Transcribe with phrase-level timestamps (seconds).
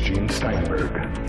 [0.00, 1.28] here's Gene Steinberg.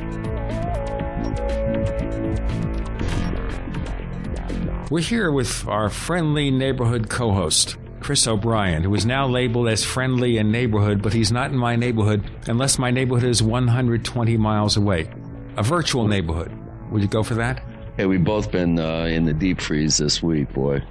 [4.90, 9.84] We're here with our friendly neighborhood co host, Chris O'Brien, who is now labeled as
[9.84, 14.76] friendly in neighborhood, but he's not in my neighborhood unless my neighborhood is 120 miles
[14.76, 15.10] away.
[15.58, 16.52] A virtual neighborhood.
[16.92, 17.64] Would you go for that?
[17.96, 20.84] Hey, we've both been uh, in the deep freeze this week, boy.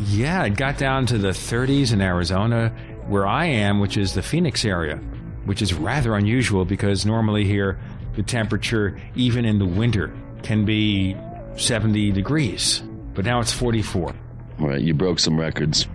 [0.00, 2.68] Yeah, it got down to the 30s in Arizona,
[3.06, 5.00] where I am, which is the Phoenix area,
[5.46, 7.78] which is rather unusual because normally here
[8.14, 11.16] the temperature, even in the winter, can be
[11.56, 12.82] 70 degrees,
[13.14, 14.14] but now it's 44.
[14.58, 15.86] Right, you broke some records.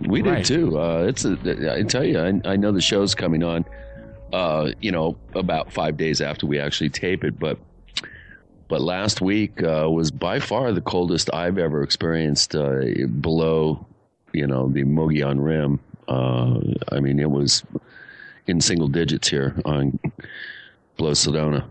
[0.00, 0.38] We Right.
[0.38, 0.78] did too.
[0.78, 3.64] Uh, it's a, I tell you, I, I know the show's coming on.
[4.32, 7.58] Uh, you know, about five days after we actually tape it, but
[8.68, 12.82] but last week uh, was by far the coldest I've ever experienced uh,
[13.20, 13.84] below,
[14.32, 15.80] you know, the Mogollon Rim.
[16.06, 16.60] Uh,
[16.92, 17.64] I mean, it was
[18.50, 19.98] in single digits here on
[20.96, 21.64] below Sedona.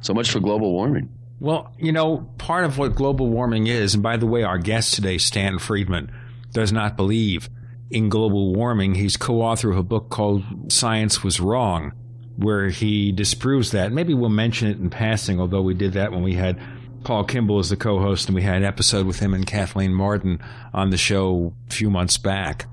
[0.00, 1.08] So much for global warming.
[1.40, 4.94] Well, you know, part of what global warming is, and by the way, our guest
[4.94, 6.12] today, Stan Friedman,
[6.52, 7.48] does not believe
[7.90, 8.94] in global warming.
[8.94, 11.92] He's co author of a book called Science Was Wrong,
[12.36, 13.92] where he disproves that.
[13.92, 16.60] Maybe we'll mention it in passing, although we did that when we had
[17.04, 19.92] Paul Kimball as the co host and we had an episode with him and Kathleen
[19.92, 20.40] Marden
[20.72, 22.66] on the show a few months back.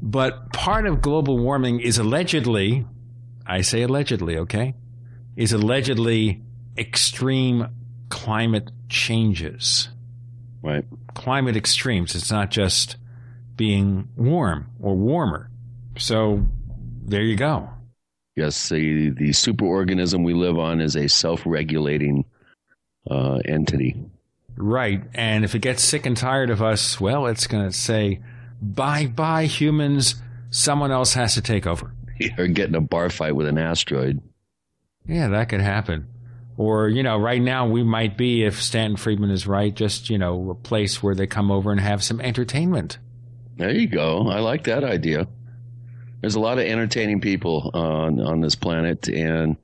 [0.00, 2.86] But part of global warming is allegedly,
[3.46, 4.74] I say allegedly, okay,
[5.36, 6.42] is allegedly
[6.76, 7.68] extreme
[8.08, 9.88] climate changes.
[10.62, 10.84] Right.
[11.14, 12.14] Climate extremes.
[12.14, 12.96] It's not just
[13.56, 15.50] being warm or warmer.
[15.98, 16.46] So
[17.04, 17.68] there you go.
[18.36, 22.24] Yes, the, the superorganism we live on is a self regulating
[23.10, 23.96] uh, entity.
[24.56, 25.02] Right.
[25.14, 28.20] And if it gets sick and tired of us, well, it's going to say,
[28.60, 30.16] bye bye, humans.
[30.50, 31.92] Someone else has to take over.
[32.36, 34.20] Or get in a bar fight with an asteroid.
[35.06, 36.08] Yeah, that could happen.
[36.56, 40.18] Or, you know, right now we might be, if Stanton Friedman is right, just, you
[40.18, 42.98] know, a place where they come over and have some entertainment.
[43.56, 44.28] There you go.
[44.28, 45.28] I like that idea.
[46.20, 49.56] There's a lot of entertaining people on on this planet, and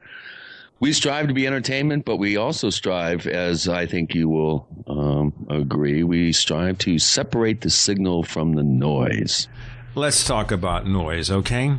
[0.78, 4.92] we strive to be entertainment, but we also strive, as I think you will uh,
[5.24, 9.48] um, agree, we strive to separate the signal from the noise.
[9.94, 11.76] Let's talk about noise, okay?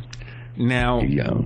[0.56, 1.42] Now, Yeah.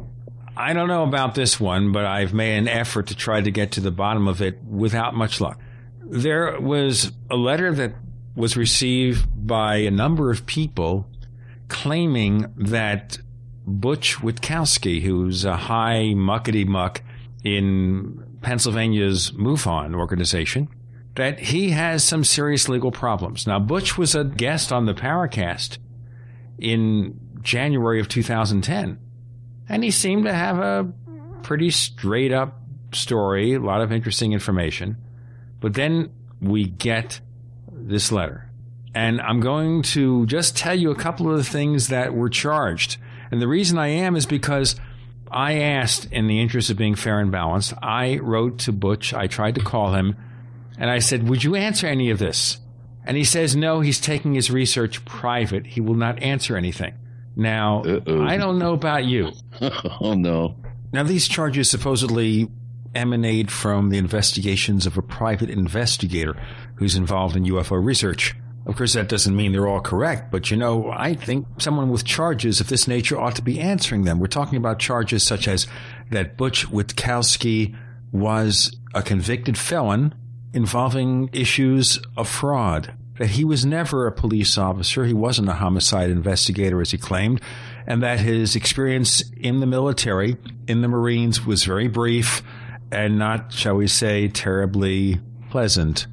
[0.57, 3.73] I don't know about this one, but I've made an effort to try to get
[3.73, 5.59] to the bottom of it without much luck.
[6.03, 7.95] There was a letter that
[8.37, 11.07] was received by a number of people
[11.69, 13.19] claiming that
[13.67, 17.01] Butch Witkowski, who's a high muckety muck
[17.43, 20.69] in Pennsylvania's MUFON organization,
[21.17, 23.47] that he has some serious legal problems.
[23.47, 25.79] Now, Butch was a guest on the Paracast
[26.59, 28.99] in January of 2010.
[29.69, 30.93] And he seemed to have a
[31.43, 32.61] pretty straight up
[32.93, 34.97] story, a lot of interesting information.
[35.61, 36.11] But then
[36.41, 37.21] we get
[37.73, 38.51] this letter.
[38.95, 42.97] And I'm going to just tell you a couple of the things that were charged.
[43.31, 44.75] And the reason I am is because
[45.31, 49.29] I asked, in the interest of being fair and balanced, I wrote to Butch, I
[49.29, 50.17] tried to call him,
[50.81, 52.59] and I said, Would you answer any of this?
[53.05, 55.67] And he says, No, he's taking his research private.
[55.67, 56.95] He will not answer anything.
[57.37, 58.25] Now, Uh-oh.
[58.25, 59.33] I don't know about you.
[60.01, 60.57] oh no.
[60.93, 62.49] Now, these charges supposedly
[62.95, 66.37] emanate from the investigations of a private investigator
[66.77, 68.35] who's involved in UFO research.
[68.67, 72.05] Of course, that doesn't mean they're all correct, but you know, I think someone with
[72.05, 74.19] charges of this nature ought to be answering them.
[74.19, 75.67] We're talking about charges such as
[76.11, 77.77] that Butch Witkowski
[78.13, 80.15] was a convicted felon
[80.53, 86.11] involving issues of fraud, that he was never a police officer, he wasn't a homicide
[86.11, 87.41] investigator as he claimed,
[87.87, 90.37] and that his experience in the military,
[90.67, 92.43] in the Marines, was very brief
[92.91, 95.21] and not, shall we say, terribly
[95.51, 96.07] pleasant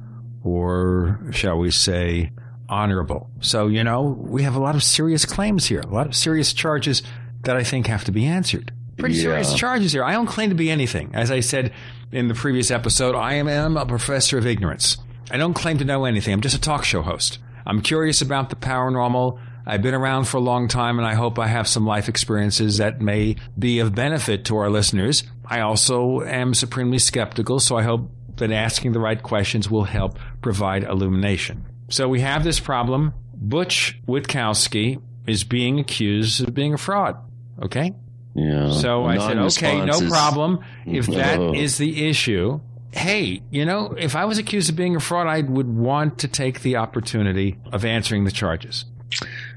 [0.44, 2.30] or, shall we say,
[2.68, 3.30] honorable.
[3.40, 6.52] So, you know, we have a lot of serious claims here, a lot of serious
[6.52, 7.02] charges
[7.42, 8.72] that I think have to be answered.
[8.98, 9.22] Pretty Yeah.
[9.22, 10.04] serious uh, charges here.
[10.04, 11.10] I don't claim to be anything.
[11.14, 11.72] As I said
[12.12, 14.96] in the previous episode, I am, am a professor of ignorance.
[15.30, 16.32] I don't claim to know anything.
[16.32, 17.38] I'm just a talk show host.
[17.66, 19.38] I'm curious about the paranormal.
[19.66, 22.78] I've been around for a long time and I hope I have some life experiences
[22.78, 25.22] that may be of benefit to our listeners.
[25.44, 30.18] I also am supremely skeptical, so I hope that asking the right questions will help
[30.40, 31.66] provide illumination.
[31.90, 33.12] So we have this problem.
[33.34, 37.16] Butch Witkowski is being accused of being a fraud.
[37.62, 37.92] Okay?
[38.38, 38.70] Yeah.
[38.72, 40.60] So I said, okay, no problem.
[40.86, 41.52] If that Oh.
[41.54, 42.60] is the issue,
[42.92, 46.28] hey, you know, if I was accused of being a fraud, I would want to
[46.28, 48.84] take the opportunity of answering the charges.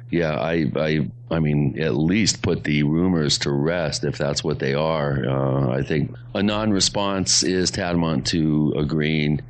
[0.10, 4.60] yeah, I, I, I mean, at least put the rumors to rest if that's what
[4.60, 5.24] they are.
[5.28, 9.42] Uh, I think a non-response is tantamount to agreeing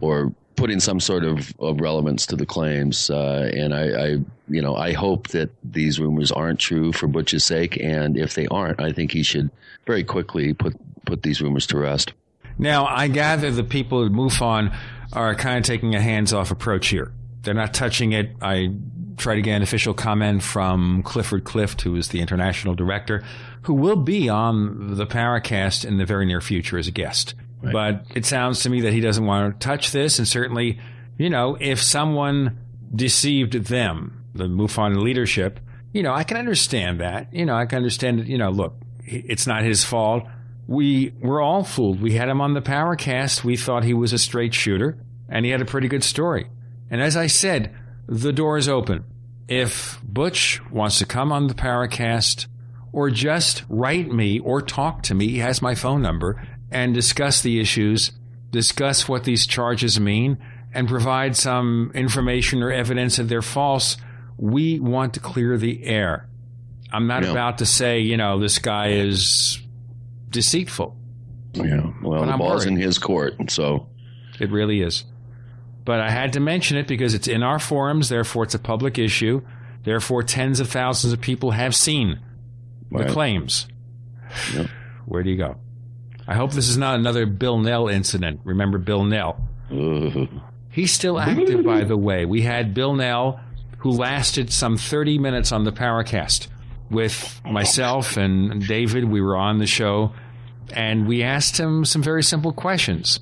[0.00, 3.10] or putting some sort of, of relevance to the claims.
[3.10, 4.06] Uh, and I, I,
[4.48, 7.78] you know, I hope that these rumors aren't true for Butch's sake.
[7.82, 9.50] And if they aren't, I think he should
[9.86, 10.74] very quickly put
[11.04, 12.12] put these rumors to rest.
[12.56, 14.74] Now, I gather the people at MUFON
[15.12, 17.12] are kind of taking a hands-off approach here.
[17.42, 18.30] They're not touching it.
[18.40, 18.72] I
[19.16, 23.22] try to get an official comment from Clifford Clift, who is the international director,
[23.62, 27.34] who will be on the Paracast in the very near future as a guest.
[27.72, 30.18] But it sounds to me that he doesn't want to touch this.
[30.18, 30.78] And certainly,
[31.18, 32.58] you know, if someone
[32.94, 35.60] deceived them, the MUFON leadership,
[35.92, 37.32] you know, I can understand that.
[37.32, 38.74] You know, I can understand that, you know, look,
[39.04, 40.24] it's not his fault.
[40.66, 42.00] We were all fooled.
[42.00, 43.44] We had him on the Paracast.
[43.44, 46.48] We thought he was a straight shooter and he had a pretty good story.
[46.90, 47.74] And as I said,
[48.06, 49.04] the door is open.
[49.48, 52.46] If Butch wants to come on the Paracast
[52.92, 57.40] or just write me or talk to me, he has my phone number, and discuss
[57.42, 58.12] the issues,
[58.50, 60.38] discuss what these charges mean,
[60.72, 63.96] and provide some information or evidence that they're false,
[64.36, 66.28] we want to clear the air.
[66.92, 69.60] I'm not about to say, you know, this guy is
[70.30, 70.96] deceitful.
[71.54, 71.92] Yeah.
[72.02, 72.74] Well, the ball's worried.
[72.74, 73.88] in his court, so
[74.40, 75.04] it really is.
[75.84, 78.98] But I had to mention it because it's in our forums, therefore it's a public
[78.98, 79.42] issue.
[79.82, 82.20] Therefore, tens of thousands of people have seen
[82.90, 83.06] right.
[83.06, 83.66] the claims.
[84.54, 84.70] Yep.
[85.04, 85.56] Where do you go?
[86.26, 88.40] I hope this is not another Bill Nell incident.
[88.44, 89.46] Remember Bill Nell?
[89.70, 90.38] Mm-hmm.
[90.70, 92.24] He's still active, by the way.
[92.24, 93.40] We had Bill Nell,
[93.78, 96.48] who lasted some 30 minutes on the Paracast
[96.90, 99.04] with myself and David.
[99.04, 100.12] We were on the show,
[100.72, 103.20] and we asked him some very simple questions.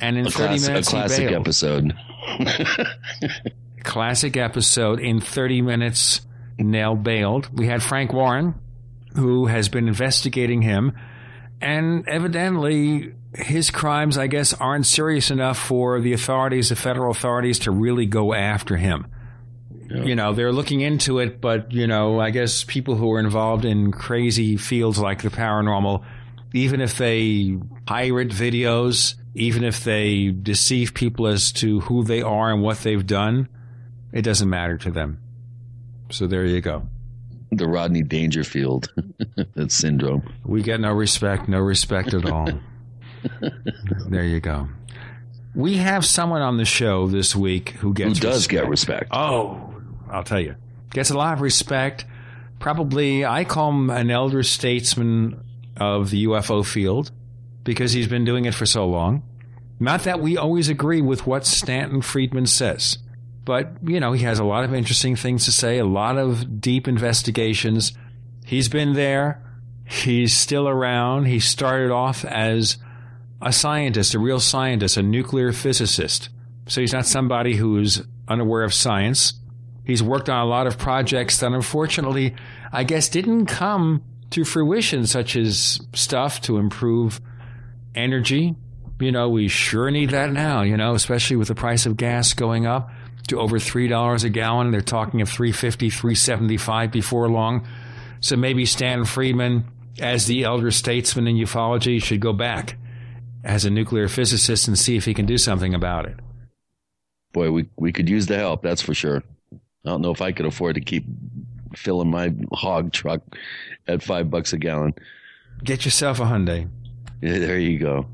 [0.00, 1.94] And in a 30 class, minutes, a classic episode.
[3.84, 5.00] classic episode.
[5.00, 6.20] In 30 minutes,
[6.58, 7.48] Nell bailed.
[7.56, 8.54] We had Frank Warren,
[9.14, 10.96] who has been investigating him.
[11.60, 17.58] And evidently, his crimes, I guess, aren't serious enough for the authorities, the federal authorities,
[17.60, 19.06] to really go after him.
[19.90, 20.04] Yeah.
[20.04, 23.64] You know, they're looking into it, but, you know, I guess people who are involved
[23.64, 26.04] in crazy fields like the paranormal,
[26.52, 32.52] even if they pirate videos, even if they deceive people as to who they are
[32.52, 33.48] and what they've done,
[34.12, 35.18] it doesn't matter to them.
[36.10, 36.86] So there you go.
[37.50, 38.92] The Rodney Dangerfield
[39.54, 40.32] that syndrome.
[40.44, 42.48] We get no respect, no respect at all.
[44.08, 44.68] there you go.
[45.54, 48.50] We have someone on the show this week who gets who does respect.
[48.50, 49.08] get respect.
[49.10, 49.74] Oh,
[50.10, 50.56] I'll tell you,
[50.90, 52.04] gets a lot of respect.
[52.60, 55.42] Probably, I call him an elder statesman
[55.76, 57.10] of the UFO field
[57.64, 59.22] because he's been doing it for so long.
[59.80, 62.98] Not that we always agree with what Stanton Friedman says,
[63.48, 66.60] but, you know, he has a lot of interesting things to say, a lot of
[66.60, 67.94] deep investigations.
[68.44, 69.42] He's been there.
[69.86, 71.24] He's still around.
[71.24, 72.76] He started off as
[73.40, 76.28] a scientist, a real scientist, a nuclear physicist.
[76.66, 79.32] So he's not somebody who's unaware of science.
[79.82, 82.34] He's worked on a lot of projects that unfortunately,
[82.70, 87.18] I guess, didn't come to fruition, such as stuff to improve
[87.94, 88.56] energy,
[89.00, 92.34] you know, we sure need that now, you know, especially with the price of gas
[92.34, 92.90] going up
[93.28, 94.70] to over $3 a gallon.
[94.70, 97.66] They're talking of 350, 375 before long.
[98.20, 99.64] So maybe Stan Friedman,
[100.00, 102.76] as the elder statesman in ufology, should go back
[103.44, 106.16] as a nuclear physicist and see if he can do something about it.
[107.32, 109.22] Boy, we, we could use the help, that's for sure.
[109.52, 111.04] I don't know if I could afford to keep
[111.76, 113.22] filling my hog truck
[113.86, 114.94] at five bucks a gallon.
[115.62, 116.68] Get yourself a Hyundai.
[117.20, 118.06] Yeah, there you go.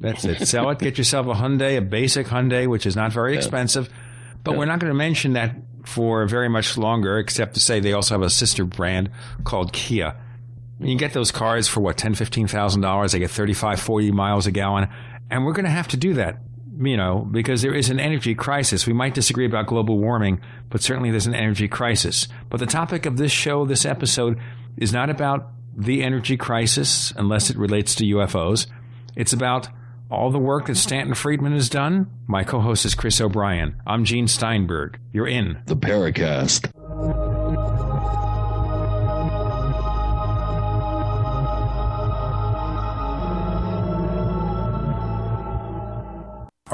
[0.00, 0.46] That's it.
[0.48, 0.78] Sell it.
[0.80, 3.88] Get yourself a Hyundai, a basic Hyundai, which is not very expensive.
[4.44, 4.58] But yeah.
[4.58, 8.14] we're not going to mention that for very much longer, except to say they also
[8.14, 9.10] have a sister brand
[9.44, 10.16] called Kia.
[10.80, 13.12] You get those cars for what, ten, fifteen thousand dollars.
[13.12, 14.88] They get 35, 40 miles a gallon.
[15.30, 16.38] And we're going to have to do that,
[16.80, 18.86] you know, because there is an energy crisis.
[18.86, 22.26] We might disagree about global warming, but certainly there's an energy crisis.
[22.50, 24.38] But the topic of this show, this episode,
[24.76, 28.66] is not about the energy crisis, unless it relates to UFOs.
[29.16, 29.68] It's about
[30.12, 32.10] all the work that Stanton Friedman has done.
[32.26, 33.80] My co host is Chris O'Brien.
[33.86, 35.00] I'm Gene Steinberg.
[35.12, 36.70] You're in the Paracast.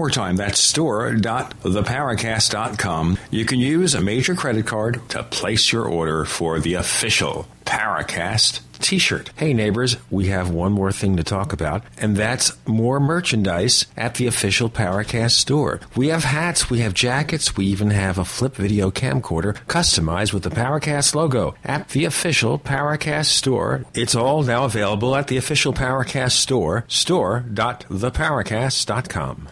[0.00, 3.18] more time, that's store.theparacast.com.
[3.30, 8.60] You can use a major credit card to place your order for the official Paracast
[8.80, 9.30] t-shirt.
[9.36, 14.14] Hey neighbors, we have one more thing to talk about, and that's more merchandise at
[14.14, 15.80] the official Paracast store.
[15.94, 20.44] We have hats, we have jackets, we even have a flip video camcorder customized with
[20.44, 23.84] the Paracast logo at the official Paracast store.
[23.92, 29.48] It's all now available at the official Paracast store, store.theparacast.com.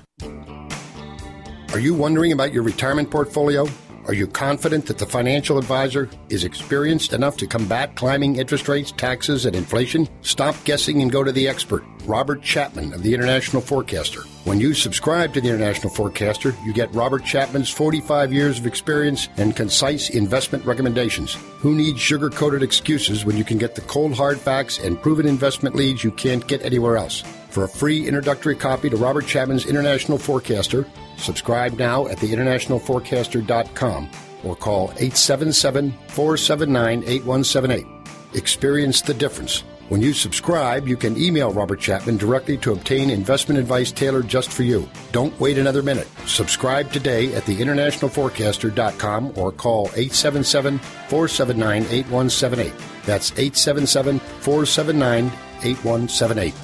[1.75, 3.68] Are you wondering about your retirement portfolio?
[4.06, 8.90] Are you confident that the financial advisor is experienced enough to combat climbing interest rates,
[8.90, 10.08] taxes, and inflation?
[10.22, 14.22] Stop guessing and go to the expert, Robert Chapman of the International Forecaster.
[14.44, 19.28] When you subscribe to the International Forecaster, you get Robert Chapman's 45 years of experience
[19.37, 21.34] and concise investment recommendations.
[21.58, 25.28] Who needs sugar coated excuses when you can get the cold hard facts and proven
[25.28, 27.22] investment leads you can't get anywhere else?
[27.58, 30.86] For a free introductory copy to Robert Chapman's International Forecaster,
[31.16, 34.10] subscribe now at theinternationalforecaster.com
[34.44, 37.84] or call 877 479 8178.
[38.34, 39.64] Experience the difference.
[39.88, 44.52] When you subscribe, you can email Robert Chapman directly to obtain investment advice tailored just
[44.52, 44.88] for you.
[45.10, 46.06] Don't wait another minute.
[46.26, 52.72] Subscribe today at theinternationalforecaster.com or call 877 479 8178.
[53.04, 55.32] That's 877 479
[55.64, 56.54] 8178.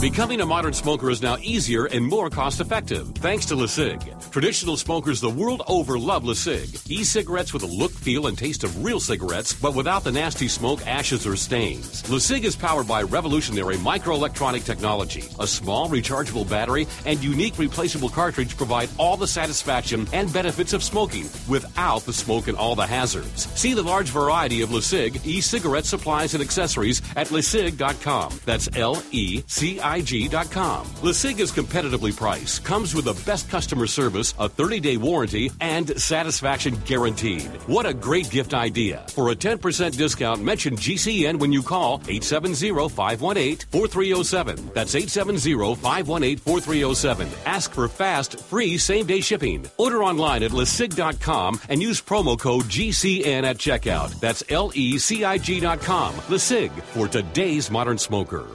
[0.00, 4.30] Becoming a modern smoker is now easier and more cost effective thanks to LeCig.
[4.30, 6.90] Traditional smokers the world over love LeCig.
[6.90, 10.86] E-cigarettes with a look, feel, and taste of real cigarettes, but without the nasty smoke,
[10.86, 12.02] ashes, or stains.
[12.04, 15.24] LeCig is powered by revolutionary microelectronic technology.
[15.38, 20.82] A small rechargeable battery and unique replaceable cartridge provide all the satisfaction and benefits of
[20.82, 23.48] smoking without the smoke and all the hazards.
[23.60, 28.40] See the large variety of LeCig e-cigarette supplies and accessories at lecig.com.
[28.46, 30.86] That's L-E-C-I IG.com.
[31.02, 35.98] LeCig is competitively priced, comes with the best customer service, a 30 day warranty, and
[36.00, 37.46] satisfaction guaranteed.
[37.66, 39.04] What a great gift idea.
[39.08, 44.70] For a 10% discount, mention GCN when you call 870 518 4307.
[44.74, 47.28] That's 870 518 4307.
[47.46, 49.66] Ask for fast, free same day shipping.
[49.76, 54.18] Order online at LeCig.com and use promo code GCN at checkout.
[54.20, 56.14] That's L E C I G.com.
[56.14, 58.46] LeCig for today's modern smoker.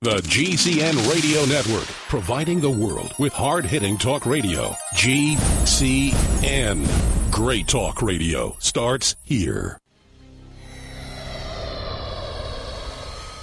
[0.04, 4.72] The GCN Radio Network, providing the world with hard hitting talk radio.
[4.96, 6.88] GCN.
[7.32, 9.78] Great talk radio starts here.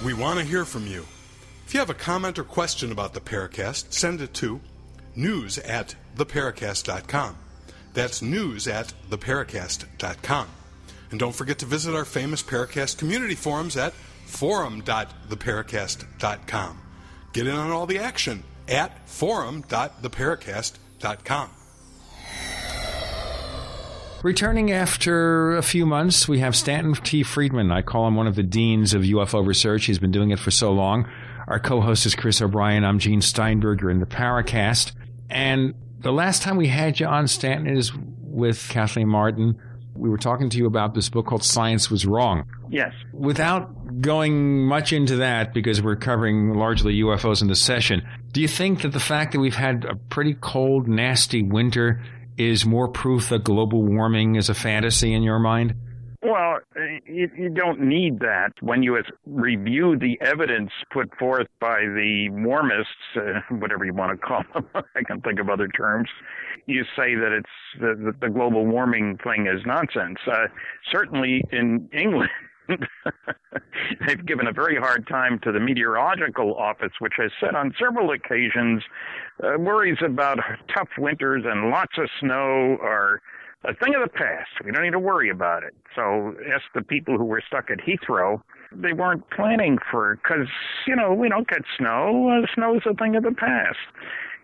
[0.03, 1.05] We want to hear from you.
[1.65, 4.59] If you have a comment or question about the Paracast, send it to
[5.15, 7.37] news at theparacast.com.
[7.93, 10.47] That's news at theparacast.com.
[11.11, 13.93] And don't forget to visit our famous Paracast community forums at
[14.29, 16.81] forum.theparacast.com.
[17.33, 21.49] Get in on all the action at forum.theparacast.com.
[24.21, 27.23] Returning after a few months, we have Stanton T.
[27.23, 27.71] Friedman.
[27.71, 29.85] I call him one of the deans of UFO research.
[29.85, 31.07] He's been doing it for so long.
[31.47, 32.83] Our co-host is Chris O'Brien.
[32.83, 34.91] I'm Gene Steinberger in the Paracast.
[35.29, 39.57] And the last time we had you on, Stanton, is with Kathleen Marden.
[39.95, 42.45] We were talking to you about this book called Science Was Wrong.
[42.69, 42.93] Yes.
[43.13, 48.07] Without going much into that because we're covering largely UFOs in the session.
[48.31, 52.01] Do you think that the fact that we've had a pretty cold, nasty winter
[52.37, 55.75] is more proof that global warming is a fantasy in your mind?
[56.21, 56.59] Well,
[57.05, 63.39] you, don't need that when you review the evidence put forth by the warmists, uh,
[63.55, 64.67] whatever you want to call them.
[64.95, 66.09] I can think of other terms.
[66.65, 70.19] You say that it's the, the global warming thing is nonsense.
[70.29, 70.47] Uh,
[70.91, 72.29] certainly in England,
[74.07, 78.11] they've given a very hard time to the meteorological office, which has said on several
[78.11, 78.83] occasions
[79.43, 80.39] uh, worries about
[80.73, 83.21] tough winters and lots of snow are
[83.65, 84.49] a thing of the past.
[84.63, 85.75] We don't need to worry about it.
[85.95, 88.41] So ask the people who were stuck at Heathrow.
[88.71, 90.47] They weren't planning for because
[90.87, 92.29] you know we don't get snow.
[92.29, 93.77] Uh, snow is a thing of the past.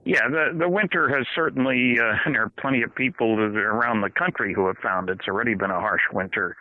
[0.03, 4.09] Yeah, the the winter has certainly, uh, and there are plenty of people around the
[4.09, 6.57] country who have found it's already been a harsh winter.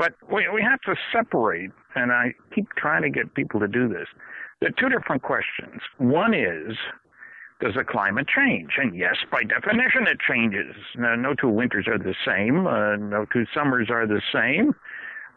[0.00, 3.86] But we we have to separate, and I keep trying to get people to do
[3.86, 4.08] this.
[4.58, 5.82] There are two different questions.
[5.98, 6.74] One is
[7.60, 8.70] does the climate change?
[8.78, 10.74] And yes, by definition, it changes.
[10.96, 12.66] No, no two winters are the same.
[12.66, 14.74] Uh, no two summers are the same.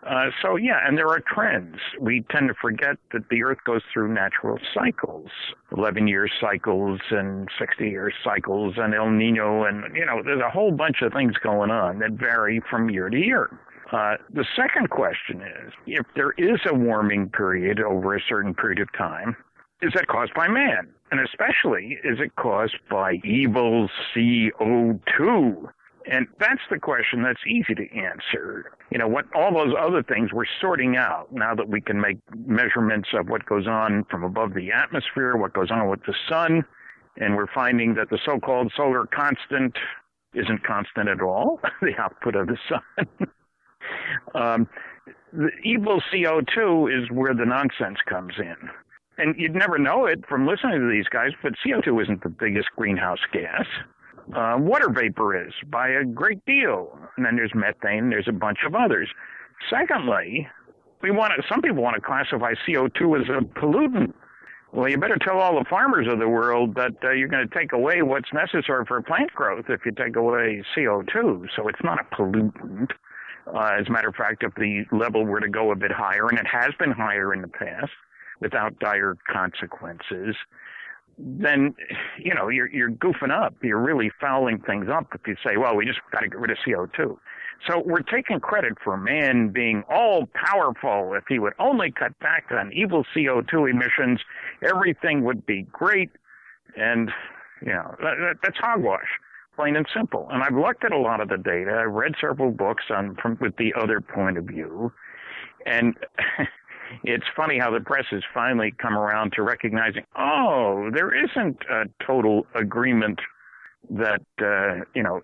[0.09, 1.75] Uh, so yeah, and there are trends.
[1.99, 5.29] We tend to forget that the Earth goes through natural cycles,
[5.75, 10.49] 11 year cycles and 60 year cycles and El Nino and, you know, there's a
[10.49, 13.49] whole bunch of things going on that vary from year to year.
[13.93, 18.79] Uh, the second question is, if there is a warming period over a certain period
[18.79, 19.35] of time,
[19.83, 20.87] is that caused by man?
[21.11, 25.69] And especially, is it caused by evil CO2?
[26.09, 28.71] And that's the question that's easy to answer.
[28.89, 32.17] You know, what all those other things we're sorting out now that we can make
[32.35, 36.65] measurements of what goes on from above the atmosphere, what goes on with the sun,
[37.17, 39.77] and we're finding that the so-called solar constant
[40.33, 43.29] isn't constant at all, the output of the sun.
[44.35, 44.67] um,
[45.31, 48.69] the evil CO2 is where the nonsense comes in
[49.17, 52.69] and you'd never know it from listening to these guys, but CO2 isn't the biggest
[52.75, 53.65] greenhouse gas.
[54.35, 56.97] Uh, water vapor is by a great deal.
[57.17, 59.09] And then there's methane, there's a bunch of others.
[59.69, 60.47] Secondly,
[61.01, 64.13] we want to, some people want to classify CO2 as a pollutant.
[64.71, 67.55] Well, you better tell all the farmers of the world that uh, you're going to
[67.55, 71.47] take away what's necessary for plant growth if you take away CO2.
[71.55, 72.89] So it's not a pollutant.
[73.47, 76.27] Uh, as a matter of fact, if the level were to go a bit higher,
[76.27, 77.91] and it has been higher in the past,
[78.39, 80.35] without dire consequences,
[81.17, 81.75] then
[82.17, 83.55] you know you're you're goofing up.
[83.61, 86.51] You're really fouling things up if you say, "Well, we just got to get rid
[86.51, 87.17] of CO2."
[87.67, 91.13] So we're taking credit for man being all powerful.
[91.13, 94.19] If he would only cut back on evil CO2 emissions,
[94.61, 96.09] everything would be great.
[96.75, 97.11] And
[97.61, 99.07] you know that, that's hogwash,
[99.55, 100.27] plain and simple.
[100.31, 101.83] And I've looked at a lot of the data.
[101.85, 104.91] I've read several books on from with the other point of view,
[105.65, 105.95] and
[107.03, 111.85] it's funny how the press has finally come around to recognizing, oh, there isn't a
[112.05, 113.19] total agreement
[113.89, 115.21] that uh, you know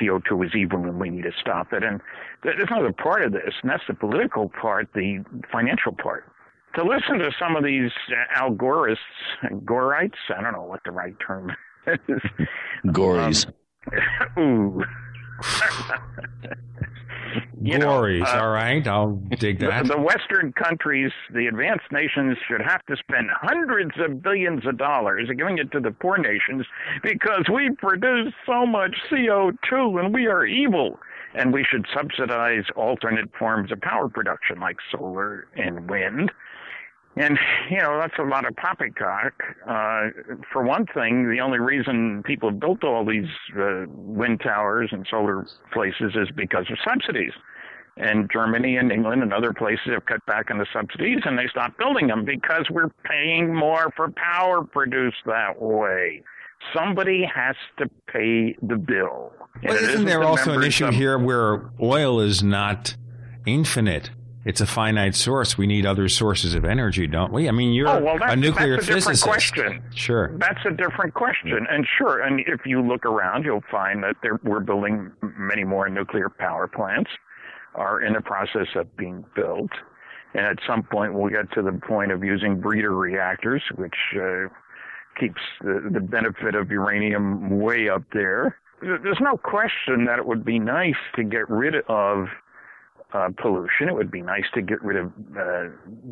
[0.00, 1.82] CO2 is evil and we need to stop it.
[1.82, 2.00] And
[2.42, 6.24] there's another part of this, and that's the political part, the financial part.
[6.76, 8.96] To listen to some of these uh, Algorists,
[9.64, 11.52] Gorites, I don't know what the right term
[11.86, 12.20] is.
[12.86, 13.46] Gories.
[13.46, 13.54] Um,
[14.38, 14.82] ooh.
[17.60, 18.86] you Glories, know, uh, all right.
[18.86, 19.84] I'll dig that.
[19.84, 24.76] The, the, Western countries, the advanced nations, should have to spend hundreds of billions of
[24.78, 26.66] dollars giving it to the poor nations
[27.02, 30.98] because we produce so much CO2 and we are evil.
[31.36, 36.30] And we should subsidize alternate forms of power production like solar and wind.
[37.16, 37.38] And,
[37.70, 39.34] you know, that's a lot of poppycock.
[39.68, 40.08] Uh,
[40.52, 45.06] for one thing, the only reason people have built all these uh, wind towers and
[45.08, 47.32] solar places is because of subsidies.
[47.96, 51.46] And Germany and England and other places have cut back on the subsidies and they
[51.46, 56.22] stopped building them because we're paying more for power produced that way.
[56.76, 59.32] Somebody has to pay the bill.
[59.62, 62.96] Well, isn't, isn't there the also an issue of, here where oil is not
[63.46, 64.10] infinite?
[64.44, 65.56] It's a finite source.
[65.56, 67.48] We need other sources of energy, don't we?
[67.48, 69.24] I mean, you're oh, well, a nuclear that's a physicist.
[69.24, 69.82] Question.
[69.94, 70.36] Sure.
[70.38, 71.66] That's a different question.
[71.70, 75.88] And sure, and if you look around, you'll find that there, we're building many more
[75.88, 77.10] nuclear power plants
[77.74, 79.70] are in the process of being built.
[80.34, 84.48] And at some point, we'll get to the point of using breeder reactors, which uh,
[85.18, 88.58] keeps the, the benefit of uranium way up there.
[88.82, 92.26] There's no question that it would be nice to get rid of
[93.14, 93.88] uh, pollution.
[93.88, 95.70] It would be nice to get rid of uh,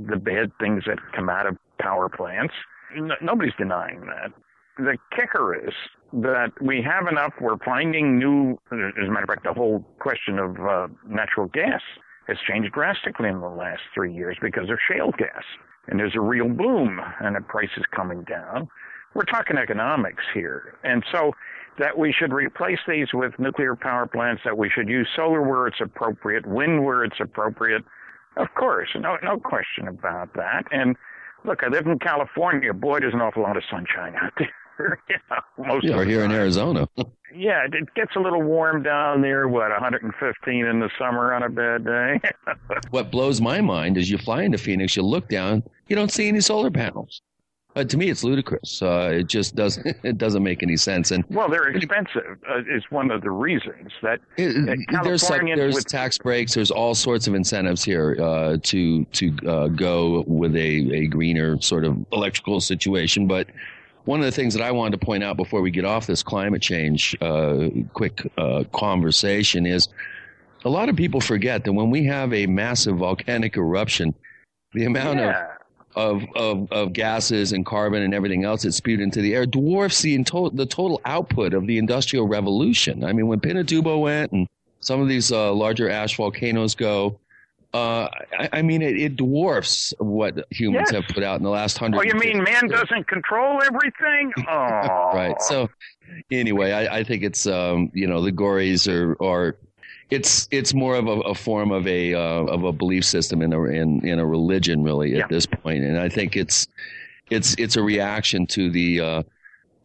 [0.09, 2.55] the bad things that come out of power plants.
[2.97, 4.33] No, nobody's denying that.
[4.79, 5.75] The kicker is
[6.15, 7.35] that we have enough.
[7.41, 8.59] We're finding new.
[8.71, 11.83] As a matter of fact, the whole question of uh, natural gas
[12.29, 15.43] has changed drastically in the last three years because of shale gas.
[15.89, 18.69] And there's a real boom and the price is coming down.
[19.15, 20.79] We're talking economics here.
[20.85, 21.33] And so
[21.79, 25.67] that we should replace these with nuclear power plants, that we should use solar where
[25.67, 27.83] it's appropriate, wind where it's appropriate.
[28.37, 30.65] Of course, no, no question about that.
[30.71, 30.97] And
[31.45, 32.73] look, I live in California.
[32.73, 34.99] Boy, there's an awful lot of sunshine out there.
[35.09, 35.17] yeah,
[35.59, 36.89] most yeah, or here in Arizona.
[37.35, 39.49] yeah, it gets a little warm down there.
[39.49, 42.21] What 115 in the summer on a bad day.
[42.91, 46.29] what blows my mind is you fly into Phoenix, you look down, you don't see
[46.29, 47.23] any solar panels.
[47.75, 48.83] Uh, to me, it's ludicrous.
[48.83, 49.97] Uh, it just doesn't.
[50.03, 51.11] It doesn't make any sense.
[51.11, 52.39] And well, they're expensive.
[52.49, 56.55] Uh, is one of the reasons that it, there's like there's with, tax breaks.
[56.55, 61.61] There's all sorts of incentives here uh, to to uh, go with a a greener
[61.61, 63.27] sort of electrical situation.
[63.27, 63.49] But
[64.05, 66.23] one of the things that I wanted to point out before we get off this
[66.23, 68.27] climate change uh, quick
[68.73, 69.89] conversation is
[70.65, 74.15] a lot of people forget that when we have a massive volcanic eruption,
[74.75, 75.45] the amount yeah.
[75.52, 75.52] of
[75.95, 80.03] of, of, of gases and carbon and everything else that's spewed into the air dwarfs
[80.03, 80.17] the,
[80.53, 83.05] the total output of the industrial revolution.
[83.05, 84.49] I mean, when Pinatubo went and
[84.81, 87.19] some of these uh, larger ash volcanoes go,
[87.75, 91.03] uh, I, I, mean, it, it, dwarfs what humans yes.
[91.03, 92.01] have put out in the last hundred.
[92.01, 92.81] Oh, you mean man years.
[92.83, 94.31] doesn't control everything?
[94.47, 95.41] Oh, right.
[95.41, 95.71] So,
[96.31, 99.57] anyway, I, I think it's um, you know the Gories are are
[100.13, 103.53] it's it's more of a, a form of a uh, of a belief system in
[103.53, 106.69] a in, in a religion really at this point, and I think it's
[107.31, 109.23] it's it's a reaction to the uh,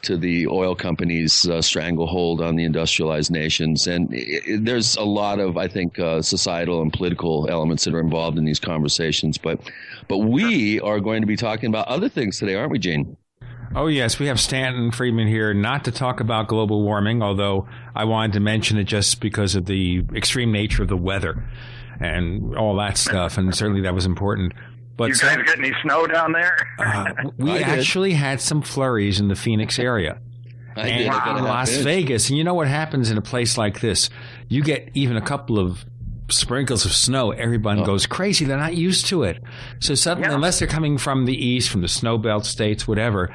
[0.04, 5.04] to the oil companies' uh, stranglehold on the industrialized nations, and it, it, there's a
[5.04, 9.38] lot of I think uh, societal and political elements that are involved in these conversations,
[9.38, 9.62] but
[10.10, 13.16] but we are going to be talking about other things today, aren't we, Gene?
[13.76, 14.20] Oh, yes.
[14.20, 18.40] We have Stanton Friedman here not to talk about global warming, although I wanted to
[18.40, 21.44] mention it just because of the extreme nature of the weather
[22.00, 23.38] and all that stuff.
[23.38, 24.54] And certainly that was important.
[24.96, 26.58] But you guys get any snow down there?
[26.80, 30.20] uh, we actually had some flurries in the Phoenix area.
[30.76, 31.38] I and did.
[31.38, 32.30] in Las Vegas.
[32.30, 34.10] And you know what happens in a place like this?
[34.48, 35.86] You get even a couple of
[36.30, 37.86] sprinkles of snow, everyone oh.
[37.86, 38.46] goes crazy.
[38.46, 39.42] They're not used to it.
[39.80, 40.36] So suddenly, yeah.
[40.36, 43.34] unless they're coming from the east, from the snow belt states, whatever,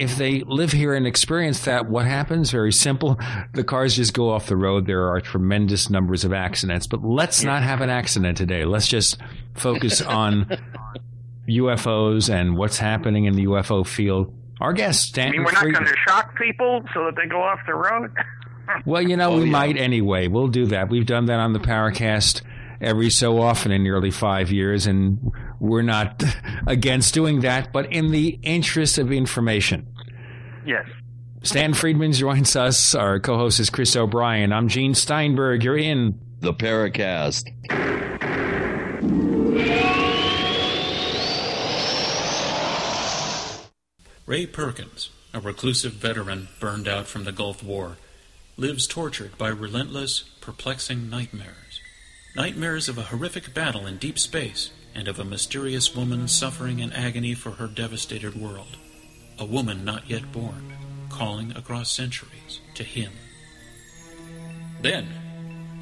[0.00, 2.50] if they live here and experience that, what happens?
[2.50, 3.20] Very simple.
[3.52, 4.86] The cars just go off the road.
[4.86, 8.64] There are tremendous numbers of accidents, but let's not have an accident today.
[8.64, 9.18] Let's just
[9.54, 10.46] focus on
[11.46, 14.34] UFOs and what's happening in the UFO field.
[14.58, 15.34] Our guest, Stanton.
[15.34, 18.10] You mean we're not going to shock people so that they go off the road?
[18.86, 19.50] well, you know, oh, we yeah.
[19.50, 20.28] might anyway.
[20.28, 20.88] We'll do that.
[20.88, 22.40] We've done that on the Paracast
[22.80, 25.18] every so often in nearly five years, and
[25.60, 26.24] we're not
[26.66, 29.86] against doing that, but in the interest of information.
[30.66, 30.86] Yes.
[31.42, 32.94] Stan Friedman joins us.
[32.94, 34.52] Our co host is Chris O'Brien.
[34.52, 35.62] I'm Gene Steinberg.
[35.62, 37.46] You're in the Paracast.
[44.26, 47.96] Ray Perkins, a reclusive veteran burned out from the Gulf War,
[48.56, 51.80] lives tortured by relentless, perplexing nightmares.
[52.36, 56.92] Nightmares of a horrific battle in deep space and of a mysterious woman suffering in
[56.92, 58.76] agony for her devastated world
[59.40, 60.70] a woman not yet born,
[61.08, 63.10] calling across centuries to him.
[64.82, 65.08] Then,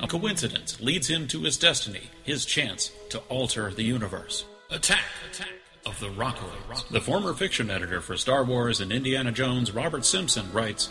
[0.00, 4.44] a coincidence leads him to his destiny, his chance to alter the universe.
[4.70, 5.04] Attack!
[5.32, 5.48] Attack!
[5.84, 6.88] Of the Rockoids.
[6.90, 10.90] The former fiction editor for Star Wars and Indiana Jones, Robert Simpson, writes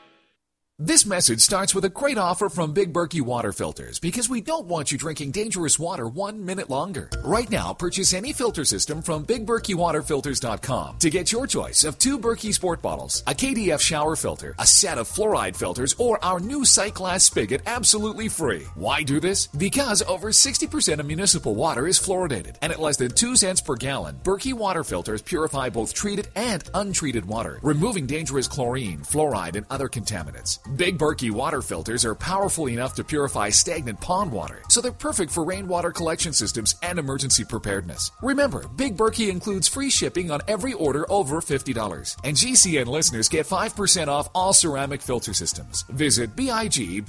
[0.83, 4.65] This message starts with a great offer from Big Berkey Water Filters because we don't
[4.65, 7.07] want you drinking dangerous water one minute longer.
[7.23, 12.51] Right now, purchase any filter system from BigBerkeyWaterFilters.com to get your choice of two Berkey
[12.51, 16.95] Sport bottles, a KDF shower filter, a set of fluoride filters, or our new sight
[16.95, 18.63] glass spigot absolutely free.
[18.73, 19.45] Why do this?
[19.45, 23.75] Because over 60% of municipal water is fluoridated, and at less than 2 cents per
[23.75, 29.67] gallon, Berkey Water Filters purify both treated and untreated water, removing dangerous chlorine, fluoride, and
[29.69, 30.57] other contaminants.
[30.75, 35.29] Big Berkey water filters are powerful enough to purify stagnant pond water, so they're perfect
[35.31, 38.11] for rainwater collection systems and emergency preparedness.
[38.21, 42.15] Remember, Big Berkey includes free shipping on every order over $50.
[42.23, 45.81] And GCN listeners get 5% off all ceramic filter systems.
[45.89, 47.07] Visit B-I-G-B-E-R-K-E-Y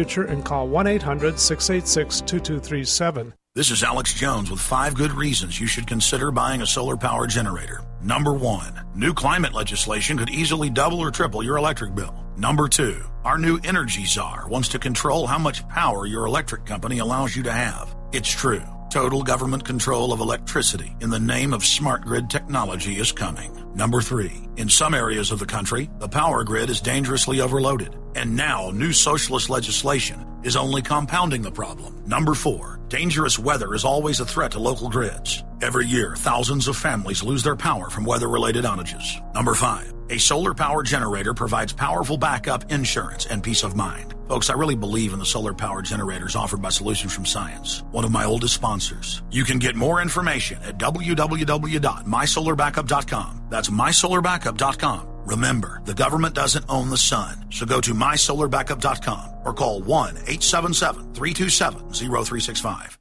[0.01, 3.33] and call 1 800 686 2237.
[3.53, 7.27] This is Alex Jones with five good reasons you should consider buying a solar power
[7.27, 7.81] generator.
[8.01, 12.25] Number one, new climate legislation could easily double or triple your electric bill.
[12.37, 16.99] Number two, our new energy czar wants to control how much power your electric company
[16.99, 17.93] allows you to have.
[18.11, 18.63] It's true.
[18.91, 23.49] Total government control of electricity in the name of smart grid technology is coming.
[23.73, 27.95] Number three, in some areas of the country, the power grid is dangerously overloaded.
[28.15, 32.03] And now, new socialist legislation is only compounding the problem.
[32.05, 35.41] Number four, dangerous weather is always a threat to local grids.
[35.61, 39.21] Every year, thousands of families lose their power from weather related outages.
[39.33, 44.13] Number five, a solar power generator provides powerful backup insurance and peace of mind.
[44.27, 48.03] Folks, I really believe in the solar power generators offered by Solutions from Science, one
[48.03, 49.23] of my oldest sponsors.
[49.31, 53.43] You can get more information at www.mysolarbackup.com.
[53.49, 55.07] That's mysolarbackup.com.
[55.25, 61.13] Remember, the government doesn't own the sun, so go to mysolarbackup.com or call 1 877
[61.13, 62.97] 327 0365.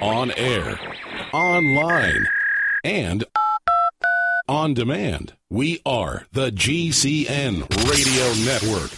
[0.00, 0.80] On air,
[1.32, 2.26] online,
[2.82, 3.24] and
[4.48, 5.34] on demand.
[5.52, 8.90] We are the GCN Radio Network.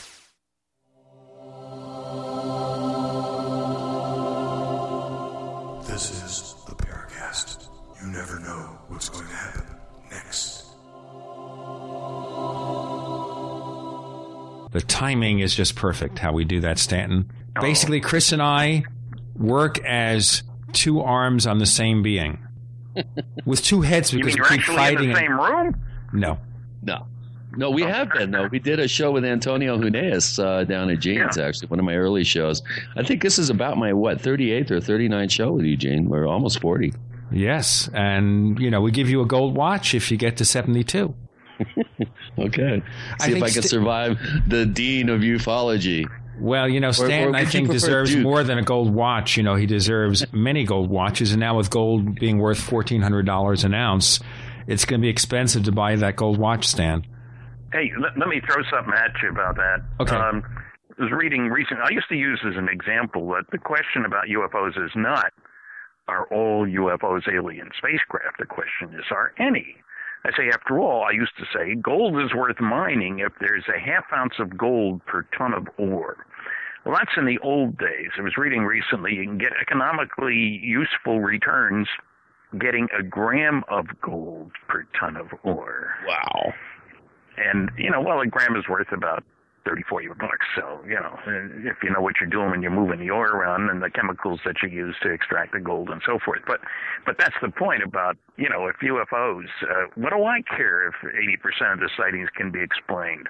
[5.87, 7.69] This is the Paracast.
[8.01, 9.65] You never know what's going to happen
[10.11, 10.63] next.
[14.73, 17.31] The timing is just perfect how we do that, Stanton.
[17.61, 18.85] Basically, Chris and I
[19.37, 22.39] work as two arms on the same being.
[23.45, 25.05] With two heads You because mean we you're keep actually fighting.
[25.11, 25.85] in the same room?
[26.15, 26.39] No.
[26.83, 27.07] No.
[27.57, 28.49] No, we have been though.
[28.51, 31.95] We did a show with Antonio Huneeus uh, down at Gene's actually, one of my
[31.95, 32.63] early shows.
[32.97, 36.09] I think this is about my what, 38th or 39th show with you, Gene.
[36.09, 36.93] We're almost 40.
[37.31, 41.15] Yes, and you know we give you a gold watch if you get to seventy-two.
[42.39, 42.83] Okay.
[43.21, 46.05] I See if I can st- survive the dean of ufology.
[46.41, 48.23] Well, you know, Or- or Stanton, I think deserves Duke?
[48.25, 49.37] more than a gold watch.
[49.37, 53.25] You know, he deserves many gold watches, and now with gold being worth fourteen hundred
[53.27, 54.19] dollars an ounce,
[54.67, 57.07] it's going to be expensive to buy that gold watch, stand.
[57.73, 59.83] Hey, let, let me throw something at you about that.
[60.01, 60.15] Okay.
[60.15, 60.45] Um,
[60.99, 61.83] I was reading recently.
[61.85, 65.33] I used to use as an example that the question about UFOs is not
[66.07, 68.39] are all UFOs alien spacecraft.
[68.39, 69.77] The question is are any.
[70.25, 73.79] I say, after all, I used to say gold is worth mining if there's a
[73.79, 76.25] half ounce of gold per ton of ore.
[76.85, 78.11] Well, that's in the old days.
[78.19, 81.89] I was reading recently you can get economically useful returns
[82.59, 85.95] getting a gram of gold per ton of ore.
[86.07, 86.53] Wow.
[87.37, 89.25] And, you know, well, a gram is worth about
[89.65, 90.47] 30, 40 bucks.
[90.57, 93.71] So, you know, if you know what you're doing when you're moving the ore around
[93.71, 96.43] and the chemicals that you use to extract the gold and so forth.
[96.47, 96.61] But,
[97.07, 100.95] but that's the point about, you know, if UFOs, uh, what do I care if
[101.03, 103.29] 80% of the sightings can be explained?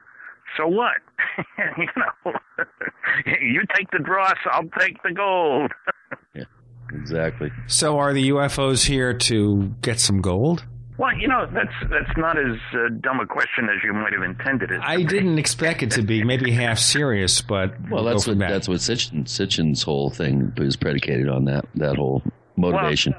[0.57, 0.99] So what?
[1.79, 2.33] you know,
[3.41, 5.73] you take the dross, I'll take the gold.
[6.93, 7.51] Exactly.
[7.67, 10.65] So, are the UFOs here to get some gold?
[10.97, 14.23] Well, you know, that's that's not as uh, dumb a question as you might have
[14.23, 14.81] intended it.
[14.83, 18.49] I didn't expect it to be maybe half serious, but Well, we'll that's what that.
[18.51, 22.23] that's what Sitchin, Sitchin's whole thing is predicated on that that whole
[22.57, 23.15] motivation.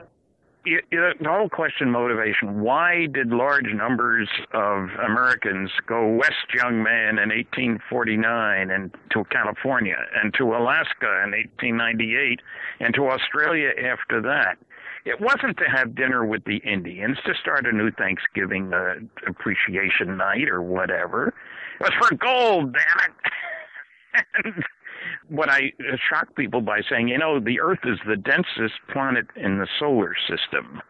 [0.65, 6.83] It, it, the whole question motivation why did large numbers of Americans go west, young
[6.83, 12.41] men, in 1849 and to California and to Alaska in 1898
[12.79, 14.57] and to Australia after that?
[15.05, 18.95] It wasn't to have dinner with the Indians, to start a new Thanksgiving uh,
[19.27, 21.33] appreciation night or whatever.
[21.79, 24.25] It was for gold, damn it.
[24.45, 24.63] and
[25.29, 25.73] what I
[26.09, 30.13] shock people by saying, you know, the Earth is the densest planet in the solar
[30.27, 30.81] system.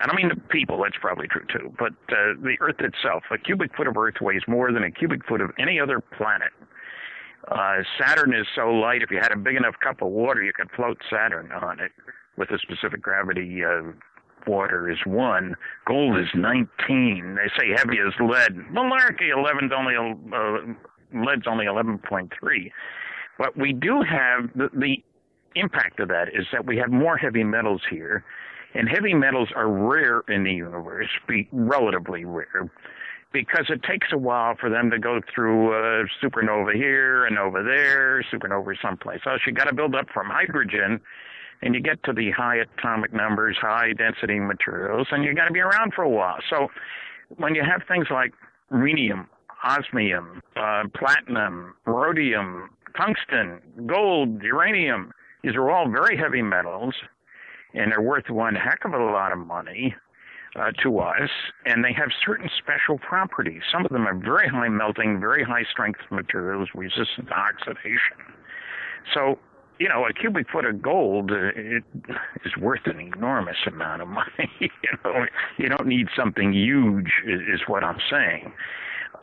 [0.00, 3.24] And I don't mean the people, that's probably true too, but uh, the Earth itself,
[3.30, 6.52] a cubic foot of Earth weighs more than a cubic foot of any other planet.
[7.48, 10.52] Uh, Saturn is so light, if you had a big enough cup of water, you
[10.52, 11.92] could float Saturn on it
[12.36, 13.64] with a specific gravity.
[13.64, 13.92] Uh,
[14.46, 15.56] water is one.
[15.86, 17.36] Gold is 19.
[17.36, 18.56] They say heavy as lead.
[18.72, 22.30] Malarkey, 11's only, uh, lead's only 11.3.
[23.38, 25.02] But we do have the, the
[25.54, 28.24] impact of that is that we have more heavy metals here,
[28.74, 32.70] and heavy metals are rare in the universe, be relatively rare,
[33.32, 37.62] because it takes a while for them to go through a supernova here and over
[37.62, 39.40] there, supernova someplace else.
[39.46, 41.00] You got to build up from hydrogen,
[41.62, 45.52] and you get to the high atomic numbers, high density materials, and you got to
[45.52, 46.38] be around for a while.
[46.50, 46.68] So
[47.36, 48.32] when you have things like
[48.70, 49.28] rhenium,
[49.64, 55.12] osmium, uh, platinum, rhodium, tungsten, gold, uranium.
[55.42, 56.94] These are all very heavy metals,
[57.74, 59.94] and they're worth one heck of a lot of money
[60.56, 61.30] uh, to us.
[61.64, 63.62] And they have certain special properties.
[63.70, 68.18] Some of them are very high melting, very high strength materials, resistant to oxidation.
[69.14, 69.38] So,
[69.78, 71.84] you know, a cubic foot of gold it
[72.44, 74.50] is worth an enormous amount of money.
[74.60, 74.68] you
[75.04, 78.52] know, you don't need something huge, is what I'm saying.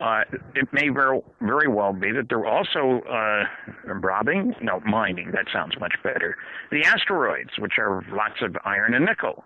[0.00, 0.22] Uh,
[0.54, 3.44] it may very, very well be that they're also uh,
[3.86, 6.36] robbing, no, mining, that sounds much better.
[6.70, 9.44] The asteroids, which are lots of iron and nickel.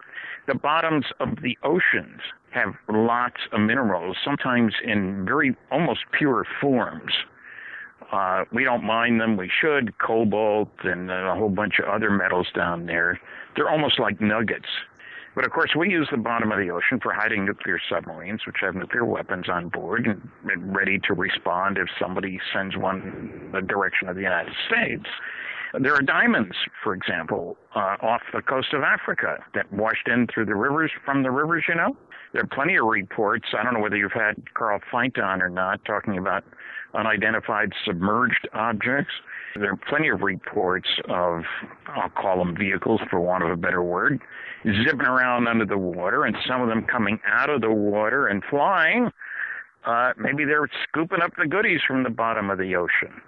[0.48, 7.12] The bottoms of the oceans have lots of minerals, sometimes in very almost pure forms.
[8.10, 9.36] Uh, we don't mine them.
[9.36, 9.96] We should.
[9.98, 13.20] Cobalt and a whole bunch of other metals down there.
[13.54, 14.66] They're almost like nuggets.
[15.35, 18.57] But of course, we use the bottom of the ocean for hiding nuclear submarines, which
[18.62, 23.61] have nuclear weapons on board and, ready to respond if somebody sends one in the
[23.61, 25.07] direction of the United States.
[25.79, 30.47] There are diamonds, for example, uh, off the coast of Africa that washed in through
[30.47, 31.97] the rivers, from the rivers, you know.
[32.33, 33.47] There are plenty of reports.
[33.57, 36.45] I don't know whether you've had Carl Feindt on or not, talking about
[36.95, 39.12] unidentified submerged objects.
[39.56, 41.42] There are plenty of reports of,
[41.88, 44.20] I'll call them vehicles for want of a better word,
[44.64, 48.42] zipping around under the water, and some of them coming out of the water and
[48.48, 49.10] flying.
[49.84, 53.20] Uh, maybe they're scooping up the goodies from the bottom of the ocean.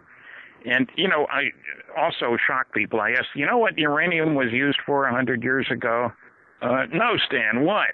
[0.64, 1.50] And, you know, I
[1.98, 3.00] also shock people.
[3.00, 6.12] I asked, you know what uranium was used for a hundred years ago?
[6.60, 7.90] Uh, no, Stan, what?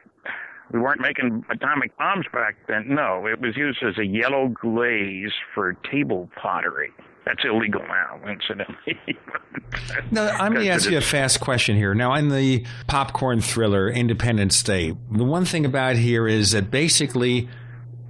[0.71, 2.85] We weren't making atomic bombs back then.
[2.89, 6.93] No, it was used as a yellow glaze for table pottery.
[7.25, 8.99] That's illegal now, incidentally.
[10.11, 11.95] now, I'm going to ask you a fast question here.
[11.95, 17.49] Now, in the popcorn thriller Independence Day, the one thing about here is that basically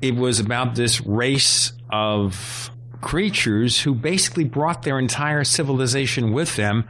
[0.01, 6.87] it was about this race of creatures who basically brought their entire civilization with them,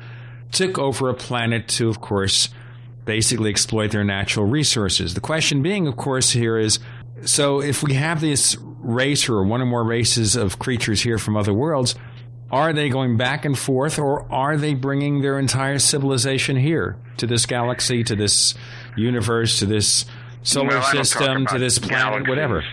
[0.53, 2.51] took over a planet to, of course,
[3.05, 5.15] basically exploit their natural resources.
[5.15, 6.79] The question being, of course, here is
[7.25, 11.37] so if we have this race or one or more races of creatures here from
[11.37, 11.95] other worlds,
[12.51, 17.27] are they going back and forth, or are they bringing their entire civilization here to
[17.27, 18.55] this galaxy, to this
[18.97, 20.07] universe, to this
[20.43, 22.29] solar well, system, to this planet, galaxies.
[22.29, 22.65] whatever?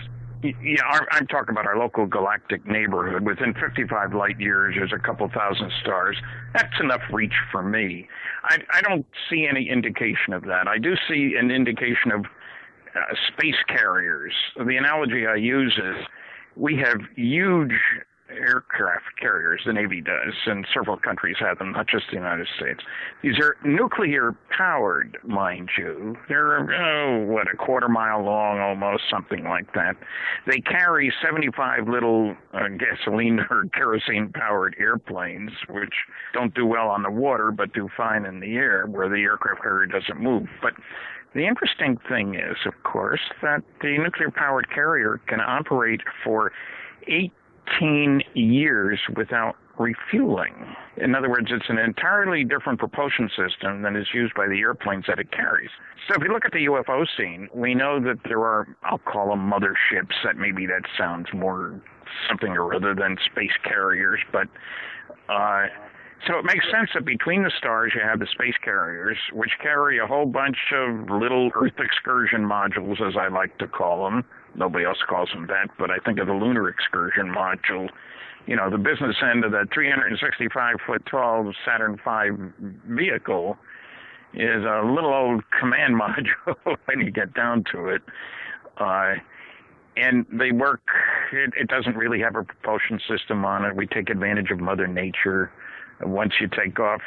[0.42, 3.24] Yeah, I'm talking about our local galactic neighborhood.
[3.24, 6.16] Within 55 light years, there's a couple thousand stars.
[6.52, 8.08] That's enough reach for me.
[8.44, 10.68] I, I don't see any indication of that.
[10.68, 13.00] I do see an indication of uh,
[13.32, 14.32] space carriers.
[14.56, 16.06] The analogy I use is
[16.54, 17.72] we have huge
[18.30, 22.80] aircraft carriers, the Navy does, and several countries have them, not just the United States.
[23.22, 26.16] These are nuclear powered, mind you.
[26.28, 29.96] They're, oh, what, a quarter mile long almost, something like that.
[30.46, 35.94] They carry 75 little uh, gasoline or kerosene powered airplanes, which
[36.32, 39.62] don't do well on the water, but do fine in the air where the aircraft
[39.62, 40.46] carrier doesn't move.
[40.60, 40.72] But
[41.34, 46.52] the interesting thing is, of course, that the nuclear powered carrier can operate for
[47.08, 47.32] eight
[47.70, 50.54] 15 years without refueling.
[50.96, 55.04] In other words, it's an entirely different propulsion system than is used by the airplanes
[55.08, 55.70] that it carries.
[56.08, 59.30] So if you look at the UFO scene, we know that there are, I'll call
[59.30, 61.80] them motherships, that maybe that sounds more
[62.28, 64.48] something or other than space carriers, but
[65.28, 65.66] uh,
[66.26, 69.98] So it makes sense that between the stars you have the space carriers, which carry
[69.98, 74.24] a whole bunch of little Earth excursion modules, as I like to call them.
[74.56, 77.88] Nobody else calls them that, but I think of the lunar excursion module.
[78.46, 83.58] You know, the business end of the 365 foot tall Saturn V vehicle
[84.34, 88.02] is a little old command module when you get down to it.
[88.78, 89.14] Uh,
[89.96, 90.82] and they work,
[91.32, 93.74] it, it doesn't really have a propulsion system on it.
[93.74, 95.50] We take advantage of Mother Nature
[96.02, 97.00] once you take off,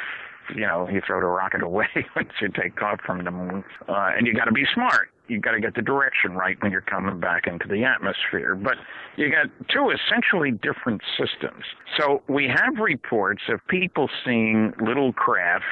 [0.54, 3.64] you know, you throw the rocket away once you take off from the moon.
[3.88, 5.10] Uh, and you got to be smart.
[5.30, 8.56] You got to get the direction right when you're coming back into the atmosphere.
[8.56, 8.74] But
[9.16, 11.64] you got two essentially different systems.
[11.96, 15.64] So we have reports of people seeing little craft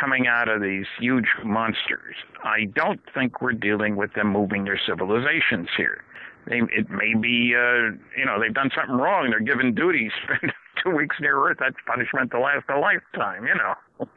[0.00, 2.16] coming out of these huge monsters.
[2.42, 6.02] I don't think we're dealing with them moving their civilizations here.
[6.46, 9.30] They, it may be, uh, you know, they've done something wrong.
[9.30, 9.74] They're given
[10.24, 11.58] spend two weeks near Earth.
[11.60, 14.08] That's punishment to last a lifetime, you know.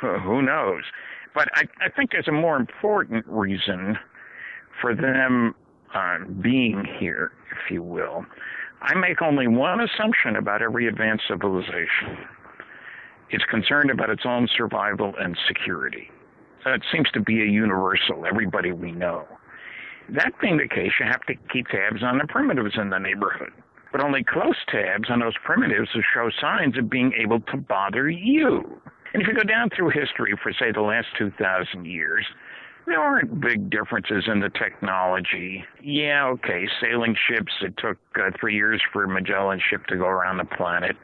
[0.22, 0.82] Who knows?
[1.38, 3.96] But I, I think there's a more important reason
[4.80, 5.54] for them
[5.94, 8.26] uh, being here, if you will.
[8.82, 12.26] I make only one assumption about every advanced civilization.
[13.30, 16.10] It's concerned about its own survival and security.
[16.64, 19.24] That seems to be a universal, everybody we know.
[20.08, 23.52] That being the case, you have to keep tabs on the primitives in the neighborhood,
[23.92, 28.10] but only close tabs on those primitives who show signs of being able to bother
[28.10, 28.80] you.
[29.12, 32.26] And if you go down through history for, say, the last 2,000 years,
[32.86, 35.64] there aren't big differences in the technology.
[35.82, 40.38] Yeah, okay, sailing ships, it took uh, three years for Magellan's ship to go around
[40.38, 40.96] the planet.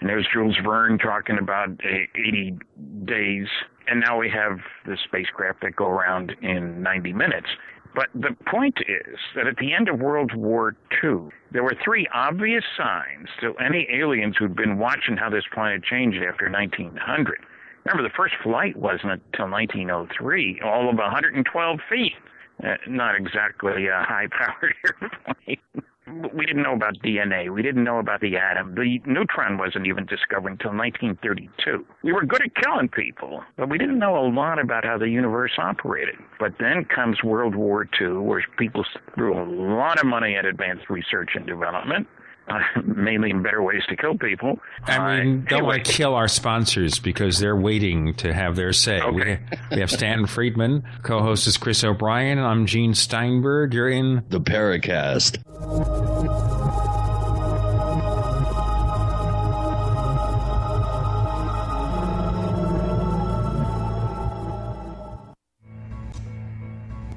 [0.00, 1.70] And there's Jules Verne talking about
[2.14, 2.58] 80
[3.04, 3.46] days.
[3.86, 7.48] And now we have the spacecraft that go around in 90 minutes.
[7.94, 12.08] But the point is that at the end of World War II, there were three
[12.12, 17.38] obvious signs to any aliens who'd been watching how this planet changed after 1900.
[17.84, 22.14] Remember, the first flight wasn't until 1903, all of 112 feet.
[22.62, 25.58] Uh, not exactly a high powered airplane
[26.06, 27.52] we didn't know about DNA.
[27.52, 28.74] We didn't know about the atom.
[28.74, 31.84] The neutron wasn't even discovered until 1932.
[32.02, 35.08] We were good at killing people, but we didn't know a lot about how the
[35.08, 36.16] universe operated.
[36.38, 38.84] But then comes World War II, where people
[39.14, 42.06] threw a lot of money at advanced research and development.
[42.46, 44.58] Uh, mainly in better ways to kill people.
[44.84, 45.76] I mean, uh, don't anyway.
[45.76, 49.00] want to kill our sponsors because they're waiting to have their say.
[49.00, 49.40] Okay.
[49.50, 53.72] We, we have Stanton Friedman, co-host is Chris O'Brien, and I'm Gene Steinberg.
[53.72, 55.38] You're in the Paracast.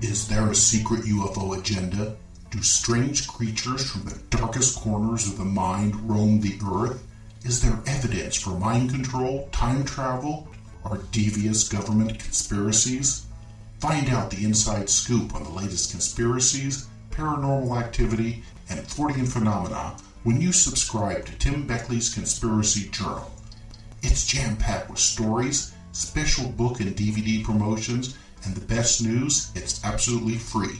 [0.01, 2.15] Is there a secret UFO agenda?
[2.49, 7.03] Do strange creatures from the darkest corners of the mind roam the earth?
[7.43, 10.47] Is there evidence for mind control, time travel,
[10.85, 13.25] or devious government conspiracies?
[13.79, 20.39] Find out the inside scoop on the latest conspiracies, paranormal activity, and Fortean phenomena when
[20.39, 23.29] you subscribe to Tim Beckley's Conspiracy Journal.
[24.03, 29.83] It's jam packed with stories, special book and DVD promotions, and the best news it's
[29.83, 30.79] absolutely free,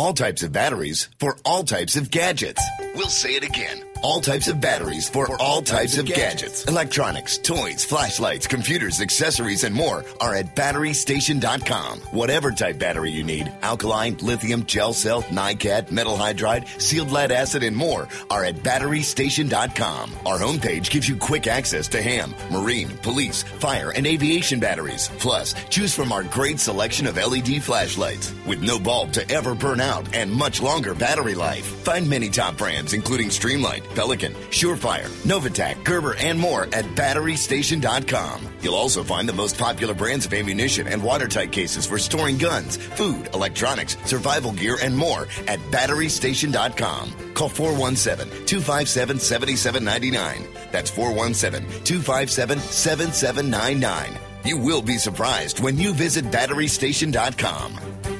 [0.00, 2.62] All types of batteries for all types of gadgets.
[2.94, 3.84] We'll say it again.
[4.02, 6.64] All types of batteries for all types of gadgets.
[6.64, 12.00] Electronics, toys, flashlights, computers, accessories, and more are at batterystation.com.
[12.12, 17.62] Whatever type battery you need, alkaline, lithium, gel cell, NiCad, metal hydride, sealed lead acid,
[17.62, 20.12] and more are at batterystation.com.
[20.24, 25.10] Our homepage gives you quick access to ham, marine, police, fire, and aviation batteries.
[25.18, 29.80] Plus, choose from our great selection of LED flashlights with no bulb to ever burn
[29.80, 31.66] out and much longer battery life.
[31.84, 38.46] Find many top brands including Streamlight, Pelican, Surefire, Novatac, Gerber, and more at batterystation.com.
[38.60, 42.76] You'll also find the most popular brands of ammunition and watertight cases for storing guns,
[42.76, 47.34] food, electronics, survival gear, and more at batterystation.com.
[47.34, 50.48] Call 417 257 7799.
[50.72, 54.18] That's 417 257 7799.
[54.44, 58.19] You will be surprised when you visit batterystation.com.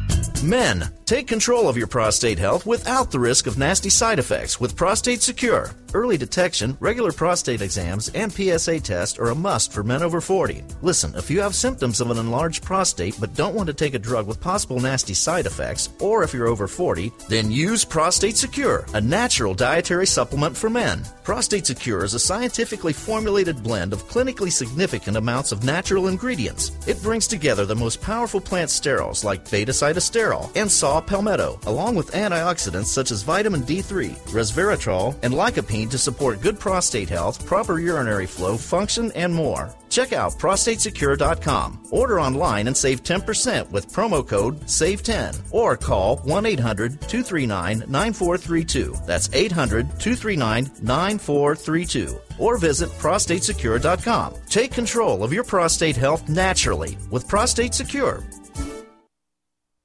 [0.43, 4.75] Men, take control of your prostate health without the risk of nasty side effects with
[4.75, 5.69] Prostate Secure.
[5.93, 10.63] Early detection, regular prostate exams, and PSA tests are a must for men over 40.
[10.81, 13.99] Listen, if you have symptoms of an enlarged prostate but don't want to take a
[13.99, 18.85] drug with possible nasty side effects, or if you're over 40, then use Prostate Secure,
[18.93, 21.03] a natural dietary supplement for men.
[21.23, 26.71] Prostate Secure is a scientifically formulated blend of clinically significant amounts of natural ingredients.
[26.87, 31.95] It brings together the most powerful plant sterols like beta sitosterol and saw palmetto, along
[31.95, 37.79] with antioxidants such as vitamin D3, resveratrol, and lycopene to support good prostate health, proper
[37.79, 39.73] urinary flow, function, and more.
[39.89, 41.87] Check out prostatesecure.com.
[41.91, 48.95] Order online and save 10% with promo code SAVE10 or call 1 800 239 9432.
[49.05, 52.19] That's 800 239 9432.
[52.39, 54.35] Or visit prostatesecure.com.
[54.49, 58.23] Take control of your prostate health naturally with Prostate Secure.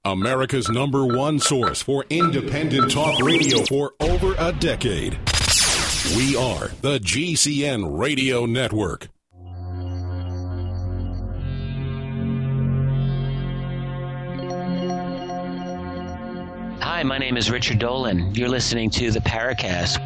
[0.07, 5.19] America's number one source for independent talk radio for over a decade.
[6.15, 9.09] We are the GCN Radio Network.
[16.81, 18.35] Hi, my name is Richard Dolan.
[18.37, 20.01] You're listening to the Paracast.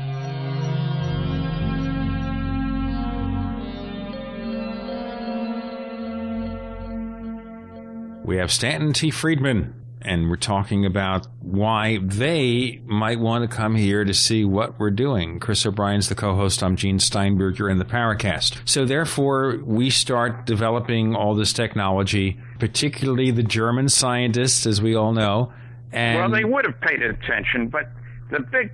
[8.24, 9.10] We have Stanton T.
[9.10, 14.78] Friedman, and we're talking about why they might want to come here to see what
[14.78, 15.40] we're doing.
[15.40, 16.62] Chris O'Brien's the co-host.
[16.62, 17.58] I'm Gene Steinberg.
[17.58, 18.60] You're in the Paracast.
[18.64, 25.12] So therefore, we start developing all this technology, particularly the German scientists, as we all
[25.12, 25.52] know.
[25.92, 27.90] And well, they would have paid attention, but
[28.30, 28.70] the big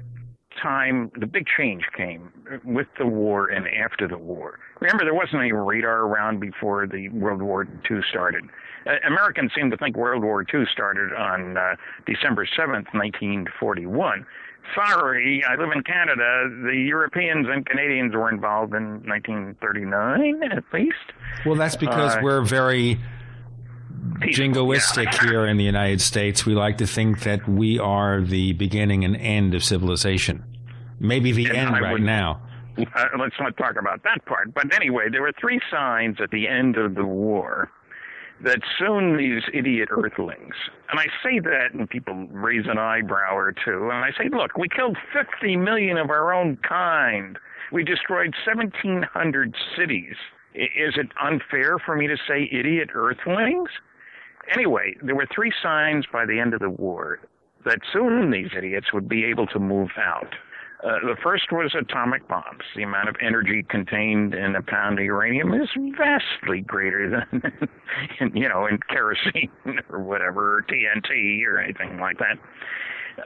[0.63, 2.31] time, the big change came
[2.65, 4.59] with the war and after the war.
[4.81, 8.45] Remember, there wasn't any radar around before the World War II started.
[8.87, 11.77] Uh, Americans seem to think World War II started on uh,
[12.07, 14.27] December 7th, 1941.
[14.75, 16.49] Sorry, I live in Canada.
[16.65, 20.97] The Europeans and Canadians were involved in 1939, at least.
[21.45, 22.99] Well, that's because Uh, we're very
[24.23, 26.45] jingoistic here in the United States.
[26.45, 30.45] We like to think that we are the beginning and end of civilization.
[31.01, 32.41] Maybe the And end I right would- now.
[32.95, 34.53] Uh, let's not talk about that part.
[34.53, 37.71] But anyway, there were three signs at the end of the war
[38.43, 40.55] that soon these idiot earthlings,
[40.91, 44.59] and I say that and people raise an eyebrow or two, and I say, look,
[44.59, 47.39] we killed 50 million of our own kind.
[47.73, 50.17] We destroyed 1,700 cities.
[50.55, 53.71] I- Is it unfair for me to say idiot earthlings?
[54.51, 57.21] Anyway, there were three signs by the end of the war
[57.65, 60.35] that soon these idiots would be able to move out.
[60.87, 62.63] Uh, the first was atomic bombs.
[62.77, 65.69] The amount of energy contained in a pound of uranium is
[65.99, 67.43] vastly greater than,
[68.21, 69.51] in, you know, in kerosene
[69.91, 72.39] or whatever, or TNT or anything like that.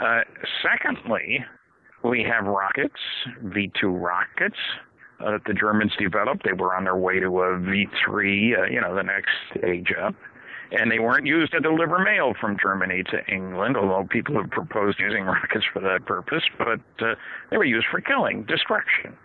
[0.01, 0.21] Uh,
[0.63, 1.45] secondly,
[2.03, 3.01] we have rockets,
[3.45, 4.57] V2 rockets
[5.21, 6.45] uh, that the Germans developed.
[6.45, 10.15] They were on their way to a V3, uh, you know, the next stage up.
[10.73, 15.01] And they weren't used to deliver mail from Germany to England, although people have proposed
[15.01, 17.15] using rockets for that purpose, but uh,
[17.51, 19.17] they were used for killing, destruction.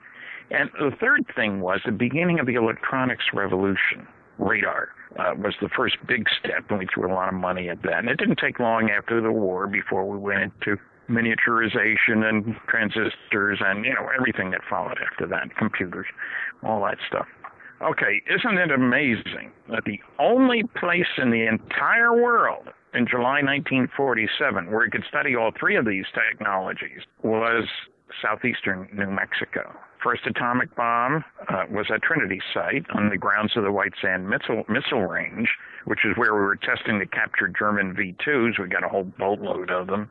[0.52, 4.08] And the third thing was the beginning of the electronics revolution.
[4.38, 7.82] Radar uh, was the first big step, and we threw a lot of money at
[7.84, 8.00] that.
[8.00, 10.78] And it didn't take long after the war before we went into
[11.10, 16.08] miniaturization and transistors and, you know, everything that followed after that, computers,
[16.64, 17.28] all that stuff.
[17.82, 24.72] Okay, isn't it amazing that the only place in the entire world in July 1947
[24.72, 27.68] where you could study all three of these technologies was
[28.22, 29.76] southeastern New Mexico?
[30.06, 34.30] first atomic bomb uh, was at Trinity Site on the grounds of the White Sand
[34.30, 35.50] Missile, missile Range,
[35.86, 38.60] which is where we were testing the captured German V 2s.
[38.60, 40.08] We got a whole boatload of them.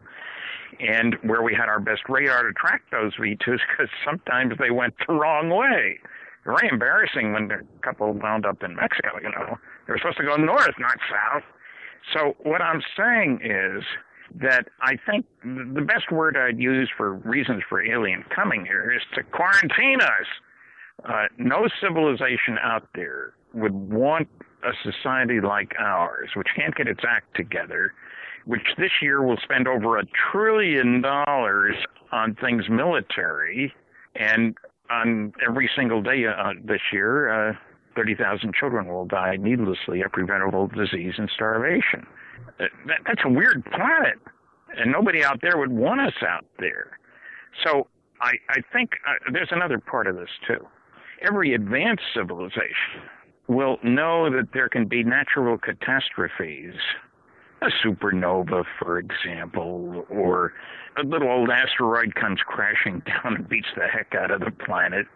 [0.81, 4.73] And where we had our best radar to track those V 2s because sometimes they
[4.73, 6.01] went the wrong way.
[6.45, 9.57] Very embarrassing when a couple wound up in Mexico, you know.
[9.87, 11.43] They were supposed to go north, not south.
[12.13, 13.83] So what I'm saying is
[14.41, 19.03] that I think the best word I'd use for reasons for alien coming here is
[19.15, 20.27] to quarantine us.
[21.09, 24.29] Uh, no civilization out there would want
[24.65, 27.93] a society like ours, which can't get its act together,
[28.45, 31.77] which this year will spend over a trillion dollars
[32.13, 33.75] on things military,
[34.15, 34.57] and
[34.91, 37.55] on every single day uh, this year, uh,
[37.97, 42.07] 30,000 children will die needlessly of preventable disease and starvation.
[42.61, 44.19] Uh, that, that's a weird planet,
[44.77, 46.99] and nobody out there would want us out there.
[47.65, 47.87] So
[48.21, 50.67] I, I think uh, there's another part of this too.
[51.23, 53.03] Every advanced civilization
[53.47, 56.75] will know that there can be natural catastrophes,
[57.65, 60.53] a supernova, for example, or
[60.97, 65.07] a little old asteroid comes crashing down and beats the heck out of the planet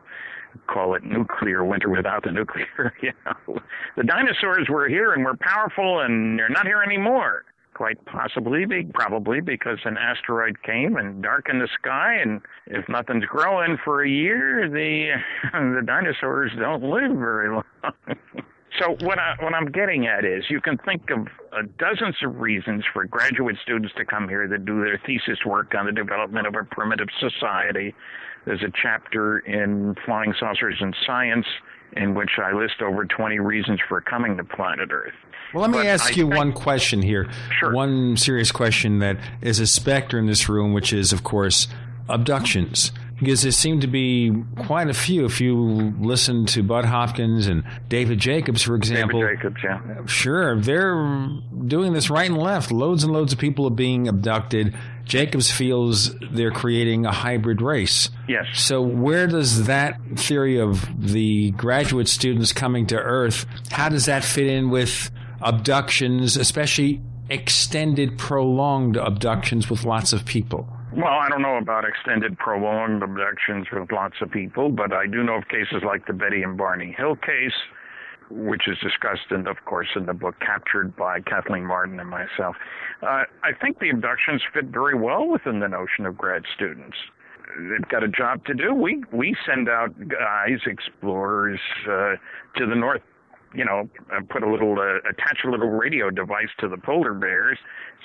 [0.66, 2.66] call it nuclear winter without the nuclear.
[3.02, 3.58] You know,
[3.96, 7.44] the dinosaurs were here and were powerful, and they're not here anymore.
[7.74, 13.76] Quite possibly, probably because an asteroid came and darkened the sky, and if nothing's growing
[13.84, 15.12] for a year, the
[15.52, 17.62] the dinosaurs don't live very long.
[18.78, 22.36] So what I what I'm getting at is you can think of uh, dozens of
[22.40, 26.46] reasons for graduate students to come here that do their thesis work on the development
[26.46, 27.94] of a primitive society
[28.48, 31.46] there's a chapter in Flying Saucers and Science
[31.92, 35.12] in which I list over 20 reasons for coming to planet Earth.
[35.52, 37.28] Well, let me But ask I you one question here.
[37.58, 37.72] Sure.
[37.74, 41.68] One serious question that is a specter in this room, which is, of course,
[42.08, 42.92] abductions.
[43.18, 45.24] Because there seem to be quite a few.
[45.24, 50.06] If you listen to Bud Hopkins and David Jacobs, for example, David Jacobs, yeah.
[50.06, 51.28] Sure, they're
[51.66, 52.70] doing this right and left.
[52.70, 54.74] Loads and loads of people are being abducted.
[55.04, 58.10] Jacobs feels they're creating a hybrid race.
[58.28, 58.46] Yes.
[58.54, 64.22] So where does that theory of the graduate students coming to Earth, how does that
[64.22, 65.10] fit in with
[65.40, 67.00] abductions, especially
[67.30, 70.68] extended, prolonged abductions with lots of people?
[70.98, 75.22] Well, I don't know about extended prolonged abductions with lots of people, but I do
[75.22, 77.54] know of cases like the Betty and Barney Hill case,
[78.30, 82.56] which is discussed, in, of course, in the book Captured by Kathleen Marden and myself.
[83.00, 86.96] Uh, I think the abductions fit very well within the notion of grad students.
[87.56, 88.74] They've got a job to do.
[88.74, 92.16] We we send out guys, explorers, uh,
[92.56, 93.02] to the north
[93.54, 97.14] you know, uh, put a little, uh, attach a little radio device to the polar
[97.14, 97.58] bears.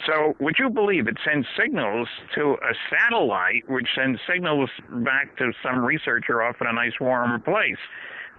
[0.06, 5.52] So, would you believe it sends signals to a satellite, which sends signals back to
[5.62, 7.78] some researcher off in a nice warm place?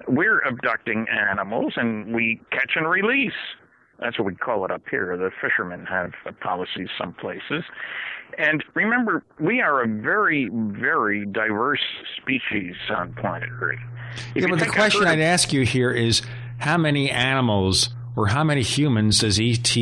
[0.09, 3.33] We're abducting animals and we catch and release.
[4.01, 5.17] That's what we call it up here.
[5.17, 7.63] The fishermen have policies some places.
[8.39, 11.85] And remember, we are a very, very diverse
[12.21, 13.79] species on planet Earth.
[14.35, 16.23] If Yeah, but the question I'd ask you here is
[16.65, 19.77] how many animals or how many humans does ET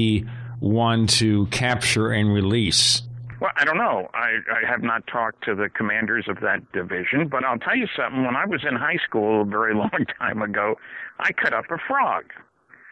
[0.59, 3.03] want to capture and release?
[3.41, 4.09] Well, I don't know.
[4.15, 7.87] I, I have not talked to the commanders of that division, but I'll tell you
[7.97, 8.25] something.
[8.25, 10.75] When I was in high school a very long time ago,
[11.21, 12.25] I cut up a frog.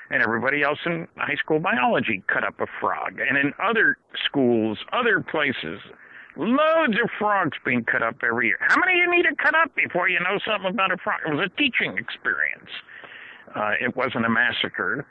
[0.08, 3.18] And everybody else in high school biology cut up a frog.
[3.18, 5.80] And in other schools, other places,
[6.36, 8.58] loads of frogs being cut up every year.
[8.60, 11.20] How many you need to cut up before you know something about a frog?
[11.26, 12.70] It was a teaching experience.
[13.54, 15.06] Uh, it wasn't a massacre.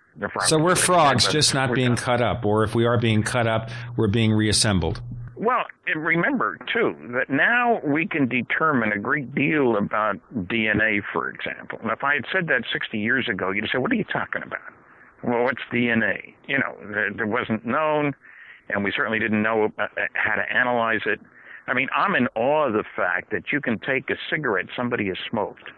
[0.47, 3.47] So we're frogs, but just not being cut up, or if we are being cut
[3.47, 5.01] up, we're being reassembled.
[5.35, 5.63] Well,
[5.95, 11.79] remember too that now we can determine a great deal about DNA, for example.
[11.81, 14.43] And if I had said that 60 years ago, you'd say, "What are you talking
[14.43, 14.59] about?"
[15.23, 16.33] Well, what's DNA?
[16.47, 18.13] You know, there, there wasn't known,
[18.69, 21.19] and we certainly didn't know uh, uh, how to analyze it.
[21.67, 25.07] I mean, I'm in awe of the fact that you can take a cigarette somebody
[25.07, 25.71] has smoked,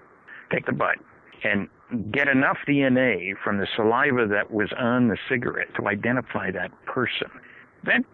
[0.52, 0.98] take the butt,
[1.44, 1.68] and
[2.12, 7.30] get enough DNA from the saliva that was on the cigarette to identify that person.
[7.84, 8.06] That's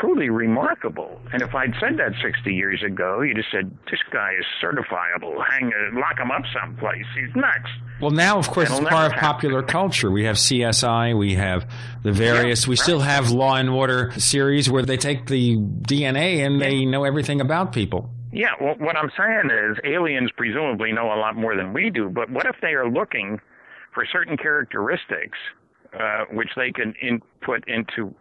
[0.00, 1.20] truly remarkable.
[1.32, 5.36] And if I'd said that 60 years ago, you'd have said, this guy is certifiable.
[5.46, 7.04] Hang, uh, lock him up someplace.
[7.14, 7.68] He's nuts.
[8.00, 10.10] Well, now, of course, That'll it's part of popular culture.
[10.10, 11.70] We have CSI, we have
[12.02, 16.58] the various, we still have Law and Order series where they take the DNA and
[16.58, 18.10] they know everything about people.
[18.32, 22.08] Yeah, well, what I'm saying is aliens presumably know a lot more than we do,
[22.08, 23.40] but what if they are looking
[23.92, 25.38] for certain characteristics
[25.98, 28.14] uh, which they can input into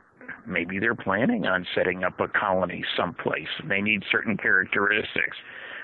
[0.47, 3.47] maybe they're planning on setting up a colony someplace.
[3.67, 5.37] They need certain characteristics.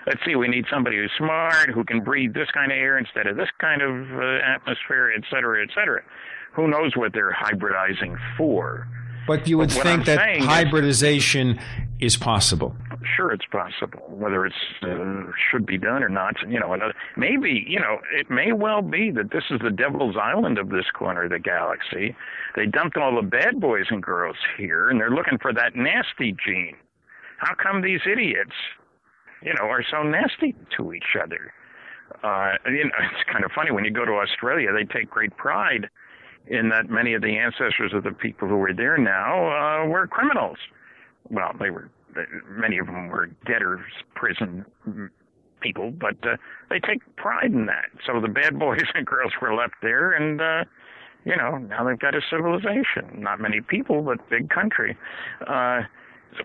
[0.08, 3.28] Let's see, we need somebody who's smart, who can breathe this kind of air instead
[3.28, 6.02] of this kind of uh, atmosphere, et cetera, et cetera.
[6.54, 8.88] Who knows what they're hybridizing for?
[9.28, 11.60] But you would But think I'm that saying is- hybridization
[12.00, 12.76] is possible.
[13.16, 14.04] sure it's possible.
[14.10, 18.30] Whether it's uh, should be done or not, you know, another, maybe you know it
[18.30, 22.16] may well be that this is the devil's island of this corner of the galaxy.
[22.56, 26.36] They dumped all the bad boys and girls here, and they're looking for that nasty
[26.46, 26.76] gene.
[27.38, 28.56] How come these idiots,
[29.42, 31.54] you know, are so nasty to each other?
[32.24, 34.70] Uh, you know, it's kind of funny when you go to Australia.
[34.74, 35.90] They take great pride
[36.48, 40.08] in that many of the ancestors of the people who are there now uh, were
[40.08, 40.58] criminals.
[41.30, 41.90] Well, they were
[42.50, 43.82] many of them were debtors,
[44.16, 44.66] prison
[45.62, 46.38] people, but uh,
[46.70, 47.86] they take pride in that.
[48.06, 50.64] So the bad boys and girls were left there, and uh,
[51.26, 53.22] you know now they've got a civilization.
[53.22, 54.98] Not many people, but big country.
[55.48, 55.82] Uh,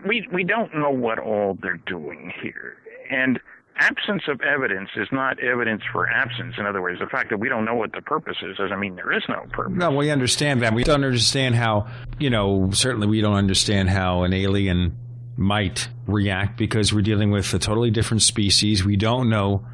[0.06, 2.76] we we don't know what all they're doing here,
[3.10, 3.40] and
[3.80, 6.54] absence of evidence is not evidence for absence.
[6.58, 8.94] In other words, the fact that we don't know what the purpose is doesn't mean
[8.94, 9.74] there is no purpose.
[9.76, 10.74] No, we understand that.
[10.74, 14.96] We don't understand how, you know, certainly we don't understand how an alien
[15.36, 18.84] might react because we're dealing with a totally different species.
[18.84, 19.66] We don't know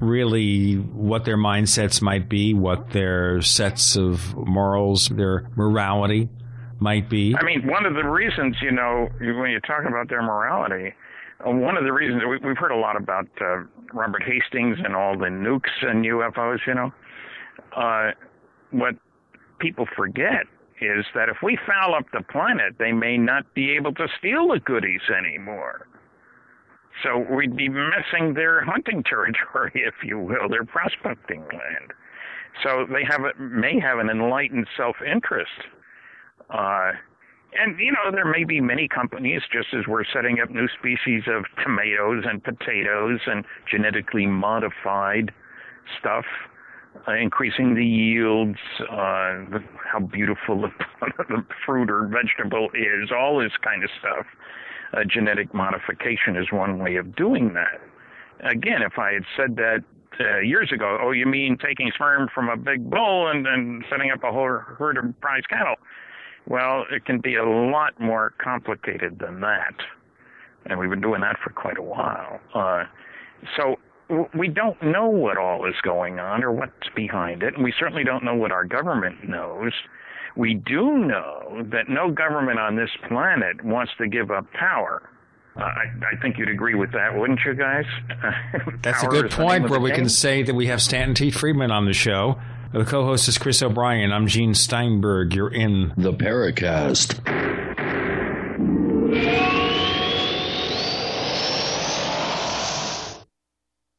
[0.00, 6.28] really what their mindsets might be, what their sets of morals, their morality
[6.78, 7.34] might be.
[7.36, 10.94] I mean, one of the reasons, you know, when you talk about their morality,
[11.44, 13.62] one of the reasons we, we've heard a lot about uh,
[13.92, 16.92] Robert Hastings and all the nukes and UFOs, you know.
[17.76, 18.10] Uh,
[18.70, 18.94] what
[19.58, 20.46] people forget
[20.80, 24.48] is that if we foul up the planet, they may not be able to steal
[24.48, 25.86] the goodies anymore.
[27.02, 31.92] So we'd be missing their hunting territory, if you will, their prospecting land.
[32.62, 35.50] So they have a, may have an enlightened self-interest.
[36.50, 36.92] Uh,
[37.52, 41.22] and you know there may be many companies, just as we're setting up new species
[41.26, 45.32] of tomatoes and potatoes and genetically modified
[45.98, 46.24] stuff,
[47.06, 48.58] uh, increasing the yields,
[48.90, 50.70] uh, how beautiful the,
[51.28, 54.26] the fruit or vegetable is, all this kind of stuff.
[54.92, 57.80] Uh, genetic modification is one way of doing that.
[58.50, 59.84] Again, if I had said that
[60.20, 64.10] uh, years ago, oh, you mean taking sperm from a big bull and, and setting
[64.10, 65.76] up a whole herd of prize cattle?
[66.48, 69.74] Well, it can be a lot more complicated than that.
[70.66, 72.40] And we've been doing that for quite a while.
[72.54, 72.84] Uh,
[73.56, 73.76] so
[74.34, 77.54] we don't know what all is going on or what's behind it.
[77.54, 79.72] And we certainly don't know what our government knows.
[80.36, 85.08] We do know that no government on this planet wants to give up power.
[85.56, 87.84] Uh, I, I think you'd agree with that, wouldn't you guys?
[88.82, 91.14] That's a good is the name point where we can say that we have Stanton
[91.14, 91.30] T.
[91.30, 92.38] Friedman on the show.
[92.70, 94.12] The co host is Chris O'Brien.
[94.12, 95.34] I'm Gene Steinberg.
[95.34, 97.18] You're in the Paracast.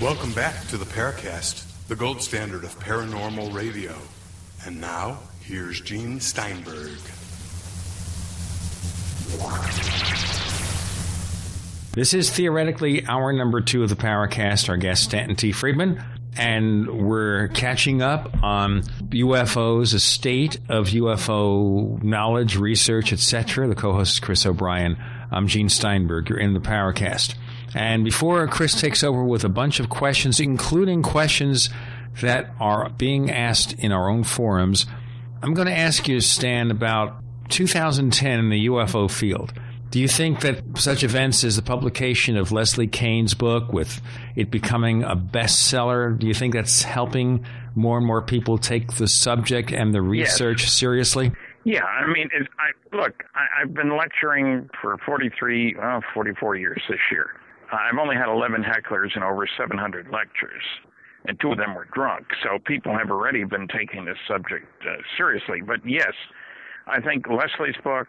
[0.00, 3.94] Welcome back to the Paracast, the gold standard of paranormal radio.
[4.64, 6.98] And now, here's Gene Steinberg.
[11.92, 14.68] This is theoretically hour number two of the Paracast.
[14.68, 15.52] Our guest, Stanton T.
[15.52, 16.02] Friedman.
[16.36, 23.68] And we're catching up on UFOs, a state of UFO knowledge, research, etc.
[23.68, 24.98] The co host is Chris O'Brien.
[25.30, 26.28] I'm Gene Steinberg.
[26.28, 27.34] You're in the Paracast.
[27.74, 31.68] And before Chris takes over with a bunch of questions, including questions
[32.20, 34.86] that are being asked in our own forums,
[35.42, 37.16] I'm going to ask you, Stan, about
[37.50, 39.52] 2010 in the UFO field.
[39.90, 44.00] Do you think that such events as the publication of Leslie Kean's book, with
[44.34, 49.06] it becoming a bestseller, do you think that's helping more and more people take the
[49.06, 50.72] subject and the research Yes.
[50.72, 51.32] seriously?
[51.66, 53.24] Yeah, I mean, I look.
[53.34, 57.30] I, I've been lecturing for 43, well, 44 years this year.
[57.72, 60.62] I've only had 11 hecklers and over 700 lectures,
[61.24, 62.26] and two of them were drunk.
[62.44, 65.60] So people have already been taking this subject uh, seriously.
[65.60, 66.12] But yes,
[66.86, 68.06] I think Leslie's book,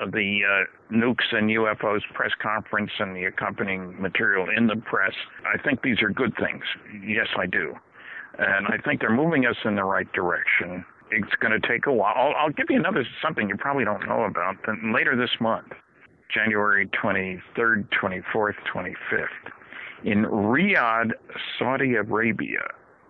[0.00, 5.14] uh, the uh, nukes and UFOs press conference, and the accompanying material in the press,
[5.52, 6.62] I think these are good things.
[7.04, 7.74] Yes, I do.
[8.38, 10.84] And I think they're moving us in the right direction.
[11.10, 12.14] It's going to take a while.
[12.16, 14.56] I'll, I'll give you another something you probably don't know about.
[14.66, 15.72] Then later this month,
[16.32, 19.26] January 23rd, 24th, 25th,
[20.04, 21.12] in Riyadh,
[21.58, 22.62] Saudi Arabia,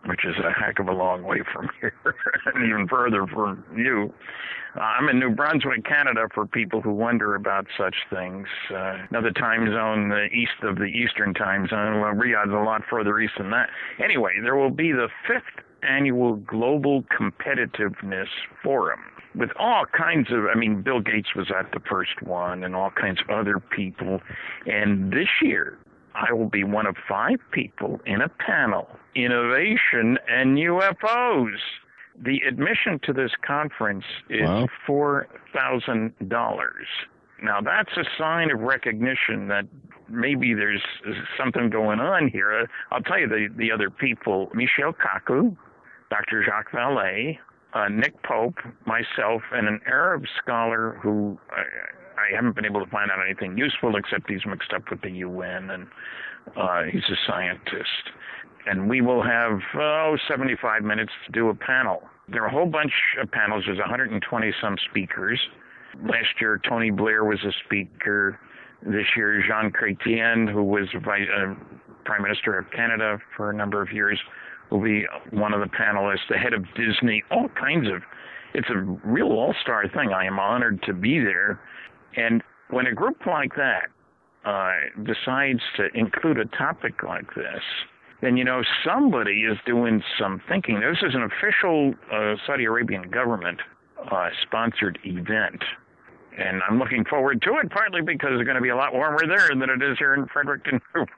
[0.07, 1.93] which is a heck of a long way from here
[2.55, 4.13] and even further from you.
[4.77, 8.47] Uh, I'm in New Brunswick, Canada, for people who wonder about such things.
[8.73, 12.01] Uh, another time zone the east of the Eastern time zone.
[12.01, 13.69] Well, Riyadh's a lot further east than that.
[14.03, 18.29] Anyway, there will be the fifth annual Global Competitiveness
[18.63, 19.01] Forum
[19.35, 22.91] with all kinds of, I mean, Bill Gates was at the first one and all
[22.91, 24.21] kinds of other people.
[24.67, 25.79] And this year,
[26.15, 31.57] I will be one of five people in a panel Innovation and UFOs.
[32.23, 34.69] The admission to this conference is Wow.
[34.87, 36.71] $4,000.
[37.43, 39.65] Now, that's a sign of recognition that
[40.09, 40.83] maybe there's
[41.39, 42.69] something going on here.
[42.91, 45.57] I'll tell you the, the other people Michio Kaku,
[46.11, 46.43] Dr.
[46.45, 47.39] Jacques Vallée,
[47.73, 51.63] uh, Nick Pope, myself, and an Arab scholar who I,
[52.21, 55.11] I haven't been able to find out anything useful except he's mixed up with the
[55.11, 55.87] UN and
[56.57, 58.11] uh, he's a scientist.
[58.67, 62.03] And we will have, oh, 75 minutes to do a panel.
[62.29, 63.65] There are a whole bunch of panels.
[63.67, 65.41] There's 120 some speakers.
[66.03, 68.39] Last year, Tony Blair was a speaker.
[68.83, 71.55] This year, Jean Chrétien, who was vice, uh,
[72.05, 74.19] Prime Minister of Canada for a number of years,
[74.71, 76.29] will be one of the panelists.
[76.29, 78.03] The head of Disney, all kinds of.
[78.53, 80.13] It's a real all-star thing.
[80.13, 81.61] I am honored to be there.
[82.17, 83.89] And when a group like that
[84.45, 87.63] uh, decides to include a topic like this,
[88.23, 90.81] then you know somebody is doing some thinking.
[90.81, 93.61] This is an official uh, Saudi Arabian government
[94.11, 95.63] uh, sponsored event.
[96.39, 99.27] And I'm looking forward to it, partly because it's going to be a lot warmer
[99.27, 100.81] there than it is here in Fredericton.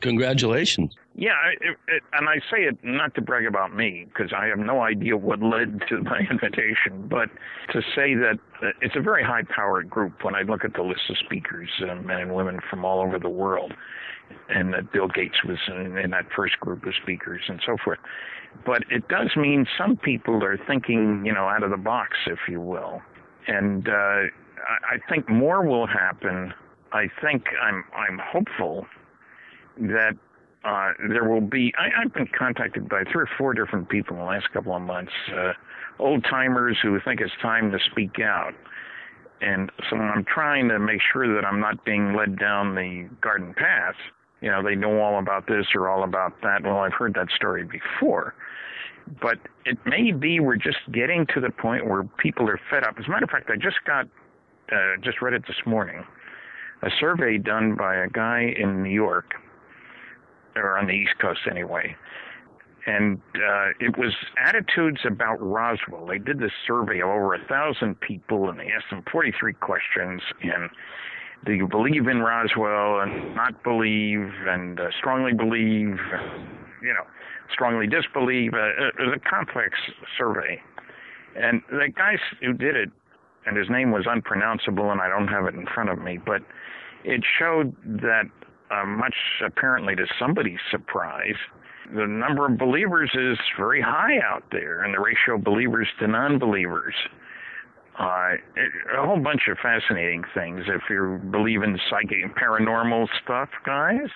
[0.00, 0.94] Congratulations.
[1.20, 4.58] Yeah, it, it, and I say it not to brag about me because I have
[4.58, 7.28] no idea what led to my invitation, but
[7.74, 10.24] to say that uh, it's a very high-powered group.
[10.24, 13.18] When I look at the list of speakers, uh, men and women from all over
[13.18, 13.74] the world,
[14.48, 17.98] and that Bill Gates was in, in that first group of speakers and so forth.
[18.64, 22.38] But it does mean some people are thinking, you know, out of the box, if
[22.48, 23.02] you will,
[23.46, 26.54] and uh, I, I think more will happen.
[26.92, 28.86] I think I'm I'm hopeful
[29.76, 30.16] that
[30.64, 31.72] uh, there will be.
[31.78, 34.82] I, I've been contacted by three or four different people in the last couple of
[34.82, 35.52] months, uh,
[35.98, 38.52] old timers who think it's time to speak out.
[39.40, 43.54] And so I'm trying to make sure that I'm not being led down the garden
[43.54, 43.94] path.
[44.42, 46.62] You know, they know all about this or all about that.
[46.62, 48.34] Well, I've heard that story before.
[49.20, 52.96] But it may be we're just getting to the point where people are fed up.
[52.98, 54.06] As a matter of fact, I just got,
[54.70, 56.04] uh, just read it this morning,
[56.82, 59.34] a survey done by a guy in New York
[60.56, 61.96] or on the East Coast anyway.
[62.86, 66.06] And uh, it was attitudes about Roswell.
[66.06, 70.22] They did this survey of over a thousand people, and they asked them 43 questions.
[70.42, 70.70] And
[71.44, 75.98] do you believe in Roswell and not believe, and uh, strongly believe,
[76.82, 77.04] you know,
[77.52, 78.54] strongly disbelieve?
[78.54, 79.78] Uh, it was a complex
[80.16, 80.60] survey.
[81.36, 82.90] And the guy who did it,
[83.46, 86.42] and his name was unpronounceable, and I don't have it in front of me, but
[87.04, 88.30] it showed that
[88.70, 89.14] uh, much
[89.44, 91.36] apparently to somebody's surprise,
[91.94, 96.06] the number of believers is very high out there, and the ratio of believers to
[96.06, 96.94] non-believers.
[97.98, 100.64] Uh, it, a whole bunch of fascinating things.
[100.68, 104.08] If you believe in psychic and paranormal stuff, guys,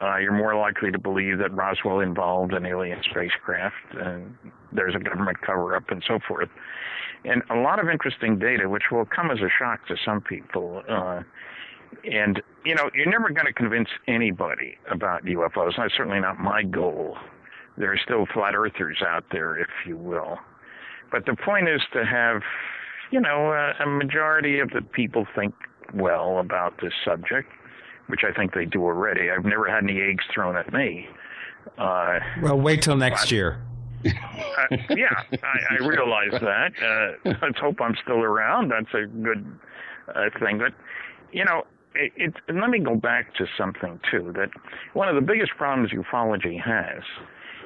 [0.00, 4.36] uh, you're more likely to believe that Roswell involved an alien spacecraft, and
[4.70, 6.48] there's a government cover-up, and so forth.
[7.24, 10.82] And a lot of interesting data, which will come as a shock to some people.
[10.88, 11.22] Uh,
[12.04, 15.72] and, you know, you're never going to convince anybody about UFOs.
[15.76, 17.16] That's certainly not my goal.
[17.76, 20.38] There are still flat earthers out there, if you will.
[21.10, 22.42] But the point is to have,
[23.10, 25.54] you know, a, a majority of the people think
[25.94, 27.50] well about this subject,
[28.08, 29.30] which I think they do already.
[29.30, 31.08] I've never had any eggs thrown at me.
[31.78, 33.62] Uh, Well, wait till next year.
[34.04, 34.10] uh,
[34.90, 36.72] yeah, I, I realize that.
[36.80, 38.70] Uh, let's hope I'm still around.
[38.70, 39.44] That's a good
[40.14, 40.58] uh, thing.
[40.58, 40.72] But
[41.32, 41.64] you know,
[41.98, 44.32] it, it, let me go back to something too.
[44.36, 44.50] That
[44.94, 47.02] one of the biggest problems ufology has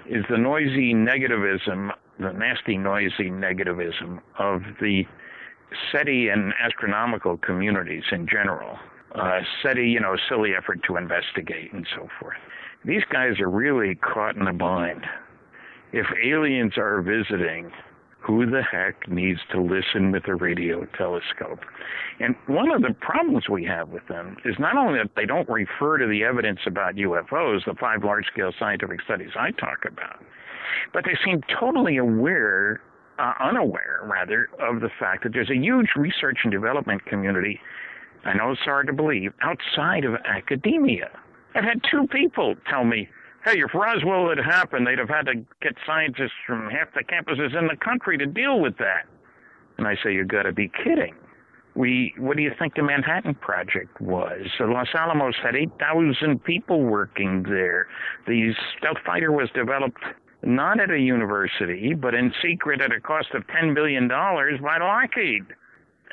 [0.09, 5.05] is the noisy negativism, the nasty, noisy negativism of the
[5.93, 8.79] SETI and astronomical communities in general.
[9.15, 12.37] Uh, SETI, you know, silly effort to investigate and so forth.
[12.85, 15.05] These guys are really caught in a bind.
[15.93, 17.71] If aliens are visiting,
[18.23, 21.61] who the heck needs to listen with a radio telescope?
[22.21, 25.49] And one of the problems we have with them is not only that they don't
[25.49, 30.23] refer to the evidence about UFOs, the five large scale scientific studies I talk about,
[30.93, 32.81] but they seem totally aware,
[33.19, 37.61] uh, unaware rather, of the fact that there's a huge research and development community.
[38.25, 41.11] I know it's hard to believe, outside of academia.
[41.55, 43.09] I've had two people tell me,
[43.45, 47.59] hey, if Roswell had happened, they'd have had to get scientists from half the campuses
[47.59, 49.07] in the country to deal with that.
[49.79, 51.15] And I say, you've got to be kidding.
[51.75, 54.47] We, what do you think the Manhattan Project was?
[54.59, 57.89] The Los Alamos had 8,000 people working there.
[58.27, 60.03] The stealth fighter was developed
[60.43, 65.45] not at a university, but in secret at a cost of $10 billion by Lockheed.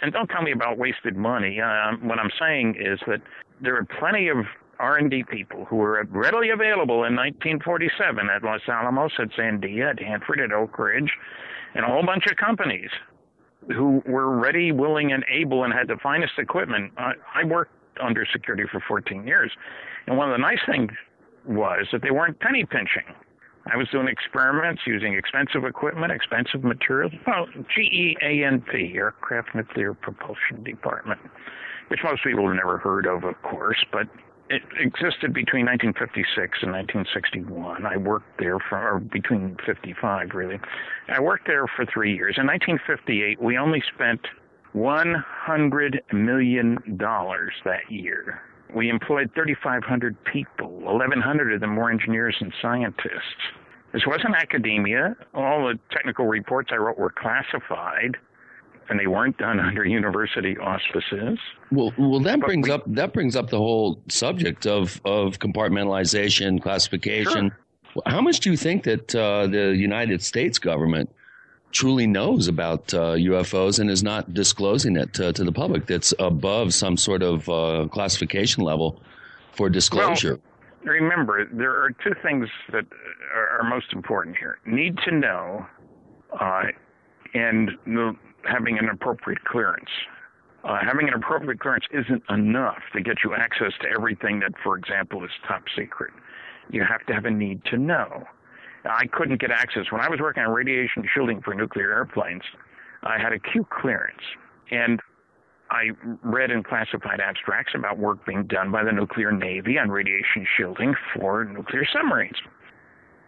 [0.01, 1.59] And don't tell me about wasted money.
[1.59, 3.21] Uh, what I'm saying is that
[3.61, 4.37] there are plenty of
[4.79, 10.39] R&D people who were readily available in 1947 at Los Alamos, at Sandia, at Hanford,
[10.39, 11.11] at Oak Ridge,
[11.75, 12.89] and a whole bunch of companies
[13.67, 16.91] who were ready, willing, and able and had the finest equipment.
[16.97, 17.71] I, I worked
[18.01, 19.51] under security for 14 years.
[20.07, 20.91] And one of the nice things
[21.45, 23.03] was that they weren't penny pinching.
[23.71, 27.11] I was doing experiments using expensive equipment, expensive materials.
[27.27, 31.19] Well, GEANP, Aircraft Nuclear Propulsion Department,
[31.89, 34.07] which most people have never heard of, of course, but
[34.49, 37.85] it existed between 1956 and 1961.
[37.85, 40.59] I worked there for, or between 55 really.
[41.07, 42.35] I worked there for three years.
[42.37, 44.21] In 1958, we only spent
[44.73, 48.41] 100 million dollars that year.
[48.75, 50.69] We employed 3,500 people.
[50.81, 53.53] 1,100 of them were engineers and scientists.
[53.93, 55.15] This wasn't academia.
[55.33, 58.17] All the technical reports I wrote were classified
[58.89, 61.39] and they weren't done under university auspices.
[61.71, 65.39] Well, well, that but brings we, up that brings up the whole subject of of
[65.39, 67.51] compartmentalization, classification.
[67.93, 68.03] Sure.
[68.05, 71.09] How much do you think that uh, the United States government
[71.71, 75.87] truly knows about uh, UFOs and is not disclosing it uh, to the public?
[75.87, 79.01] That's above some sort of uh, classification level
[79.53, 80.39] for disclosure.
[80.83, 82.85] Well, remember, there are two things that
[83.33, 85.65] are, are most important here: need to know,
[86.39, 86.63] uh,
[87.33, 89.89] and the having an appropriate clearance.
[90.63, 94.77] Uh, having an appropriate clearance isn't enough to get you access to everything that, for
[94.77, 96.11] example, is top secret.
[96.69, 98.25] You have to have a need to know.
[98.85, 99.91] I couldn't get access.
[99.91, 102.43] When I was working on radiation shielding for nuclear airplanes,
[103.03, 104.21] I had a Q clearance.
[104.71, 105.01] And
[105.71, 105.91] I
[106.23, 110.95] read in classified abstracts about work being done by the nuclear navy on radiation shielding
[111.15, 112.37] for nuclear submarines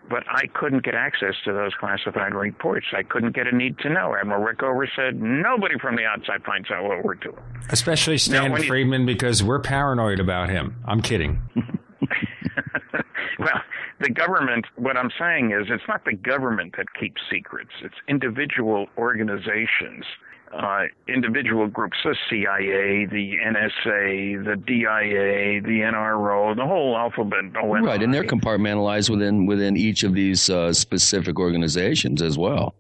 [0.10, 2.88] but I couldn't get access to those classified reports.
[2.96, 4.16] I couldn't get a need to know.
[4.20, 7.38] Admiral Rickover said nobody from the outside finds out what we're doing.
[7.70, 10.76] Especially Stan now, Friedman, you, because we're paranoid about him.
[10.86, 11.42] I'm kidding.
[13.40, 13.62] well,
[14.00, 18.88] the government, what I'm saying is it's not the government that keeps secrets, it's individual
[18.98, 20.06] organizations
[20.54, 27.46] uh, individual groups, the CIA, the NSA, the DIA, the NRO, the whole alphabet.
[27.62, 27.86] ONI.
[27.86, 32.76] Right, and they're compartmentalized within within each of these uh, specific organizations as well.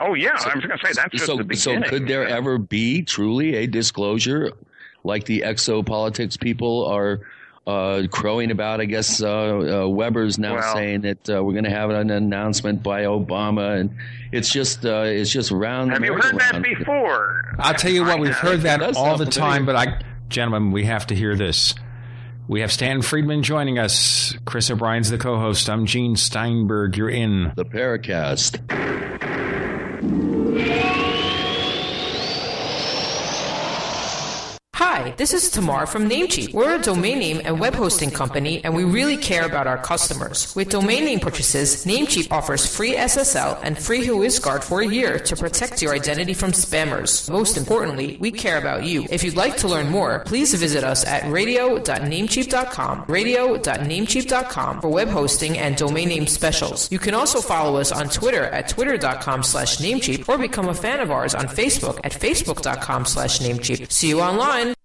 [0.00, 1.40] Oh yeah, so, I was going to say that's just so.
[1.54, 4.52] So could there ever be truly a disclosure,
[5.04, 7.20] like the exopolitics people are?
[7.66, 8.80] Uh, crowing about.
[8.80, 12.10] I guess uh, uh, Weber's now well, saying that uh, we're going to have an
[12.10, 13.96] announcement by Obama, and
[14.32, 15.92] it's just uh, it's just round.
[15.92, 17.56] Have you heard that before?
[17.58, 21.06] I'll tell you what, we've heard that all the time, but I, gentlemen, we have
[21.08, 21.74] to hear this.
[22.48, 24.32] We have Stan Friedman joining us.
[24.44, 25.68] Chris O'Brien's the co-host.
[25.68, 26.96] I'm Gene Steinberg.
[26.96, 28.62] You're in the Paracast.
[34.76, 36.52] Hi, this is Tamar from Namecheap.
[36.52, 40.54] We're a domain name and web hosting company, and we really care about our customers.
[40.54, 45.34] With domain name purchases, Namecheap offers free SSL and free WhoisGuard for a year to
[45.34, 47.30] protect your identity from spammers.
[47.30, 49.06] Most importantly, we care about you.
[49.08, 55.56] If you'd like to learn more, please visit us at radio.namecheap.com, radio.namecheap.com for web hosting
[55.56, 56.92] and domain name specials.
[56.92, 61.00] You can also follow us on Twitter at twitter.com slash namecheap or become a fan
[61.00, 63.90] of ours on Facebook at facebook.com slash namecheap.
[63.90, 64.65] See you online.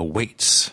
[0.00, 0.72] awaits.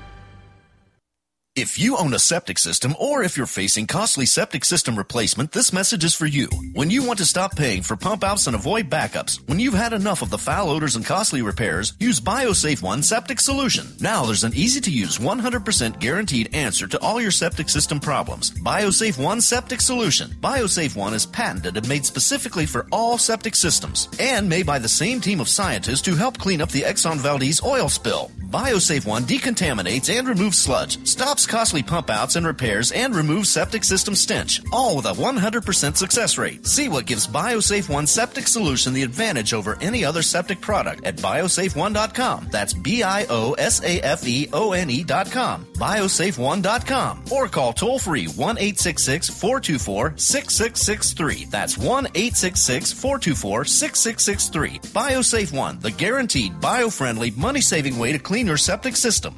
[1.57, 5.73] If you own a septic system or if you're facing costly septic system replacement, this
[5.73, 6.47] message is for you.
[6.71, 9.91] When you want to stop paying for pump outs and avoid backups, when you've had
[9.91, 13.85] enough of the foul odors and costly repairs, use BioSafe One Septic Solution.
[13.99, 18.51] Now there's an easy to use 100% guaranteed answer to all your septic system problems.
[18.51, 20.29] BioSafe One Septic Solution.
[20.39, 24.87] BioSafe One is patented and made specifically for all septic systems and made by the
[24.87, 28.31] same team of scientists who helped clean up the Exxon Valdez oil spill.
[28.39, 33.83] BioSafe One decontaminates and removes sludge, stops costly pump outs and repairs, and removes septic
[33.83, 36.65] system stench, all with a 100% success rate.
[36.65, 41.17] See what gives BioSafe One Septic Solution the advantage over any other septic product at
[41.17, 42.47] biosafeone.com.
[42.51, 45.65] That's B I O S A F E O N E.com.
[45.73, 47.23] Biosafeone.com.
[47.31, 51.45] Or call toll free 1 866 424 6663.
[51.45, 54.79] That's 1 866 424 6663.
[54.93, 59.35] BioSafe One, the guaranteed bio friendly, money saving way to clean your septic system.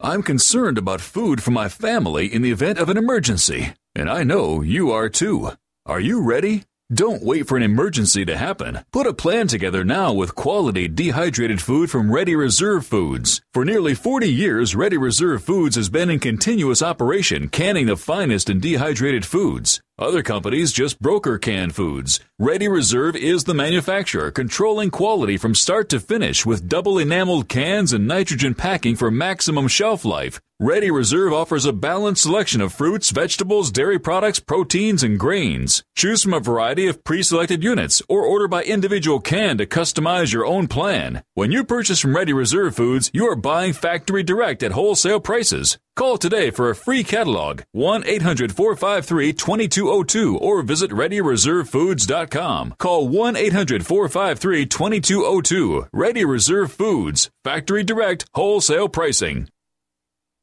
[0.00, 4.22] I'm concerned about food for my family in the event of an emergency, and I
[4.22, 5.50] know you are too.
[5.86, 6.62] Are you ready?
[6.94, 8.84] Don't wait for an emergency to happen.
[8.92, 13.42] Put a plan together now with quality dehydrated food from Ready Reserve Foods.
[13.52, 18.48] For nearly 40 years, Ready Reserve Foods has been in continuous operation canning the finest
[18.48, 19.80] in dehydrated foods.
[20.00, 22.20] Other companies just broker canned foods.
[22.38, 27.92] Ready Reserve is the manufacturer, controlling quality from start to finish with double enameled cans
[27.92, 30.40] and nitrogen packing for maximum shelf life.
[30.60, 35.82] Ready Reserve offers a balanced selection of fruits, vegetables, dairy products, proteins, and grains.
[35.96, 40.46] Choose from a variety of pre-selected units or order by individual can to customize your
[40.46, 41.24] own plan.
[41.34, 45.76] When you purchase from Ready Reserve Foods, you are buying factory direct at wholesale prices.
[45.98, 52.76] Call today for a free catalog 1 800 453 2202 or visit ReadyReserveFoods.com.
[52.78, 55.88] Call 1 800 453 2202.
[55.92, 57.30] Ready Reserve Foods.
[57.42, 59.48] Factory direct wholesale pricing.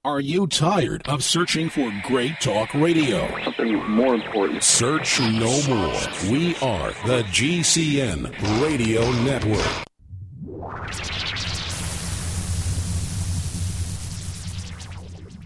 [0.04, 3.26] Are you tired of searching for great talk radio?
[3.46, 4.62] Something more important.
[4.62, 6.02] Search no more.
[6.30, 9.86] We are the GCN Radio Network.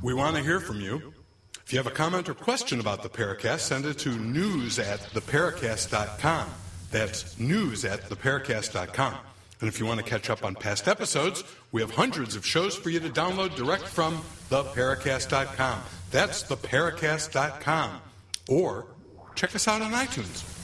[0.02, 1.14] We want to hear from you.
[1.66, 5.00] If you have a comment or question about the Paracast, send it to news at
[5.00, 6.50] theparacast.com.
[6.90, 9.16] That's news at theparacast.com.
[9.60, 12.76] And if you want to catch up on past episodes, we have hundreds of shows
[12.76, 15.82] for you to download direct from theparacast.com.
[16.12, 18.02] That's theparacast.com.
[18.48, 18.86] Or
[19.36, 20.59] check us out on iTunes.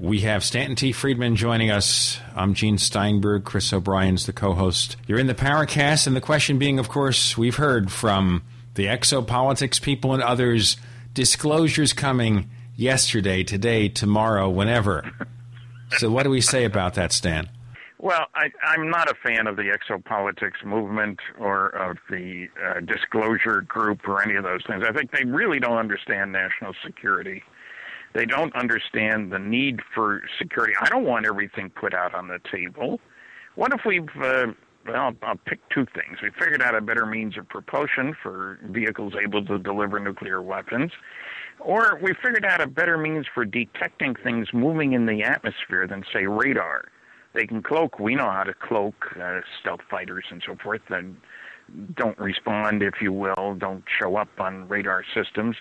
[0.00, 0.92] We have Stanton T.
[0.92, 2.20] Friedman joining us.
[2.34, 3.44] I'm Gene Steinberg.
[3.44, 4.96] Chris O'Brien's the co host.
[5.06, 8.42] You're in the Paracast, and the question being, of course, we've heard from
[8.74, 10.76] the exopolitics people and others
[11.14, 15.10] disclosures coming yesterday, today, tomorrow, whenever.
[15.98, 17.48] So, what do we say about that, Stan?
[17.98, 23.62] Well, I, I'm not a fan of the exopolitics movement or of the uh, disclosure
[23.62, 24.84] group or any of those things.
[24.86, 27.42] I think they really don't understand national security.
[28.16, 30.72] They don't understand the need for security.
[30.80, 32.98] I don't want everything put out on the table.
[33.56, 34.46] What if we've, uh,
[34.86, 36.22] well, I'll pick two things.
[36.22, 40.92] We figured out a better means of propulsion for vehicles able to deliver nuclear weapons,
[41.60, 46.02] or we figured out a better means for detecting things moving in the atmosphere than,
[46.10, 46.88] say, radar.
[47.34, 47.98] they can cloak.
[47.98, 51.18] We know how to cloak uh, stealth fighters and so forth, and
[51.94, 55.56] don't respond, if you will, don't show up on radar systems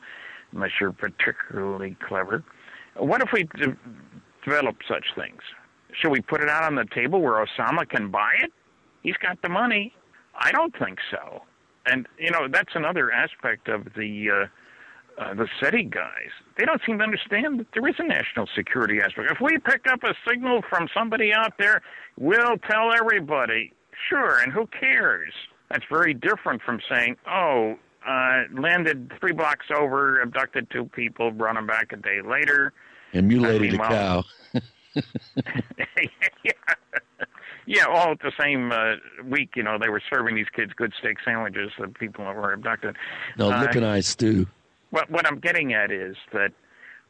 [0.56, 2.44] unless you're particularly clever.
[2.98, 3.77] What if we de-
[4.44, 5.41] develop such things?
[5.94, 8.52] Should we put it out on the table where Osama can buy it?
[9.03, 9.94] He's got the money.
[10.40, 11.44] I don't think so.
[11.86, 16.32] And you know that's another aspect of the uh, uh, the SETI guys.
[16.57, 19.30] They don't seem to understand that there is a national security aspect.
[19.32, 21.82] If we pick up a signal from somebody out there,
[22.18, 23.72] we'll tell everybody.
[24.10, 25.32] Sure, and who cares?
[25.69, 27.77] That's very different from saying, "Oh,
[28.07, 32.73] uh, landed three blocks over, abducted two people, brought them back a day later,
[33.14, 34.23] and mutilated mean, a cow.
[36.44, 36.52] yeah.
[37.65, 39.52] yeah, all at the same uh, week.
[39.56, 41.72] You know, they were serving these kids good steak sandwiches.
[41.80, 42.95] The people that were abducted.
[43.38, 44.48] No, Uh, lip and eye stew.
[44.91, 46.52] what what I'm getting at is that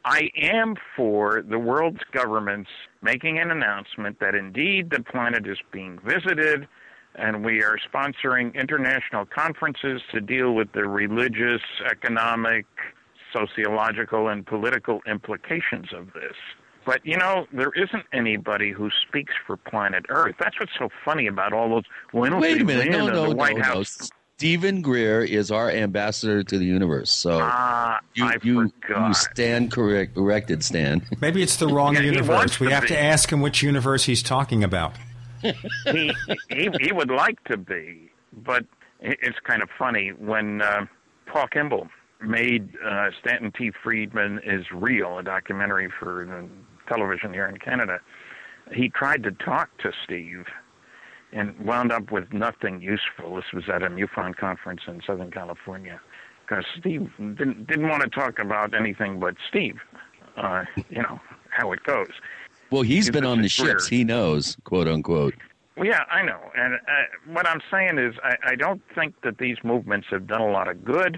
[0.06, 2.70] I am for the world's governments
[3.02, 6.68] making an announcement that indeed the planet is being visited
[7.18, 12.66] and we are sponsoring international conferences to deal with the religious, economic,
[13.34, 16.36] sociological, and political implications of this.
[16.86, 20.36] But you know, there isn't anybody who speaks for planet Earth.
[20.40, 21.84] That's what's so funny about all those.
[22.14, 22.86] Well, I Wait a minute.
[22.86, 23.64] Lynn No, and no, the no, White no.
[23.64, 24.10] House.
[24.38, 27.10] Stephen Greer is our ambassador to the universe.
[27.10, 31.02] So Ah, you, I you, you stand correct, corrected, Stan.
[31.22, 32.60] Maybe it's the wrong Yeah, universe.
[32.60, 32.90] We to have be.
[32.90, 34.94] to ask him which universe he's talking about.
[35.92, 36.12] He,
[36.50, 38.66] he he would like to be, but
[39.00, 40.86] it's kind of funny when uh,
[41.26, 41.88] Paul Kimball
[42.22, 43.72] made uh, Stanton T.
[43.84, 46.48] Friedman is real, a documentary for the
[46.88, 48.00] television here in Canada.
[48.74, 50.46] He tried to talk to Steve
[51.32, 53.36] and wound up with nothing useful.
[53.36, 56.00] This was at a MUFON conference in Southern California
[56.42, 59.80] because Steve didn't didn't want to talk about anything but Steve.
[60.38, 61.20] Uh, you know
[61.50, 62.12] how it goes.
[62.76, 63.80] Well, he's been on the career.
[63.80, 63.88] ships.
[63.88, 65.34] He knows, quote unquote.
[65.78, 66.42] Well, yeah, I know.
[66.58, 66.78] And uh,
[67.32, 70.68] what I'm saying is, I, I don't think that these movements have done a lot
[70.68, 71.18] of good.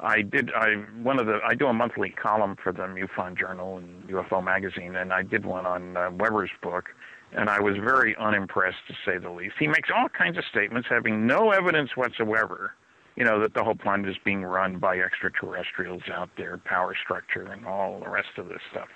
[0.00, 0.50] I did.
[0.54, 1.40] I one of the.
[1.46, 5.44] I do a monthly column for the MUFON Journal and UFO Magazine, and I did
[5.44, 6.86] one on uh, Weber's book,
[7.32, 9.56] and I was very unimpressed to say the least.
[9.58, 12.72] He makes all kinds of statements having no evidence whatsoever.
[13.16, 17.44] You know that the whole planet is being run by extraterrestrials out there, power structure,
[17.44, 18.88] and all the rest of this stuff.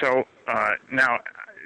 [0.00, 1.18] So uh, now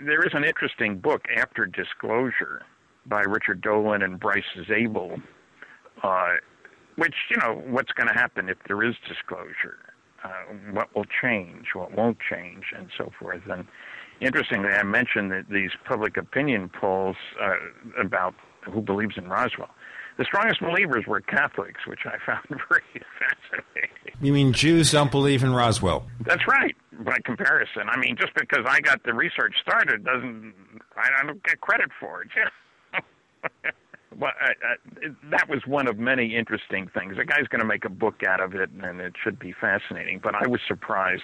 [0.05, 2.63] there is an interesting book, After Disclosure,
[3.07, 5.17] by Richard Dolan and Bryce Zabel,
[6.03, 6.35] uh,
[6.97, 9.79] which you know what's going to happen if there is disclosure,
[10.25, 10.31] uh,
[10.73, 13.43] what will change, what won't change, and so forth.
[13.51, 13.67] And
[14.21, 17.55] interestingly, I mentioned that these public opinion polls uh,
[18.01, 18.35] about
[18.65, 19.71] who believes in Roswell.
[20.19, 22.83] The strongest believers were Catholics, which I found very
[23.19, 23.91] fascinating.
[24.21, 26.07] You mean Jews don't believe in Roswell?
[26.21, 26.77] That's right.
[27.01, 30.53] By comparison, I mean, just because I got the research started doesn't
[30.97, 32.29] I don't get credit for it.
[33.65, 33.71] Yeah.
[34.19, 37.17] well, I, I, that was one of many interesting things.
[37.17, 40.19] The guy's going to make a book out of it, and it should be fascinating.
[40.21, 41.23] But I was surprised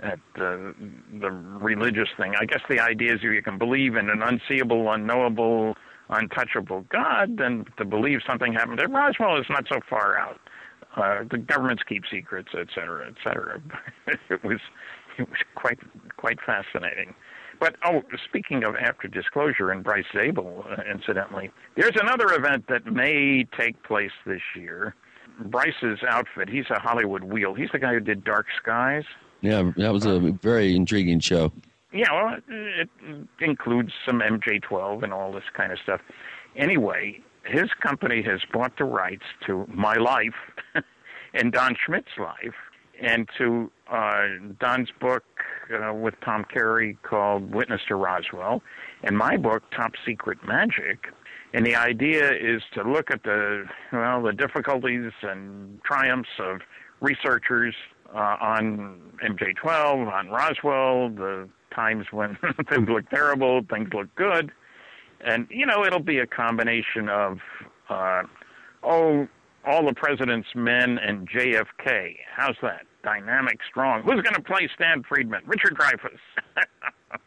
[0.00, 0.74] at the
[1.20, 2.34] the religious thing.
[2.38, 5.76] I guess the idea is you can believe in an unseeable, unknowable,
[6.08, 10.40] untouchable God, and to believe something happened at Roswell is not so far out.
[10.96, 13.60] Uh, the governments keep secrets, et cetera, et cetera.
[14.30, 14.60] it was
[15.18, 15.78] it was quite
[16.16, 17.14] quite fascinating.
[17.58, 22.86] But oh, speaking of after disclosure and Bryce Zabel, uh, incidentally, there's another event that
[22.86, 24.94] may take place this year.
[25.46, 27.54] Bryce's outfit, he's a Hollywood wheel.
[27.54, 29.04] He's the guy who did Dark Skies.
[29.42, 31.52] Yeah, that was a very intriguing show.
[31.92, 32.88] Yeah, well, it
[33.40, 36.00] includes some MJ12 and all this kind of stuff.
[36.56, 40.34] Anyway, his company has bought the rights to My Life
[41.34, 42.54] and Don Schmitt's life,
[43.00, 44.22] and to uh,
[44.58, 45.24] Don's book
[45.72, 48.62] uh, with Tom Carey called Witness to Roswell,
[49.02, 50.98] and my book Top Secret Majic.
[51.54, 56.60] And the idea is to look at the well the difficulties and triumphs of
[57.00, 57.74] researchers
[58.14, 62.36] uh, on MJ12, on Roswell, the times when
[62.68, 64.52] things look terrible, things look good,
[65.20, 67.38] and you know it'll be a combination of
[67.88, 68.22] uh,
[68.82, 69.28] oh
[69.64, 72.16] all the president's men and JFK.
[72.34, 72.86] How's that?
[73.02, 74.02] Dynamic, strong.
[74.02, 75.42] Who's going to play Stan Friedman?
[75.46, 76.18] Richard Dreyfuss.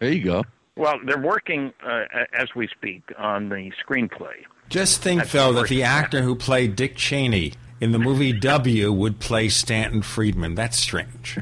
[0.00, 0.44] There you go.
[0.76, 4.34] well, they're working uh, as we speak on the screenplay.
[4.68, 8.32] Just think, That's Phil, the that the actor who played Dick Cheney in the movie
[8.40, 10.54] W would play Stanton Friedman.
[10.54, 11.38] That's strange.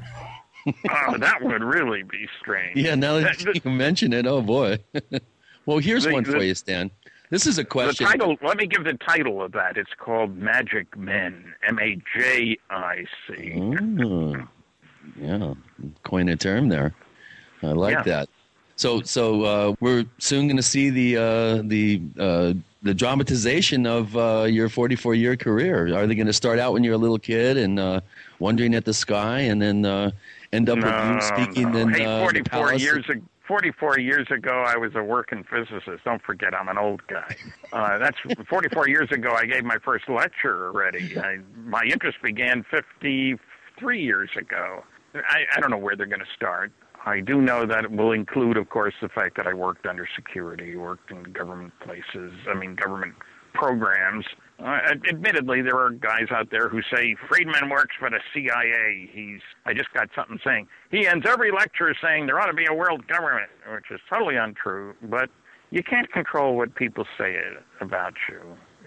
[0.90, 2.76] Oh, that would really be strange.
[2.76, 4.78] Yeah, now that you mention it, oh boy.
[5.66, 6.90] well, here's The- one for the- you, Stan.
[7.28, 8.04] This is a question.
[8.06, 8.36] The title.
[8.40, 9.76] Let me give the title of that.
[9.76, 11.52] It's called Majic Men.
[11.66, 13.52] M A J I C.
[14.00, 14.46] Oh,
[15.20, 15.54] yeah,
[16.04, 16.94] coin a term there.
[17.64, 18.02] I like Yeah.
[18.02, 18.28] that.
[18.76, 22.52] So so uh, we're soon going to see the uh, the uh,
[22.82, 25.96] the dramatization of uh, your 44 year career.
[25.96, 28.00] Are they going to start out when you're a little kid and uh,
[28.38, 30.10] wondering at the sky, and then uh,
[30.56, 31.78] end up with you speaking no.
[31.78, 33.22] in hey, uh, the 44 years ago.
[33.46, 36.02] 44 years ago, I was a working physicist.
[36.04, 37.36] Don't forget, I'm an old guy.
[37.72, 38.16] Uh, that's
[38.48, 39.30] 44 years ago.
[39.30, 41.16] I gave my first lecture already.
[41.16, 44.82] I, my interest began 53 years ago.
[45.14, 46.72] I, I don't know where they're going to start.
[47.04, 50.08] I do know that it will include, of course, the fact that I worked under
[50.12, 53.14] security, worked in government places, I mean, government
[53.54, 54.26] programs.
[54.58, 54.78] Uh,
[55.08, 59.08] admittedly, there are guys out there who say Friedman works for the CIA.
[59.12, 59.40] He's.
[59.66, 62.72] I just got something saying he ends every lecture saying there ought to be a
[62.72, 64.94] world government, which is totally untrue.
[65.02, 65.28] But
[65.70, 67.36] you can't control what people say
[67.80, 68.40] about you.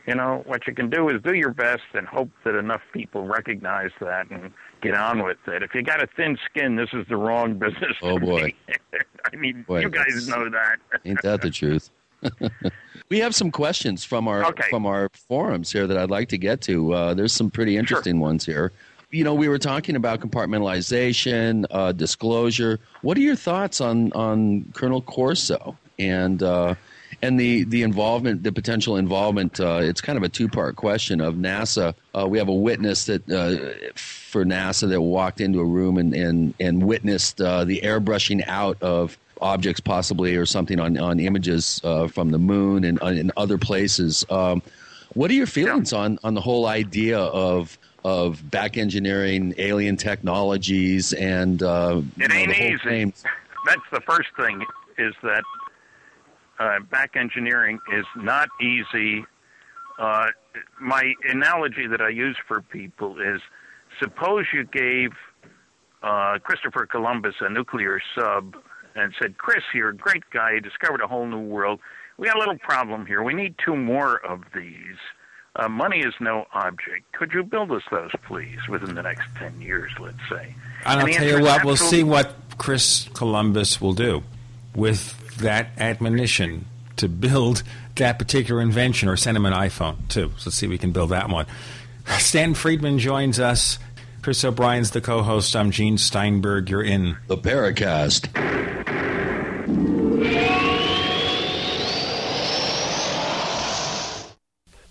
[0.07, 3.27] You know what you can do is do your best and hope that enough people
[3.27, 4.51] recognize that and
[4.81, 5.61] get on with it.
[5.61, 7.95] If you got a thin skin, this is the wrong business.
[8.01, 8.53] Oh boy.
[8.67, 8.75] be.
[9.31, 10.77] I mean, Boy, you guys know that.
[11.05, 11.91] Ain't that the truth?
[13.09, 14.69] we have some questions from our Okay.
[14.69, 16.93] from our forums here that I'd like to get to.
[16.93, 18.71] Uh, there's some pretty interesting ones here.
[19.11, 22.79] You know, we were talking about compartmentalization, uh, disclosure.
[23.01, 26.75] What are your thoughts on on Colonel Corso and uh,
[27.23, 29.59] and the the involvement, the potential involvement?
[29.59, 31.95] Uh, it's kind of a two part question of NASA.
[32.15, 36.13] Uh, we have a witness that uh, for NASA that walked into a room and
[36.13, 41.81] and and witnessed uh, the airbrushing out of objects possibly or something on, on images
[41.83, 44.25] uh, from the moon and, and other places.
[44.29, 44.61] Um,
[45.13, 51.13] what are your feelings on, on the whole idea of of back engineering alien technologies
[51.13, 53.13] and uh, It ain't the whole easy.
[53.65, 54.65] That's the first thing
[54.97, 55.43] is that
[56.59, 59.25] uh, back engineering is not easy.
[59.97, 60.27] Uh,
[60.79, 63.41] my analogy that I use for people is
[64.01, 65.11] suppose you gave
[66.01, 68.55] uh, Christopher Columbus a nuclear sub
[68.95, 70.53] and said, Chris, you're a great guy.
[70.53, 71.79] You discovered a whole new world.
[72.17, 73.23] We got a little problem here.
[73.23, 74.97] We need two more of these.
[75.55, 77.11] Uh, money is no object.
[77.13, 80.55] Could you build us those, please, within the next 10 years, let's say?
[80.85, 84.23] And I'll tell you what, we'll see what Chris Columbus will do
[84.75, 86.65] with that admonition
[86.97, 87.63] to build
[87.95, 90.31] that particular invention or send him an iPhone, too.
[90.37, 91.45] So let's see if we can build that one.
[92.17, 93.79] Stan Friedman joins us.
[94.29, 95.55] Chris O'Brien's the co host.
[95.55, 96.69] I'm Gene Steinberg.
[96.69, 98.29] You're in the Paracast.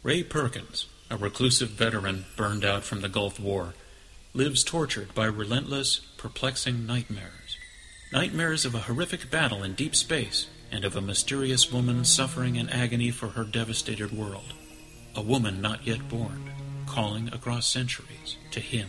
[0.02, 3.74] Ray Perkins, a reclusive veteran burned out from the Gulf War,
[4.34, 7.56] lives tortured by relentless, perplexing nightmares.
[8.12, 12.68] Nightmares of a horrific battle in deep space and of a mysterious woman suffering in
[12.70, 14.52] agony for her devastated world.
[15.14, 16.50] A woman not yet born,
[16.86, 18.88] calling across centuries to him.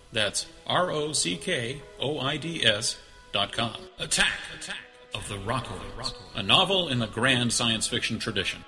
[0.11, 2.97] That's R O C K O I D S
[3.31, 3.75] dot com.
[3.99, 4.33] Attack!
[4.57, 4.77] Attack!
[5.13, 6.13] Of the Rockoids.
[6.35, 8.63] A novel in the grand science fiction tradition.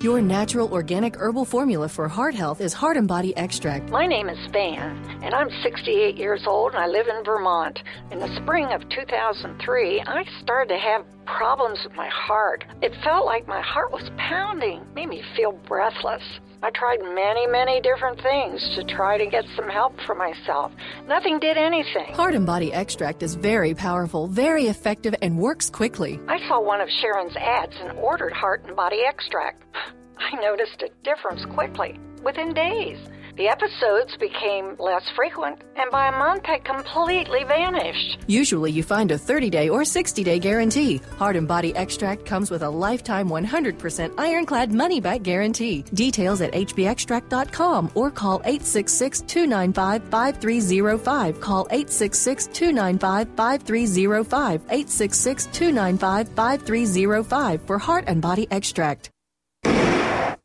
[0.00, 3.90] Your natural organic herbal formula for heart health is Heart and Body Extract.
[3.90, 7.78] My name is Van, and I'm 68 years old, and I live in Vermont.
[8.10, 12.64] In the spring of 2003, I started to have problems with my heart.
[12.80, 16.22] It felt like my heart was pounding, made me feel breathless.
[16.64, 20.70] I tried many, many different things to try to get some help for myself.
[21.08, 22.14] Nothing did anything.
[22.14, 26.20] Heart and Body Extract is very powerful, very effective, and works quickly.
[26.28, 29.60] I saw one of Sharon's ads and ordered Heart and Body Extract.
[30.18, 32.96] I noticed a difference quickly, within days.
[33.34, 38.18] The episodes became less frequent, and by a month had completely vanished.
[38.26, 40.98] Usually, you find a 30 day or 60 day guarantee.
[41.18, 45.82] Heart and Body Extract comes with a lifetime 100% ironclad money back guarantee.
[45.94, 51.40] Details at hbextract.com or call 866 295 5305.
[51.40, 54.60] Call 866 295 5305.
[54.68, 59.11] 866 295 5305 for Heart and Body Extract.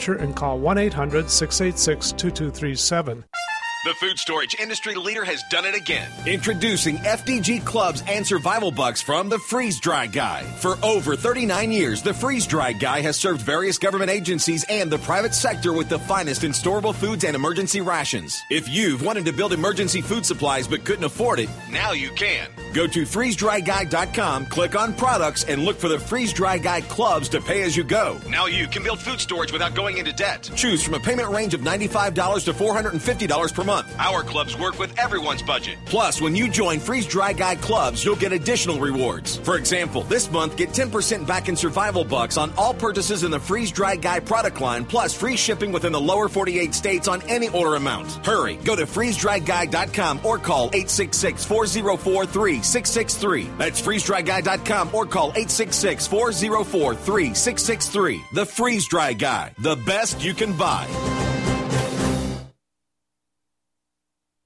[0.00, 3.24] future and call 1 800 686 2237.
[3.82, 6.10] The food storage industry leader has done it again.
[6.26, 10.42] Introducing FDG clubs and survival bucks from the Freeze Dry Guy.
[10.42, 14.98] For over 39 years, the Freeze Dry Guy has served various government agencies and the
[14.98, 18.38] private sector with the finest in storable foods and emergency rations.
[18.50, 22.50] If you've wanted to build emergency food supplies but couldn't afford it, now you can.
[22.72, 27.40] Go to freezedryguy.com, click on products, and look for the Freeze Dry Guy clubs to
[27.40, 28.20] pay as you go.
[28.28, 30.48] Now you can build food storage without going into debt.
[30.54, 33.94] Choose from a payment range of $95 to $450 per month.
[33.98, 35.78] Our clubs work with everyone's budget.
[35.86, 39.38] Plus, when you join Freeze Dry Guy clubs, you'll get additional rewards.
[39.38, 43.40] For example, this month, get 10% back in survival bucks on all purchases in the
[43.40, 47.48] Freeze Dry Guy product line, plus free shipping within the lower 48 states on any
[47.48, 48.24] order amount.
[48.24, 52.26] Hurry, go to freezedryguy.com or call 866 404
[52.62, 53.48] 3663.
[53.58, 58.22] That's freezedryguy.com or call 866 404 3663.
[58.34, 60.86] The Freeze Dry Guy, the best you can buy.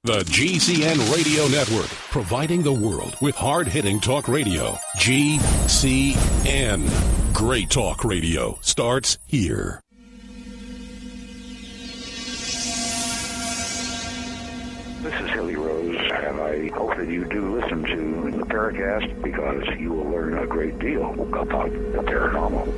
[0.07, 4.73] The GCN Radio Network, providing the world with hard hitting talk radio.
[4.99, 6.85] GCN.
[7.33, 9.81] Great talk radio starts here.
[15.01, 19.65] This is Hilly Rose, and I hope that you do listen to the Paracast because
[19.79, 22.73] you will learn a great deal about the paranormal.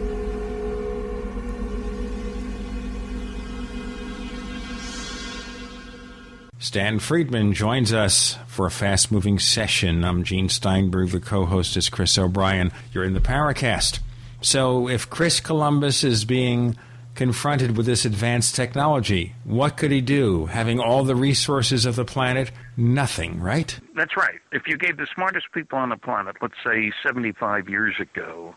[6.59, 10.05] Stan Friedman joins us for a fast moving session.
[10.05, 11.11] I'm Gene Steinberg.
[11.11, 12.73] The co host is Chris O'Brien.
[12.93, 14.01] You're in the Paracast.
[14.41, 16.77] So, if Chris Columbus is being
[17.15, 20.47] confronted with this advanced technology, what could he do?
[20.47, 22.51] Having all the resources of the planet?
[22.77, 23.79] Nothing, right?
[23.95, 24.41] That's right.
[24.53, 28.55] If you gave the smartest people on the planet, let's say 75 years ago,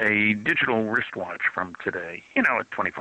[0.00, 2.92] a digital wristwatch from today, you know, a $25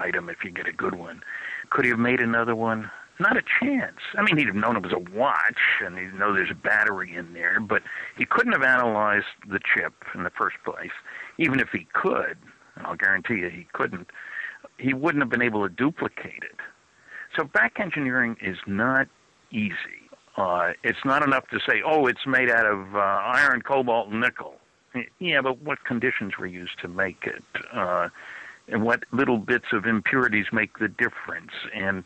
[0.00, 1.22] item if you get a good one,
[1.70, 2.90] could he have made another one?
[3.20, 3.98] Not a chance.
[4.18, 7.14] I mean, he'd have known it was a watch, and he'd know there's a battery
[7.14, 7.82] in there, but
[8.16, 10.90] he couldn't have analyzed the chip in the first place.
[11.38, 12.36] Even if he could,
[12.74, 14.08] and I'll guarantee you he couldn't,
[14.78, 16.58] he wouldn't have been able to duplicate it.
[17.36, 19.06] So back engineering is not
[19.54, 20.08] easy.
[20.36, 24.20] Uh, it's not enough to say, oh, it's made out of uh, iron, cobalt, and
[24.20, 24.56] nickel.
[25.18, 27.44] Yeah, but what conditions were used to make it?
[27.72, 28.08] Uh,
[28.68, 31.52] and what little bits of impurities make the difference?
[31.74, 32.04] And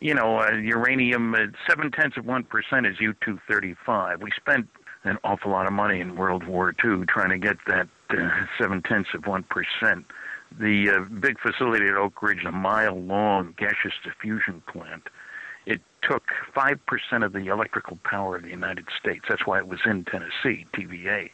[0.00, 1.38] you know, uh, uranium, uh,
[1.68, 2.44] seven tenths of 1%
[2.90, 4.20] is U 235.
[4.20, 4.68] We spent
[5.04, 8.28] an awful lot of money in World War II trying to get that uh,
[8.60, 10.04] seven tenths of 1%.
[10.58, 15.08] The uh, big facility at Oak Ridge, a mile long gaseous diffusion plant,
[16.08, 16.24] took
[16.56, 19.24] 5% of the electrical power of the United States.
[19.28, 21.30] That's why it was in Tennessee, TVA,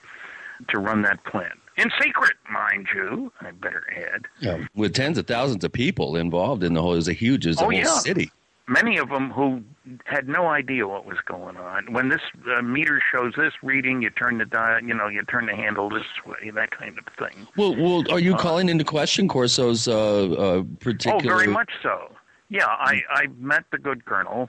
[0.69, 1.55] to run that plant.
[1.77, 3.85] In secret, mind you, I better
[4.15, 4.27] add.
[4.41, 7.47] Yeah, with tens of thousands of people involved in the whole, it was a huge,
[7.47, 7.85] it was a Oh, whole yeah.
[7.85, 8.31] city.
[8.69, 9.63] many of them who
[10.05, 11.93] had no idea what was going on.
[11.93, 12.21] When this
[12.57, 15.89] uh, meter shows this reading, you turn the dial, you know, you turn the handle
[15.89, 17.49] this way, that kind of thing.
[17.57, 21.35] Well, well, are you Uh, calling into question Corso's uh, uh, particular?
[21.35, 22.13] Oh, very much so.
[22.49, 24.49] Yeah, I I met the good colonel.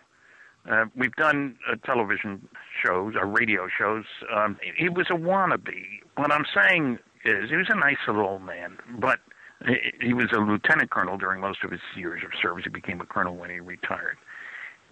[0.69, 2.47] Uh, we've done uh, television
[2.85, 4.05] shows, or radio shows.
[4.33, 5.83] Um, he was a wannabe.
[6.17, 9.19] What I'm saying is, he was a nice little old man, but
[9.65, 12.63] he, he was a lieutenant colonel during most of his years of service.
[12.63, 14.17] He became a colonel when he retired.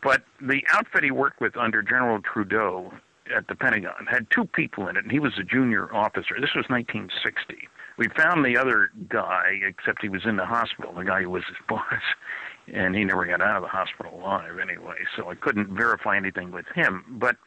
[0.02, 2.94] But the outfit he worked with under General Trudeau
[3.36, 6.36] at the Pentagon had two people in it, and he was a junior officer.
[6.40, 7.68] This was 1960.
[7.98, 11.44] We found the other guy, except he was in the hospital, the guy who was
[11.48, 11.84] his boss,
[12.74, 16.52] and he never got out of the hospital alive anyway, so I couldn't verify anything
[16.52, 17.04] with him.
[17.20, 17.38] But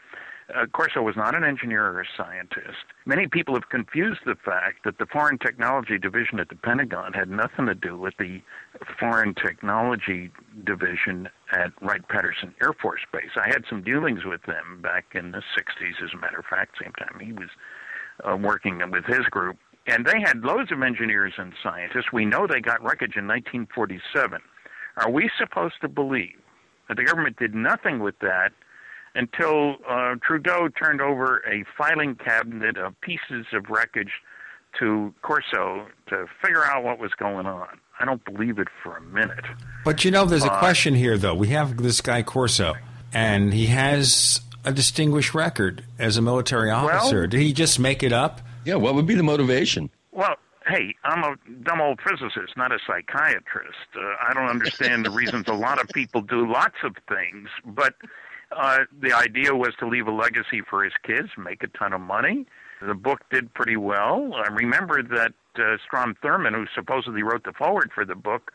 [0.55, 2.85] uh, Corso was not an engineer or a scientist.
[3.07, 7.31] Many people have confused the fact that the Foreign Technology Division at the Pentagon had
[7.31, 8.43] nothing to do with the
[8.99, 10.31] Foreign Technology
[10.65, 13.31] Division at Wright Patterson Air Force Base.
[13.37, 16.77] I had some dealings with them back in the 60s, as a matter of fact,
[16.83, 17.49] same time he was
[18.29, 19.57] uh, working with his group.
[19.87, 22.13] And they had loads of engineers and scientists.
[22.13, 24.41] We know they got wreckage in 1947.
[24.97, 26.39] Are we supposed to believe
[26.89, 28.53] that the government did nothing with that
[29.15, 34.13] until uh, Trudeau turned over a filing cabinet of pieces of wreckage
[34.79, 37.69] to Corso to figure out what was going on.
[38.01, 39.45] I don't believe it for a minute.
[39.85, 41.35] But you know, there's a Uh, question here, though.
[41.35, 42.75] We have this guy Corso,
[43.13, 47.27] and he has a distinguished record as a military officer.
[47.27, 48.41] Did he just make it up?
[48.65, 49.91] Yeah, what would be the motivation?
[50.11, 50.37] Well,
[50.67, 53.79] hey, I'm a dumb old physicist, not a psychiatrist.
[53.97, 57.95] Uh, I don't understand the reasons a lot of people do lots of things, but
[58.57, 62.01] uh, the idea was to leave a legacy for his kids, make a ton of
[62.01, 62.47] money.
[62.81, 64.35] The book did pretty well.
[64.35, 68.53] I remember that uh, Strom Thurmond, who supposedly wrote the forward for the book,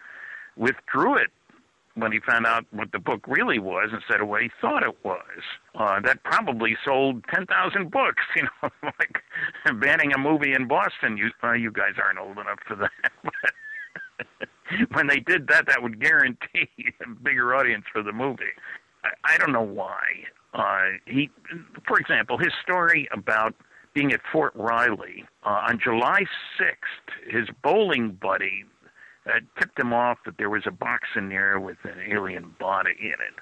[0.55, 1.31] withdrew it
[1.97, 4.95] when he found out what the book really was instead of what he thought it
[5.03, 5.41] was.
[5.75, 9.23] Uh, that probably sold 10,000 books, you know, like
[9.81, 11.17] banning a movie in Boston.
[11.17, 12.91] You, uh, you guys aren't old enough for that.
[14.91, 16.69] When they did that, that would guarantee
[17.05, 18.43] a bigger audience for the movie.
[19.03, 20.01] I, I don't know why.
[20.53, 21.29] Uh, he,
[21.87, 23.53] for example, his story about
[23.93, 26.23] being at Fort Riley uh, on July
[26.59, 28.65] 6th, his bowling buddy
[29.27, 32.95] uh, tipped him off that there was a box in there with an alien body
[32.99, 33.39] in it,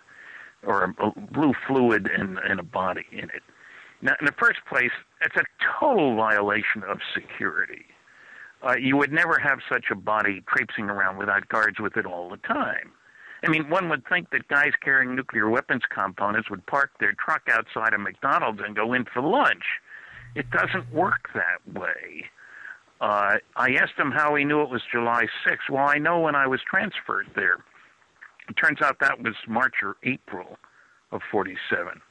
[0.66, 3.44] or a, a blue fluid and, and a body in it.
[4.02, 4.91] Now, in the first place,
[5.22, 5.45] it's a
[5.80, 7.86] total violation of security.
[8.66, 12.30] Uh, you would never have such a body traipsing around without guards with it all
[12.30, 12.91] the time.
[13.44, 17.44] I mean, one would think that guys carrying nuclear weapons components would park their truck
[17.52, 19.64] outside a McDonald's and go in for lunch.
[20.34, 22.26] It doesn't work that way.
[23.01, 25.69] Uh, I asked him how he knew it was July 6th.
[25.69, 27.57] Well, I know when I was transferred there.
[28.47, 30.57] It turns out that was March or April
[31.11, 32.01] of 47.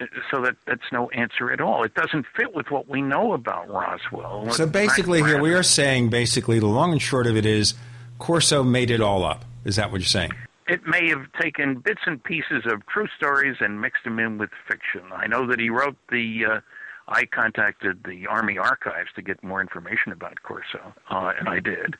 [0.00, 1.84] Uh, So that that's no answer at all.
[1.84, 4.50] It doesn't fit with what we know about Roswell.
[4.52, 7.74] So basically, here we are saying basically the long and short of it is
[8.18, 9.44] Corso made it all up.
[9.64, 10.32] Is that what you're saying?
[10.66, 14.50] It may have taken bits and pieces of true stories and mixed them in with
[14.66, 15.02] fiction.
[15.14, 16.44] I know that he wrote the.
[16.46, 16.60] Uh,
[17.08, 21.96] I contacted the Army Archives to get more information about Corso, uh, and I did.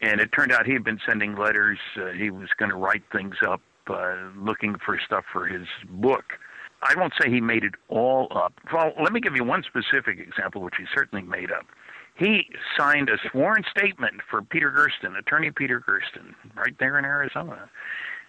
[0.00, 1.78] And it turned out he had been sending letters.
[1.96, 6.34] Uh, he was going to write things up, uh, looking for stuff for his book.
[6.82, 8.54] I won't say he made it all up.
[8.72, 11.66] Well, let me give you one specific example, which he certainly made up.
[12.14, 17.68] He signed a sworn statement for Peter Gersten, attorney Peter Gersten, right there in Arizona,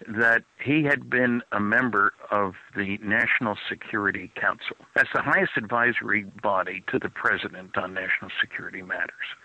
[0.08, 4.78] that he had been a member of the National Security Council.
[4.96, 9.36] as the highest advisory body to the president on national security matters.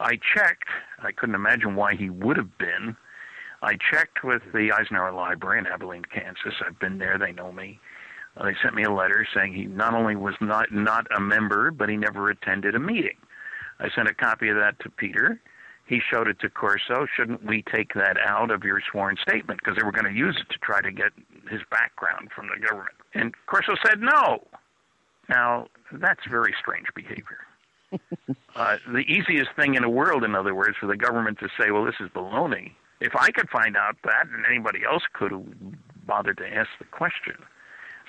[0.00, 0.68] I checked.
[1.00, 2.96] I couldn't imagine why he would have been.
[3.62, 6.54] I checked with the Eisenhower Library in Abilene, Kansas.
[6.66, 7.16] I've been there.
[7.18, 7.78] They know me.
[8.36, 11.70] Uh, they sent me a letter saying he not only was not not a member,
[11.70, 13.16] but he never attended a meeting.
[13.78, 15.40] I sent a copy of that to Peter.
[15.92, 17.06] He showed it to Corso.
[17.14, 20.34] Shouldn't we take that out of your sworn statement because they were going to use
[20.40, 21.12] it to try to get
[21.50, 22.96] his background from the government?
[23.12, 24.42] And Corso said no.
[25.28, 27.40] Now that's very strange behavior.
[28.56, 31.70] uh, the easiest thing in the world, in other words, for the government to say,
[31.70, 35.44] "Well, this is baloney." If I could find out that, and anybody else could who
[36.06, 37.36] bothered to ask the question.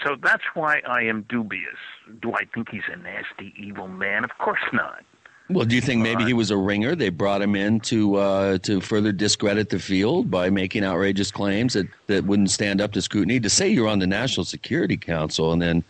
[0.06, 1.84] So that's why I am dubious.
[2.22, 4.24] Do I think he's a nasty, evil man?
[4.24, 5.04] Of course not.
[5.50, 6.96] Well, do you think maybe he was a ringer?
[6.96, 11.74] They brought him in to uh, to further discredit the field by making outrageous claims
[11.74, 13.40] that, that wouldn't stand up to scrutiny.
[13.42, 15.84] To say you're on the National Security Council and then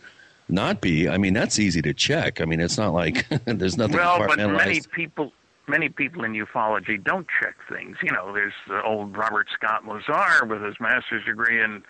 [0.48, 2.40] not be, I mean, that's easy to check.
[2.40, 5.32] I mean, it's not like there's nothing well, but many people,
[5.68, 7.96] many people in ufology don't check things.
[8.02, 11.82] You know, there's the old Robert Scott Lazar with his master's degree in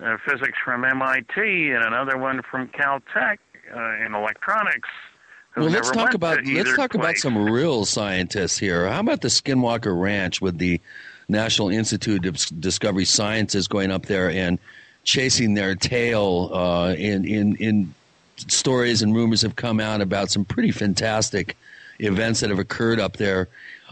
[0.00, 1.34] uh, physics from MIT
[1.72, 3.38] and another one from Caltech
[3.74, 4.88] uh, in electronics.
[5.58, 8.88] Well, let's talk about let's talk about some real scientists here.
[8.88, 10.80] How about the Skinwalker Ranch with the
[11.28, 14.58] National Institute of Discovery Sciences going up there and
[15.02, 16.50] chasing their tail?
[16.52, 17.94] Uh, in in in
[18.46, 21.56] stories and rumors have come out about some pretty fantastic
[21.98, 23.48] events that have occurred up there.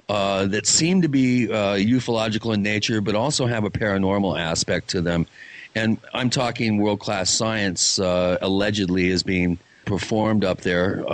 [0.09, 4.89] Uh, that seem to be uh, ufological in nature, but also have a paranormal aspect
[4.89, 5.27] to them.
[5.75, 11.05] And I'm talking world class science uh, allegedly is being performed up there.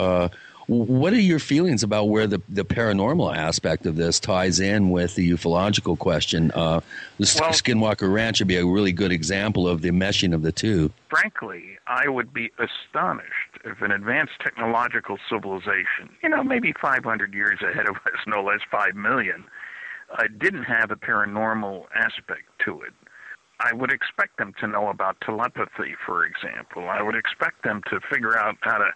[0.72, 5.14] What are your feelings about where the, the paranormal aspect of this ties in with
[5.16, 6.50] the ufological question?
[6.52, 6.80] Uh,
[7.18, 10.50] the Well- Skinwalker Ranch would be a really good example of the meshing of the
[10.50, 10.90] two.
[11.10, 17.58] frankly, I would be astonished if an advanced technological civilization, you know, maybe 500 years
[17.60, 19.44] ahead of us, no less 5 million,
[20.16, 22.94] uh, didn't have a paranormal aspect to it.
[23.60, 26.88] I would expect them to know about telepathy, for example.
[26.88, 28.88] I would expect them to figure out how to,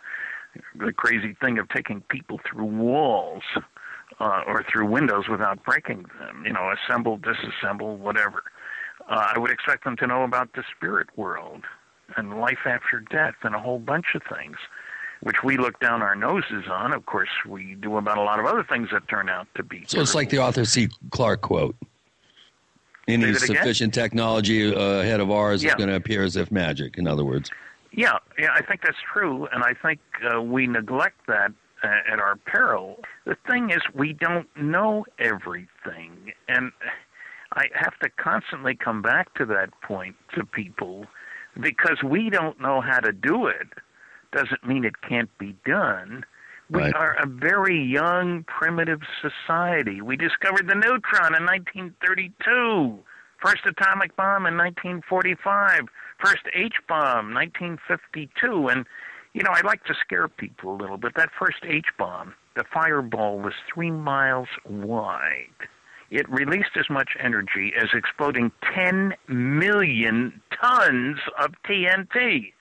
[0.76, 3.42] the crazy thing of taking people through walls
[4.20, 8.42] uh, or through windows without breaking them, you know, assemble, disassemble, whatever.
[9.08, 11.62] Uh, I would expect them to know about the spirit world
[12.16, 14.56] and life after death and a whole bunch of things.
[15.20, 16.92] which we look down our noses on.
[16.92, 19.84] Of course, we do about a lot of other things that turn out to be.
[19.86, 20.88] So it's like the Arthur C.
[21.10, 21.74] Clarke quote.
[23.08, 23.56] Any that again?
[23.56, 25.70] sufficient technology uh, ahead of ours Yeah.
[25.70, 26.98] is going to appear as if magic.
[26.98, 27.50] In other words,
[27.96, 30.00] Yeah, yeah, I think that's true, and I think
[30.30, 31.50] uh, we neglect that
[31.82, 33.00] uh, at our peril.
[33.24, 36.72] The thing is, we don't know everything, and
[37.54, 41.06] I have to constantly come back to that point to people
[41.58, 43.68] because we don't know how to do it.
[44.30, 46.24] Doesn't mean it can't be done.
[46.68, 46.94] We Right.
[46.94, 50.02] are a very young, primitive society.
[50.02, 52.98] We discovered the neutron in 1932,
[53.40, 55.88] first atomic bomb in 1945,
[56.18, 58.86] first H bomb 1952, and
[59.32, 61.14] you know I like to scare people a little bit.
[61.16, 65.68] That first H bomb, the fireball was three miles wide.
[66.10, 72.52] It released as much energy as exploding 10 million tons of TNT.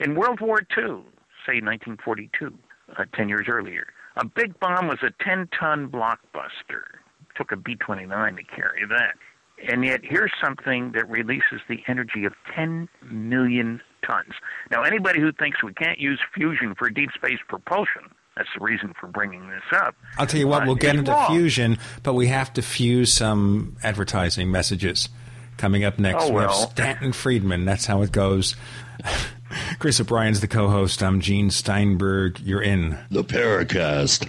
[0.00, 1.04] In World War II,
[1.46, 2.52] say 1942,
[2.96, 3.86] uh, 10 years earlier,
[4.16, 6.82] a big bomb was a 10 ton blockbuster.
[7.36, 9.14] Took a B 29 to carry that.
[9.66, 14.34] And yet, here's something that releases the energy of 10 million tons.
[14.70, 18.02] Now, anybody who thinks we can't use fusion for deep space propulsion,
[18.36, 19.94] that's the reason for bringing this up.
[20.16, 21.26] I'll tell you what, uh, we'll get into wrong.
[21.28, 25.08] fusion, but we have to fuse some advertising messages.
[25.56, 26.54] Coming up next, Oh, we have.
[26.54, 27.64] Stanton Friedman.
[27.64, 28.54] That's how it goes.
[29.80, 31.02] Chris O'Brien's the co host.
[31.02, 32.38] I'm Gene Steinberg.
[32.38, 32.96] You're in.
[33.10, 34.28] the Paracast.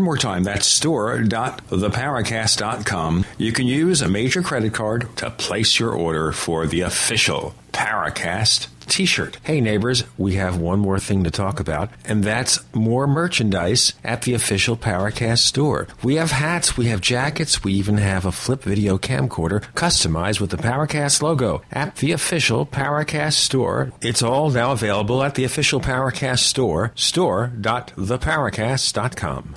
[0.00, 3.26] One more time, that's store.theparacast.com.
[3.36, 8.68] You can use a major credit card to place your order for the official Paracast
[8.88, 9.36] t-shirt.
[9.42, 14.22] Hey neighbors, we have one more thing to talk about, and that's more merchandise at
[14.22, 15.86] the official Paracast store.
[16.02, 20.48] We have hats, we have jackets, we even have a flip video camcorder customized with
[20.48, 23.92] the Paracast logo at the official Paracast store.
[24.00, 29.56] It's all now available at the official Paracast store, store.theparacast.com.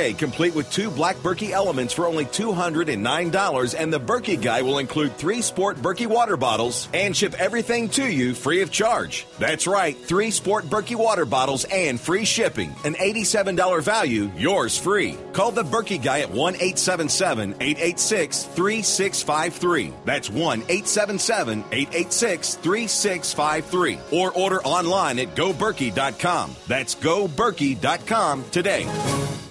[0.09, 5.15] complete with two black Berkey elements for only $209, and the Berkey Guy will include
[5.15, 9.27] three Sport Berkey water bottles and ship everything to you free of charge.
[9.37, 12.73] That's right, three Sport Berkey water bottles and free shipping.
[12.83, 15.17] An $87 value, yours free.
[15.33, 19.93] Call the Berkey Guy at 1 877 886 3653.
[20.05, 23.99] That's 1 877 886 3653.
[24.11, 26.55] Or order online at goberkey.com.
[26.67, 29.50] That's goberkey.com today.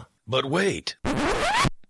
[0.31, 0.95] But wait.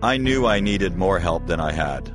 [0.00, 2.14] I knew I needed more help than I had.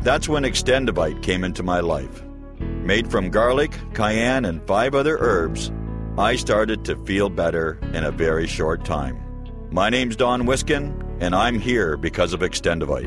[0.00, 2.24] That's when Extendovite came into my life.
[2.58, 5.70] Made from garlic, cayenne, and five other herbs,
[6.18, 9.22] I started to feel better in a very short time.
[9.70, 13.06] My name's Don Wiskin, and I'm here because of Extendovite.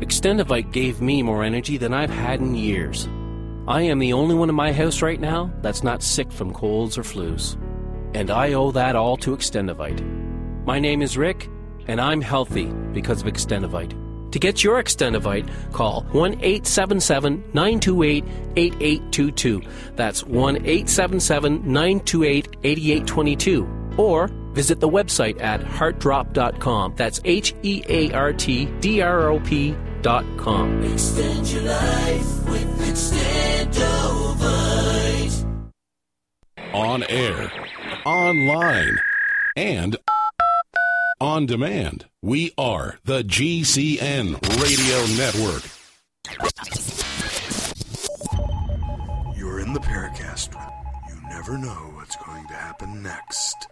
[0.00, 3.08] Extendovite gave me more energy than I've had in years.
[3.66, 6.98] I am the only one in my house right now that's not sick from colds
[6.98, 7.56] or flus.
[8.14, 10.02] And I owe that all to Extendovite.
[10.66, 11.48] My name is Rick,
[11.86, 14.32] and I'm healthy because of Extendovite.
[14.32, 18.24] To get your Extendovite, call 1 877 928
[18.56, 19.62] 8822.
[19.96, 23.94] That's 1 877 928 8822.
[23.96, 26.94] Or visit the website at heartdrop.com.
[26.96, 29.93] That's H E A R T D R O P.com.
[30.04, 35.70] Extend your life with Extendovite.
[36.74, 37.50] On air,
[38.04, 38.98] online,
[39.56, 39.96] and
[41.22, 42.04] on demand.
[42.20, 45.62] We are the GCN Radio Network.
[49.38, 50.52] You're in the Paracast.
[51.08, 53.68] You never know what's going to happen next.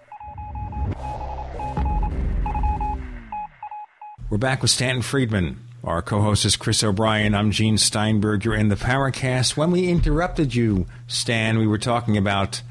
[4.30, 5.58] We're back with Stanton Friedman.
[5.84, 7.34] Our co host is Chris O'Brien.
[7.34, 8.44] I'm Gene Steinberg.
[8.44, 9.56] You're in the Paracast.
[9.56, 12.62] When we interrupted you, Stan, we were talking about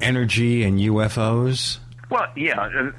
[0.00, 1.78] energy and UFOs.
[2.08, 2.90] Well, yeah,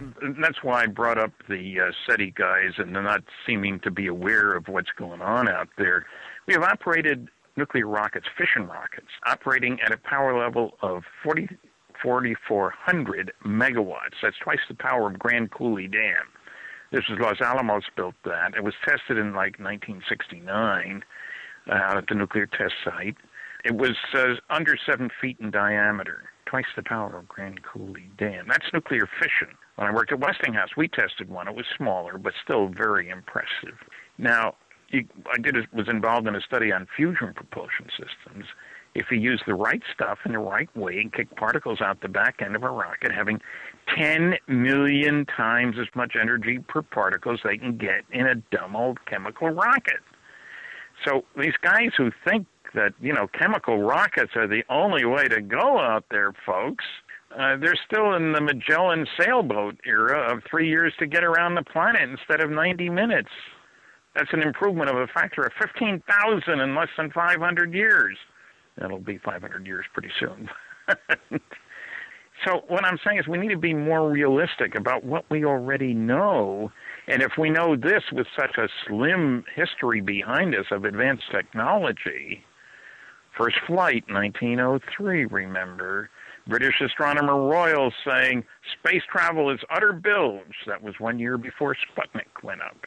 [0.42, 4.08] that's why I brought up the uh, SETI guys and they're not seeming to be
[4.08, 6.08] aware of what's going on out there.
[6.46, 11.48] We have operated nuclear rockets, fission rockets, operating at a power level of 40,
[12.02, 14.16] 4,400 megawatts.
[14.22, 16.33] That's twice the power of Grand Coulee Dam.
[16.94, 18.54] This was Los Alamos built that.
[18.56, 21.04] It was tested in like 1969
[21.68, 23.18] uh, out at the nuclear test site.
[23.66, 28.46] It was uh, under seven feet in diameter, twice the power of Grand Coulee Dam.
[28.48, 29.58] That's nuclear fission.
[29.76, 31.48] When I worked at Westinghouse, we tested one.
[31.48, 33.80] It was smaller, but still very impressive.
[34.20, 34.54] Now,
[34.90, 38.46] you, I did a, was involved in a study on fusion propulsion systems.
[38.94, 42.08] If you use the right stuff in the right way and kick particles out the
[42.08, 43.42] back end of a rocket, having
[43.98, 48.76] 10 million times as much energy per particle as they can get in a dumb
[48.76, 50.02] old chemical rocket.
[51.06, 55.42] So these guys who think that, you know, chemical rockets are the only way to
[55.42, 56.86] go out there, folks,
[57.38, 61.64] uh, they're still in the Magellan sailboat era of three years to get around the
[61.64, 63.30] planet instead of 90 minutes.
[64.16, 68.18] That's an improvement of a factor of 15,000 in less than 500 years.
[68.78, 70.50] That'll be 500 years pretty soon.
[72.46, 75.94] so, what I'm saying is we need to be more realistic about what we already
[75.94, 76.72] know.
[77.08, 82.44] And if we know this with such a slim history behind us of advanced technology,
[83.38, 86.10] first flight, 1903, remember?
[86.48, 88.44] British astronomer Royal saying
[88.78, 90.56] space travel is utter bilge.
[90.68, 92.78] That was one year before Sputnik went up.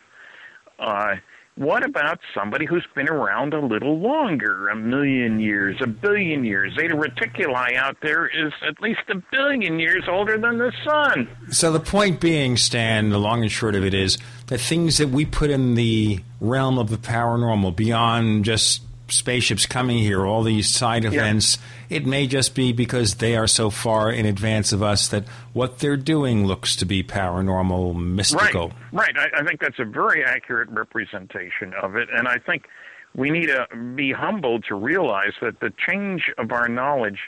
[0.79, 1.15] Uh,
[1.57, 6.75] what about somebody who's been around a little longer, a million years, a billion years?
[6.79, 11.29] Zeta Reticuli out there is at least a billion years older than the sun.
[11.51, 14.19] So the point being, Stan, the long and short of it is
[14.49, 19.99] that things that we put in the realm of the paranormal beyond just spaceships coming
[19.99, 21.59] here, all these side events,
[21.89, 21.99] yeah.
[21.99, 25.79] it may just be because they are so far in advance of us that what
[25.79, 28.73] they're doing looks to be paranormal, mystical.
[28.93, 29.33] Right, right.
[29.35, 32.67] I, I think that's a very accurate representation of it, and I think
[33.15, 37.21] we need to be humbled to realize that the change of our knowledge,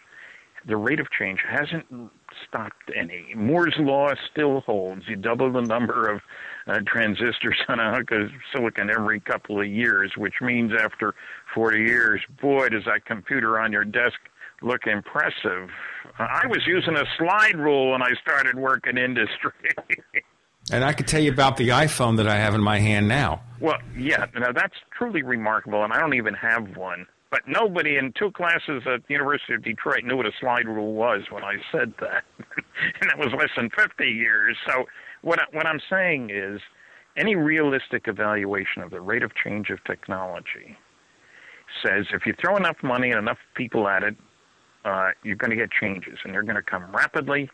[0.67, 1.87] the rate of change, hasn't
[2.47, 3.35] stopped any.
[3.35, 5.09] Moore's law still holds.
[5.09, 6.21] You double the number of
[6.67, 11.15] uh, transistors on a hunk of silicon every couple of years, which means after
[11.59, 14.15] 40 years, boy, does that computer on your desk
[14.63, 15.69] look impressive.
[16.21, 19.51] I was using a slide rule when I started working industry.
[20.73, 23.43] and I could tell you about the iPhone that I have in my hand now.
[23.59, 27.09] Well, yeah, now that's truly remarkable, and I don't even have one.
[27.33, 30.95] But nobody in two classes at the University of Detroit knew what a slide rule
[30.95, 34.57] was when I said that, and that was less than 50 years.
[34.65, 34.85] So
[35.23, 36.61] what I, what I'm saying is,
[37.17, 40.79] any realistic evaluation of the rate of change of technology
[41.85, 44.17] says if you throw enough money and enough people at it,
[44.85, 47.51] uh, you're going to get changes, and they're going to come rapidly.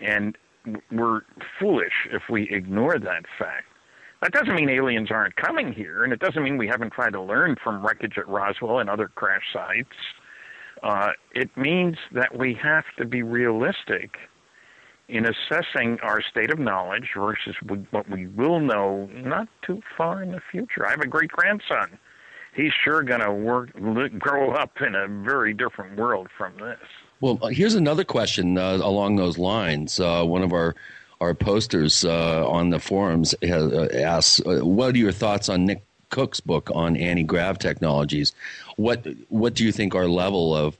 [0.00, 0.36] And
[0.90, 1.22] we're
[1.58, 3.66] foolish if we ignore that fact.
[4.22, 7.22] That doesn't mean aliens aren't coming here, and it doesn't mean we haven't tried to
[7.22, 9.94] learn from wreckage at Roswell and other crash sites.
[10.82, 14.16] Uh, it means that we have to be realistic
[15.08, 17.54] in assessing our state of knowledge versus
[17.90, 20.86] what we will know not too far in the future.
[20.86, 21.98] I have a great grandson.
[22.54, 23.72] He's sure going to work,
[24.18, 26.78] grow up in a very different world from this.
[27.20, 29.98] Well, uh, here's another question uh, along those lines.
[29.98, 30.74] Uh, one of our
[31.20, 35.66] our posters uh, on the forums has, uh, asks, uh, "What are your thoughts on
[35.66, 38.32] Nick Cook's book on anti grav technologies?
[38.76, 40.78] What what do you think our level of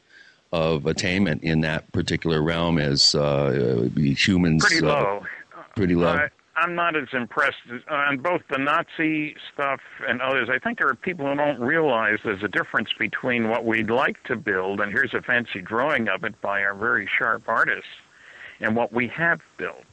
[0.53, 3.17] of attainment in that particular realm is?
[3.17, 4.65] uh, humans.
[4.65, 5.25] Pretty low.
[5.75, 6.29] pretty low.
[6.61, 7.57] I'm not as impressed
[7.89, 10.49] on both the Nazi stuff and others.
[10.51, 14.23] I think there are people who don't realize there's a difference between what we'd like
[14.25, 17.91] to build, and here's a fancy drawing of it by our very sharp artists,
[18.61, 19.85] and what we have built.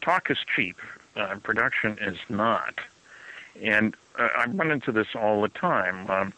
[0.00, 0.76] Talk is cheap,
[1.16, 2.74] uh, production is not.
[3.60, 6.10] And uh, I run into this all the time.
[6.10, 6.32] Um,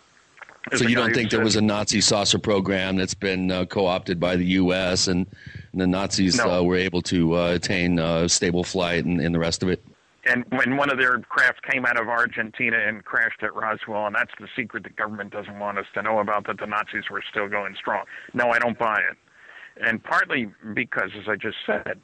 [0.74, 4.36] so you don't think there was a Nazi saucer program that's been uh, co-opted by
[4.36, 5.08] the U.S.
[5.08, 5.26] and,
[5.72, 6.50] and the Nazis No.
[6.50, 9.84] uh, were able to uh, attain uh, stable flight and, and the rest of it?
[10.26, 14.14] and when one of their crafts came out of Argentina and crashed at Roswell, and
[14.14, 17.22] that's the secret the government doesn't want us to know about that the Nazis were
[17.30, 18.04] still going strong.
[18.34, 19.16] No, I don't buy it.
[19.82, 22.00] And partly because, as I just said,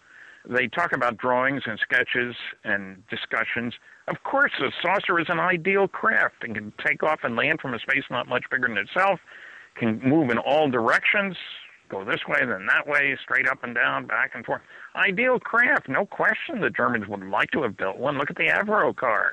[0.48, 2.34] they talk about drawings and sketches
[2.64, 3.74] and discussions.
[4.08, 7.74] Of course, a saucer is an ideal craft and can take off and land from
[7.74, 9.20] a space not much bigger than itself,
[9.74, 11.36] can move in all directions,
[11.88, 14.62] go this way, then that way, straight up and down, back and forth.
[14.94, 16.60] Ideal craft, no question.
[16.60, 18.18] The Germans would like to have built one.
[18.18, 19.30] Look at the Avrocar.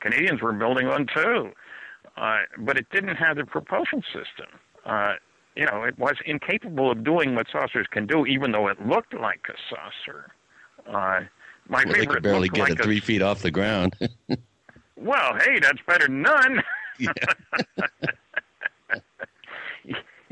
[0.00, 1.50] Canadians were building one too,
[2.16, 4.46] uh, but it didn't have the propulsion system.
[4.84, 5.14] Uh,
[5.56, 9.14] you know, it was incapable of doing what saucers can do, even though it looked
[9.14, 10.30] like a saucer.
[10.86, 11.20] Uh,
[11.68, 13.96] my Well, they favorite could barely get like it a three feet off the ground.
[14.96, 16.62] well, hey, that's better than none.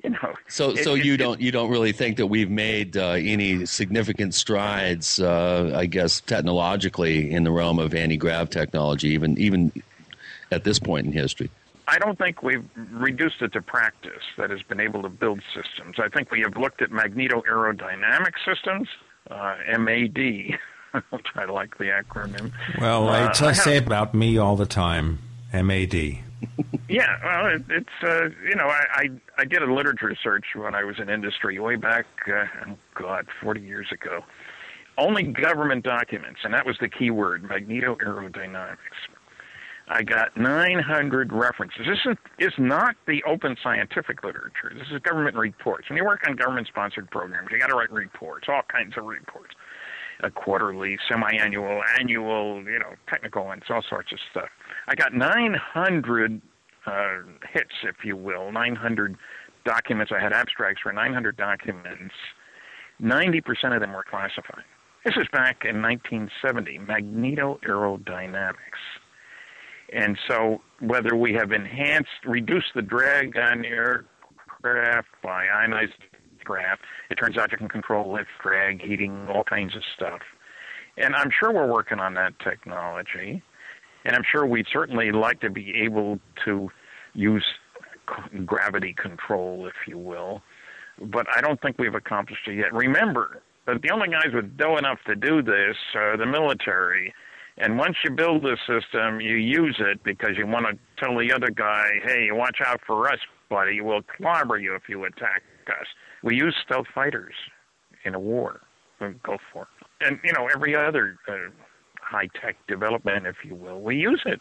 [0.05, 0.35] you know.
[0.49, 3.67] So, it- so you it- don't you don't really think that we've made uh, any
[3.67, 9.73] significant strides, uh, I guess, technologically in the realm of anti grav technology, even even
[10.53, 11.51] at this point in history.
[11.89, 15.97] I don't think we've reduced it to practice that has been able to build systems.
[15.99, 18.89] I think we have looked at magneto aerodynamic systems,
[19.31, 20.59] uh, MAD.
[21.11, 22.53] which I like the acronym.
[22.81, 25.19] Well, Uh, it's I I say about me all the time.
[25.53, 26.19] MAD.
[26.89, 29.09] Yeah, well, it, it's uh, you know, I, I
[29.39, 33.27] I did a literature search when I was in industry way back, uh, oh God,
[33.43, 34.21] forty years ago.
[34.97, 38.77] Only government documents, and that was the key word, magneto aerodynamics.
[39.89, 41.87] I got 900 references.
[41.87, 44.73] This is, is not the open scientific literature.
[44.73, 45.91] This is government reports.
[45.91, 49.55] When you work on government-sponsored programs, you got to write reports, all kinds of reports,
[50.21, 54.49] a quarterly, semi-annual, annual, you know, technical ones, all sorts of stuff.
[54.87, 56.43] I got 900
[56.87, 57.09] uh,
[57.53, 59.17] hits, if you will, 900
[59.65, 60.13] documents.
[60.15, 62.15] I had abstracts for 900 documents.
[63.01, 64.65] 90% of them were classified.
[65.05, 68.55] This is back in 1970, magneto aerodynamics.
[69.93, 75.93] And so, whether we have enhanced, reduced the drag on aircraft by ionized
[76.45, 80.21] craft, it turns out you can control lift, drag, heating, all kinds of stuff.
[80.97, 83.43] And I'm sure we're working on that technology.
[84.05, 86.71] And I'm sure we'd certainly like to be able to
[87.15, 87.45] use
[88.45, 90.43] gravity control, if you will.
[91.01, 92.73] But I don't think we've accomplished it yet.
[92.73, 97.15] Remember that the only guys with dough enough to do this are the military.
[97.57, 101.33] And once you build this system, you use it because you want to tell the
[101.33, 103.19] other guy, hey, watch out for us,
[103.49, 103.81] buddy.
[103.81, 105.87] We'll clobber you if you attack us.
[106.23, 107.35] We use stealth fighters
[108.05, 108.61] in a war.
[109.23, 109.87] Go for it.
[110.07, 111.51] And, you know, every other uh,
[112.15, 114.41] high tech development, if you will, we use it.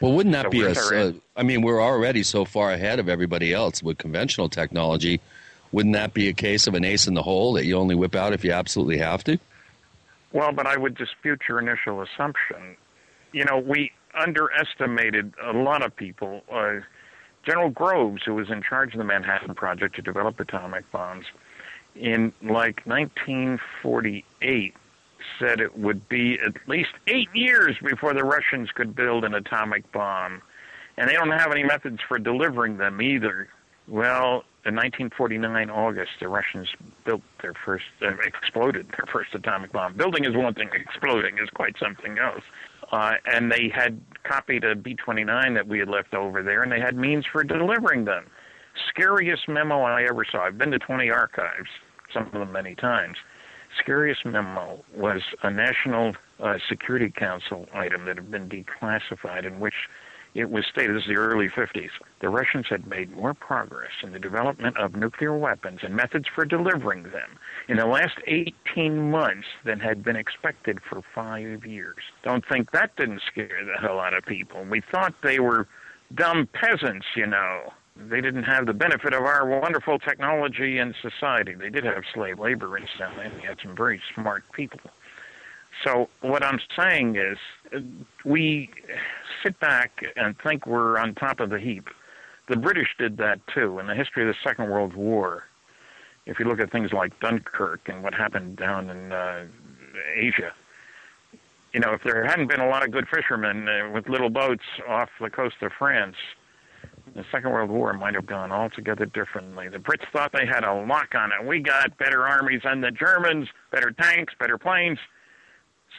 [0.00, 0.72] Well, wouldn't that So be a?
[0.72, 1.12] Uh.
[1.36, 5.20] I mean, we're already so far ahead of everybody else with conventional technology.
[5.72, 8.14] Wouldn't that be a case of an ace in the hole that you only whip
[8.14, 9.38] out if you absolutely have to?
[10.32, 12.76] Well, but I would dispute your initial assumption.
[13.32, 16.42] You know, we underestimated a lot of people.
[16.50, 16.80] Uh,
[17.44, 21.26] General Groves, who was in charge of the Manhattan Project to develop atomic bombs,
[21.94, 24.74] in like 1948,
[25.38, 29.90] said it would be at least eight years before the Russians could build an atomic
[29.92, 30.42] bomb.
[30.96, 33.48] And they don't have any methods for delivering them either.
[33.88, 36.68] Well, in 1949 August, the Russians
[37.04, 39.94] built their first, uh, exploded their first atomic bomb.
[39.94, 42.42] Building is one thing; exploding is quite something else.
[42.92, 46.80] Uh, and they had copied a B-29 that we had left over there, and they
[46.80, 48.26] had means for delivering them.
[48.88, 50.44] Scariest memo I ever saw.
[50.44, 51.68] I've been to 20 archives,
[52.12, 53.16] some of them many times.
[53.80, 59.74] Scariest memo was a National uh, Security Council item that had been declassified, in which
[60.34, 61.90] it was stated, this is the early 50s,
[62.20, 66.44] the Russians had made more progress in the development of nuclear weapons and methods for
[66.44, 67.38] delivering them
[67.68, 71.96] in the last 18 months than had been expected for five years.
[72.22, 74.64] Don't think that didn't scare the hell out of people.
[74.70, 75.66] We thought they were
[76.14, 77.72] dumb peasants, you know.
[77.96, 81.54] They didn't have the benefit of our wonderful technology and society.
[81.54, 83.26] They did have slave labor, incidentally.
[83.26, 84.80] and They had some very smart people.
[85.84, 87.38] So what I'm saying is,
[88.24, 88.70] we
[89.42, 91.88] sit back and think we're on top of the heap.
[92.48, 93.78] The British did that too.
[93.78, 95.44] In the history of the Second World War,
[96.26, 99.46] If you look at things like Dunkirk and what happened down in uh,
[100.14, 100.52] Asia,
[101.72, 104.64] you know, if there hadn't been a lot of good fishermen uh, with little boats
[104.88, 106.16] off the coast of France,
[107.14, 109.68] the Second World War might have gone altogether differently.
[109.68, 111.46] The Brits thought they had a lock on it.
[111.46, 114.98] We got better armies than the Germans, better tanks, better planes.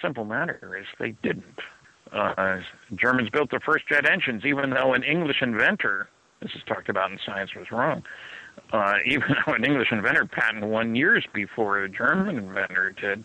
[0.01, 1.59] Simple matter is they didn't.
[2.11, 2.59] Uh,
[2.95, 6.09] Germans built the first jet engines, even though an English inventor,
[6.41, 8.03] this is talked about in science, was wrong.
[8.71, 13.23] Uh, even though an English inventor patented one years before a German inventor did,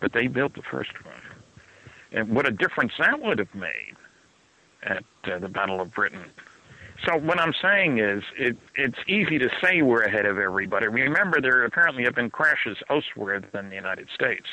[0.00, 1.14] but they built the first one.
[2.12, 3.96] And what a difference that would have made
[4.82, 6.24] at uh, the Battle of Britain.
[7.06, 10.86] So what I'm saying is, it, it's easy to say we're ahead of everybody.
[10.86, 14.46] Remember, there apparently have been crashes elsewhere than the United States.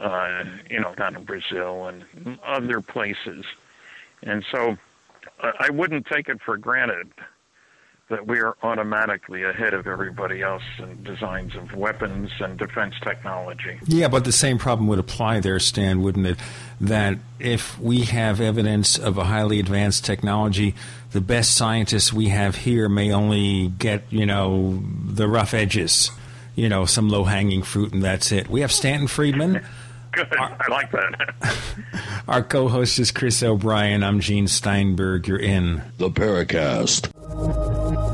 [0.00, 3.44] Uh, you know, down in Brazil and other places,
[4.22, 4.78] and so
[5.42, 7.12] uh, I wouldn't take it for granted
[8.08, 13.78] that we are automatically ahead of everybody else in designs of weapons and defense technology.
[13.86, 16.38] Yeah, but the same problem would apply there, Stan, wouldn't it?
[16.80, 20.74] That if we have evidence of a highly advanced technology,
[21.12, 26.10] the best scientists we have here may only get, you know, the rough edges
[26.56, 28.48] you know, some low hanging fruit, and that's it.
[28.48, 29.64] We have Stanton Friedman.
[30.12, 30.32] Good.
[30.38, 31.56] Our, I like that.
[32.28, 34.04] our co host is Chris O'Brien.
[34.04, 35.26] I'm Gene Steinberg.
[35.26, 37.10] You're in the Paracast.
[37.36, 38.13] Thank you.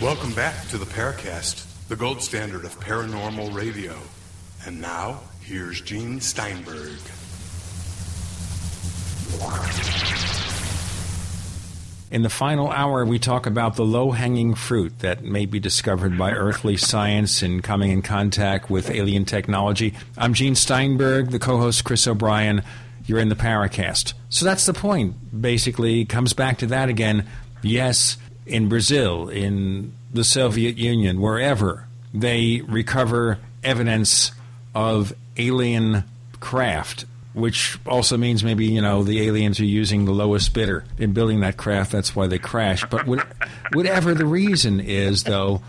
[0.00, 3.94] Welcome back to the Paracast, the gold standard of paranormal radio.
[4.64, 6.98] And now, here's Gene Steinberg.
[12.10, 16.16] In the final hour, we talk about the low hanging fruit that may be discovered
[16.16, 19.92] by earthly science in coming in contact with alien technology.
[20.16, 22.62] I'm Gene Steinberg, the co host Chris O'Brien.
[23.08, 24.12] You're in the Paracast.
[24.28, 25.40] So that's the point.
[25.40, 27.26] Basically, comes back to that again.
[27.62, 34.30] Yes, in Brazil, in the Soviet Union, wherever, they recover evidence
[34.74, 36.04] of alien
[36.40, 41.12] craft, which also means maybe, you know, the aliens are using the lowest bidder in
[41.14, 41.92] building that craft.
[41.92, 42.84] That's why they crash.
[42.90, 43.06] But
[43.72, 45.62] whatever the reason is, though,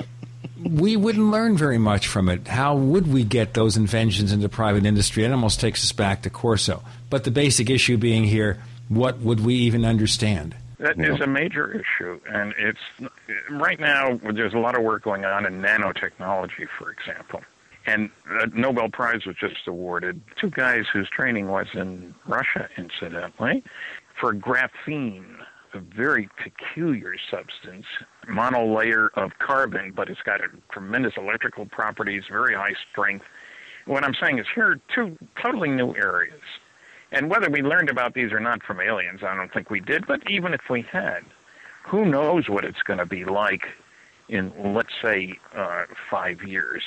[0.63, 2.47] we wouldn't learn very much from it.
[2.47, 5.23] How would we get those inventions into private industry?
[5.23, 6.83] It almost takes us back to Corso.
[7.09, 10.55] But the basic issue being here, what would we even understand?
[10.79, 11.13] That yeah.
[11.13, 13.11] is a major issue, and it's
[13.49, 14.17] right now.
[14.33, 17.41] There's a lot of work going on in nanotechnology, for example,
[17.85, 20.21] and a Nobel Prize was just awarded.
[20.39, 23.61] Two guys whose training was in Russia, incidentally,
[24.21, 25.25] for graphene,
[25.73, 27.85] a very peculiar substance,
[28.27, 30.41] monolayer of carbon, but it's got
[30.71, 33.25] tremendous electrical properties, very high strength.
[33.85, 36.41] What I'm saying is here are two totally new areas
[37.11, 40.05] and whether we learned about these or not from aliens, I don't think we did,
[40.05, 41.21] but even if we had,
[41.83, 43.67] who knows what it's going to be like
[44.27, 46.83] in, let's say, uh, five years,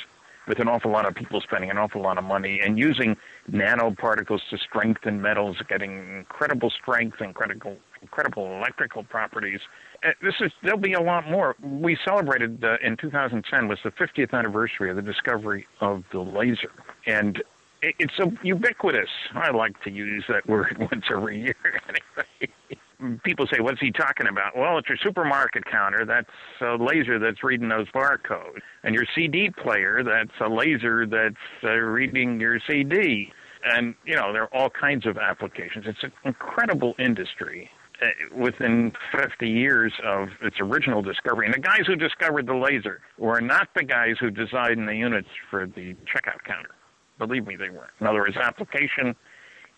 [0.47, 3.17] with an awful lot of people spending an awful lot of money and using
[3.51, 9.61] nanoparticles to strengthen metals, getting incredible strength, incredible, incredible electrical properties.
[10.05, 11.57] Uh, this is there'll be a lot more.
[11.63, 16.73] We celebrated uh, in 2010 was the 50th anniversary of the discovery of the laser,
[17.07, 17.43] and
[17.83, 19.09] it's so ubiquitous.
[19.35, 21.55] I like to use that word once every year.
[23.25, 26.05] people say, "What's he talking about?" Well, it's your supermarket counter.
[26.05, 26.29] That's
[26.61, 30.03] a laser that's reading those barcodes, and your CD player.
[30.05, 33.33] That's a laser that's uh, reading your CD.
[33.65, 35.85] And you know, there are all kinds of applications.
[35.87, 37.71] It's an incredible industry,
[38.03, 38.07] Uh,
[38.37, 41.47] within 50 years of its original discovery.
[41.47, 45.29] And the guys who discovered the laser were not the guys who designed the units
[45.49, 46.71] for the checkout counter.
[47.19, 47.93] Believe me, they weren't.
[48.01, 49.15] In other words, application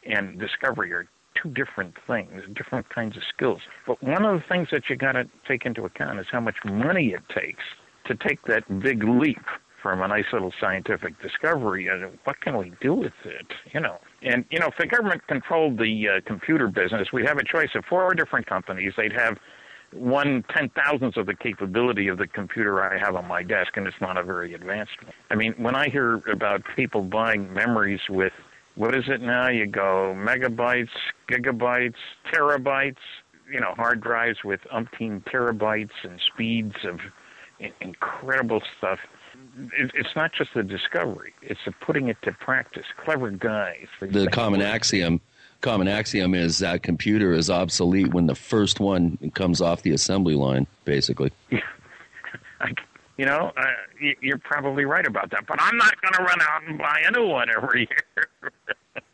[0.06, 3.60] and discovery are two different things, different kinds of skills.
[3.86, 6.56] But one of the things that you got to take into account is how much
[6.64, 7.64] money it takes
[8.06, 9.44] to take that big leap
[9.84, 11.88] from a nice little scientific discovery.
[11.88, 13.46] And what can we do with it?
[13.74, 17.36] You know, and you know, if the government controlled the uh, computer business, we'd have
[17.36, 18.94] a choice of four different companies.
[18.96, 19.36] They'd have
[19.92, 23.86] one ten thousandth of the capability of the computer I have on my desk, and
[23.86, 25.12] it's not a very advanced one.
[25.30, 28.32] I mean, when I hear about people buying memories with
[28.76, 29.50] what is it now?
[29.50, 30.88] You go megabytes,
[31.28, 32.00] gigabytes,
[32.32, 32.96] terabytes,
[33.52, 37.00] you know, hard drives with umpteen terabytes and speeds of
[37.82, 38.98] incredible stuff.
[39.76, 42.86] It's not just the discovery; it's the putting it to practice.
[43.04, 43.86] Clever guys.
[44.00, 45.20] The common axiom,
[45.60, 50.34] common axiom is that computer is obsolete when the first one comes off the assembly
[50.34, 50.66] line.
[50.84, 51.32] Basically.
[51.50, 51.60] Yeah.
[52.60, 52.72] I,
[53.16, 53.62] you know, uh,
[54.20, 57.10] you're probably right about that, but I'm not going to run out and buy a
[57.12, 58.50] new one every year.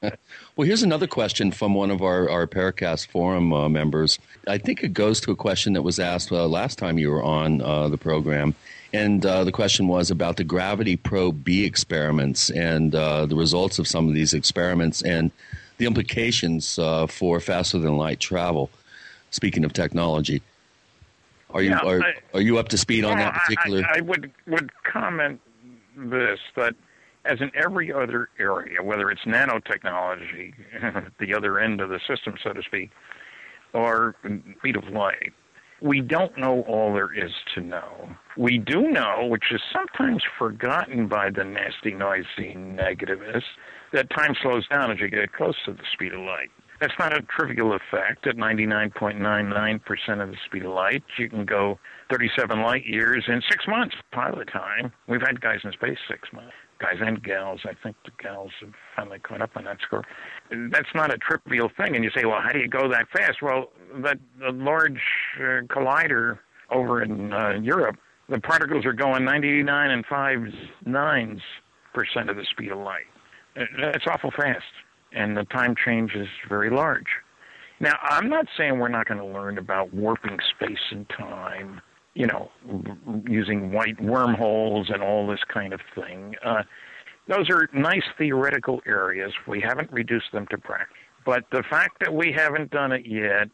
[0.56, 4.18] well, here's another question from one of our, our Paracast forum uh, members.
[4.48, 7.22] I think it goes to a question that was asked uh, last time you were
[7.22, 8.54] on uh, the program.
[8.92, 13.78] And uh, the question was about the Gravity Probe B experiments and uh, the results
[13.78, 15.30] of some of these experiments and
[15.78, 16.74] the implications
[17.08, 18.70] for faster than light travel.
[19.30, 20.42] Speaking of technology.
[21.52, 23.82] Are you Yeah, are, I- are you up to speed on that particular?
[23.84, 25.40] I, I would would comment
[25.96, 26.74] this that
[27.24, 30.54] as in every other area, whether it's nanotechnology,
[31.18, 32.90] the other end of the system, so to speak,
[33.72, 34.16] or
[34.58, 35.32] speed of light,
[35.82, 38.08] we don't know all there is to know.
[38.36, 43.42] We do know, which is sometimes forgotten by the nasty, noisy negativists,
[43.92, 46.50] that time slows down as you get close to the speed of light.
[46.80, 48.26] That's not a trivial effect.
[48.26, 51.78] At 99.99% of the speed of light, you can go
[52.10, 54.90] 37 light years in six months pilot time.
[55.06, 56.54] We've had guys in space six months.
[56.78, 57.60] Guys and gals.
[57.64, 60.02] I think the gals have finally caught up on that score.
[60.50, 61.94] That's not a trivial thing.
[61.94, 63.42] And you say, well, how do you go that fast?
[63.42, 63.70] Well,
[64.02, 65.00] that the large
[65.36, 66.38] uh, collider
[66.70, 67.96] over in uh, Europe,
[68.28, 70.38] the particles are going 99 and 5
[70.86, 71.40] nines
[71.92, 73.06] percent of the speed of light.
[73.56, 74.64] Uh, That's awful fast,
[75.12, 77.08] and the time change is very large.
[77.80, 81.80] Now, I'm not saying we're not going to learn about warping space and time,
[82.14, 82.50] you know,
[83.26, 86.36] using white wormholes and all this kind of thing.
[86.44, 86.62] Uh,
[87.26, 89.32] those are nice theoretical areas.
[89.46, 90.96] We haven't reduced them to practice.
[91.24, 93.48] But the fact that we haven't done it yet,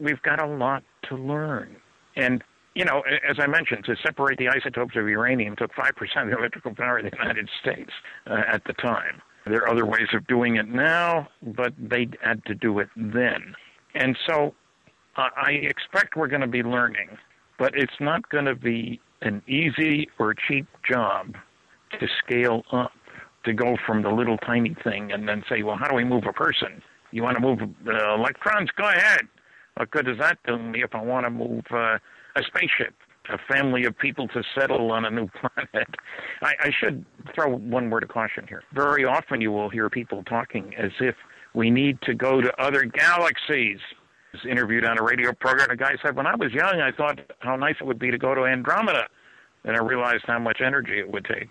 [0.00, 1.76] we've got a lot to learn.
[2.16, 2.42] And,
[2.74, 5.90] you know, as I mentioned, to separate the isotopes of uranium took 5%
[6.22, 7.90] of the electrical power of the United States
[8.26, 9.22] uh, at the time.
[9.46, 13.54] There are other ways of doing it now, but they had to do it then.
[13.94, 14.54] And so
[15.16, 17.18] uh, I expect we're going to be learning,
[17.58, 21.36] but it's not going to be an easy or cheap job
[22.00, 22.92] to scale up,
[23.44, 26.24] to go from the little tiny thing and then say, well, how do we move
[26.26, 26.82] a person?
[27.10, 28.70] You want to move uh, electrons?
[28.76, 29.20] Go ahead.
[29.76, 31.98] What good does that do me if I want to move uh,
[32.36, 32.94] a spaceship,
[33.28, 35.88] a family of people to settle on a new planet?
[36.42, 38.62] I, I should throw one word of caution here.
[38.72, 41.16] Very often you will hear people talking as if
[41.54, 43.78] we need to go to other galaxies.
[44.32, 45.70] I was interviewed on a radio program.
[45.70, 48.18] A guy said, When I was young, I thought how nice it would be to
[48.18, 49.08] go to Andromeda.
[49.64, 51.48] And I realized how much energy it would take.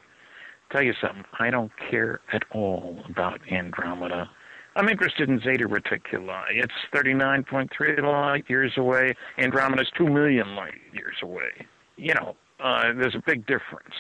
[0.71, 4.29] Tell you something, I don't care at all about Andromeda.
[4.75, 6.45] I'm interested in Zeta Reticuli.
[6.51, 9.13] It's 39.3 light years away.
[9.37, 11.51] Andromeda's 2 million light years away.
[11.97, 13.93] You know, uh, there's a big difference.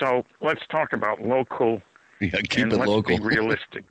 [0.00, 1.82] So let's talk about local.
[2.20, 3.16] Yeah, keep and it let's local.
[3.16, 3.84] Be realistic.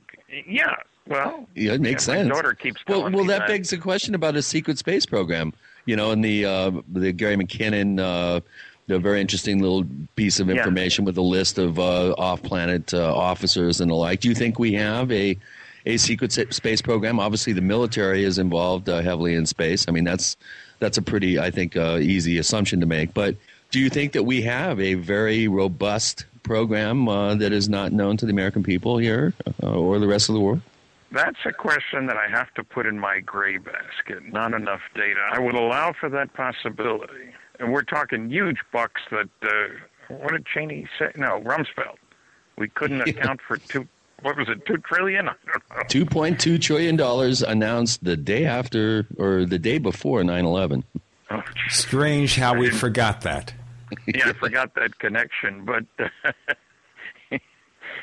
[0.46, 0.74] yeah,
[1.06, 1.48] well.
[1.54, 2.28] Yeah, it makes yeah, sense.
[2.28, 5.54] My daughter keeps well, well, that, that begs the question about a secret space program.
[5.86, 8.40] You know, and the uh, the Gary McKinnon, uh,
[8.86, 10.56] the very interesting little piece of Yeah.
[10.56, 14.20] information with a list of uh, off-planet uh, officers and the like.
[14.20, 15.34] Do you think we have a
[15.88, 17.18] a secret space program?
[17.18, 19.86] Obviously, the military is involved uh, heavily in space.
[19.88, 20.36] I mean, that's
[20.78, 23.14] that's a pretty, I think, uh, easy assumption to make.
[23.14, 23.34] But
[23.70, 28.16] do you think that we have a very robust program uh, that is not known
[28.18, 30.60] to the American people here uh, or the rest of the world?
[31.10, 34.30] That's a question that I have to put in my gray basket.
[34.30, 35.20] Not enough data.
[35.32, 37.32] I would allow for that possibility.
[37.58, 41.10] And we're talking huge bucks that, uh, what did Cheney say?
[41.16, 41.96] No, Rumsfeld.
[42.58, 43.88] We couldn't account for two,
[44.22, 45.28] what was it, two trillion?
[45.28, 45.82] I don't know.
[45.88, 50.82] Two point two trillion dollars announced the day after or the day before 9-11.
[51.68, 53.52] Strange how we forgot that.
[54.06, 55.64] yeah, I forgot that connection.
[55.64, 55.84] But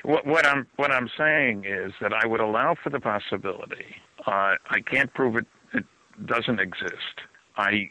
[0.03, 3.95] what, what I'm what I'm saying is that I would allow for the possibility.
[4.25, 5.85] Uh, I can't prove it, it
[6.25, 7.21] doesn't exist.
[7.57, 7.89] I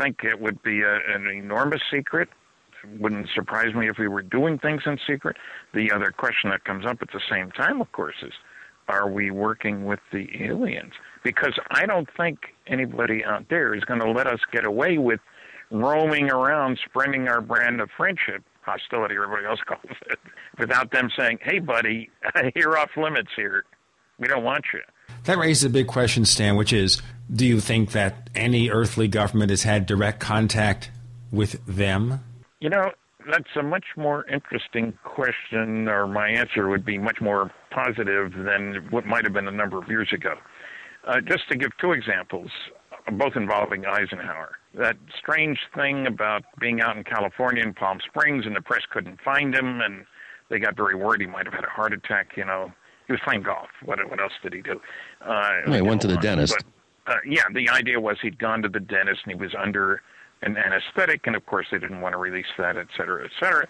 [0.00, 2.28] think it would be a, an enormous secret.
[2.98, 5.36] Wouldn't surprise me if we were doing things in secret.
[5.74, 8.32] The other question that comes up at the same time, of course, is
[8.88, 10.92] are we working with the aliens?
[11.22, 15.20] Because I don't think anybody out there is going to let us get away with
[15.70, 20.18] roaming around spreading our brand of friendship, hostility, or everybody else calls it,
[20.58, 22.10] without them saying, hey, buddy,
[22.54, 23.64] you're off limits here.
[24.18, 24.80] We don't want you.
[25.24, 27.00] That raises a big question, Stan, which is
[27.32, 30.90] do you think that any earthly government has had direct contact
[31.30, 32.20] with them?
[32.62, 32.92] You know,
[33.28, 38.86] that's a much more interesting question, or my answer would be much more positive than
[38.90, 40.34] what might have been a number of years ago.
[41.04, 42.52] Uh, just to give two examples,
[43.14, 44.58] both involving Eisenhower.
[44.74, 49.20] That strange thing about being out in California in Palm Springs and the press couldn't
[49.22, 50.06] find him, and
[50.48, 52.36] they got very worried he might have had a heart attack.
[52.36, 52.72] You know,
[53.08, 53.70] he was playing golf.
[53.84, 54.80] What what else did he do?
[55.20, 56.54] Uh, well, he went to the dentist.
[57.04, 60.00] But, uh, yeah, the idea was he'd gone to the dentist and he was under
[60.42, 63.66] an anesthetic, and of course they didn't want to release that, et cetera, et cetera.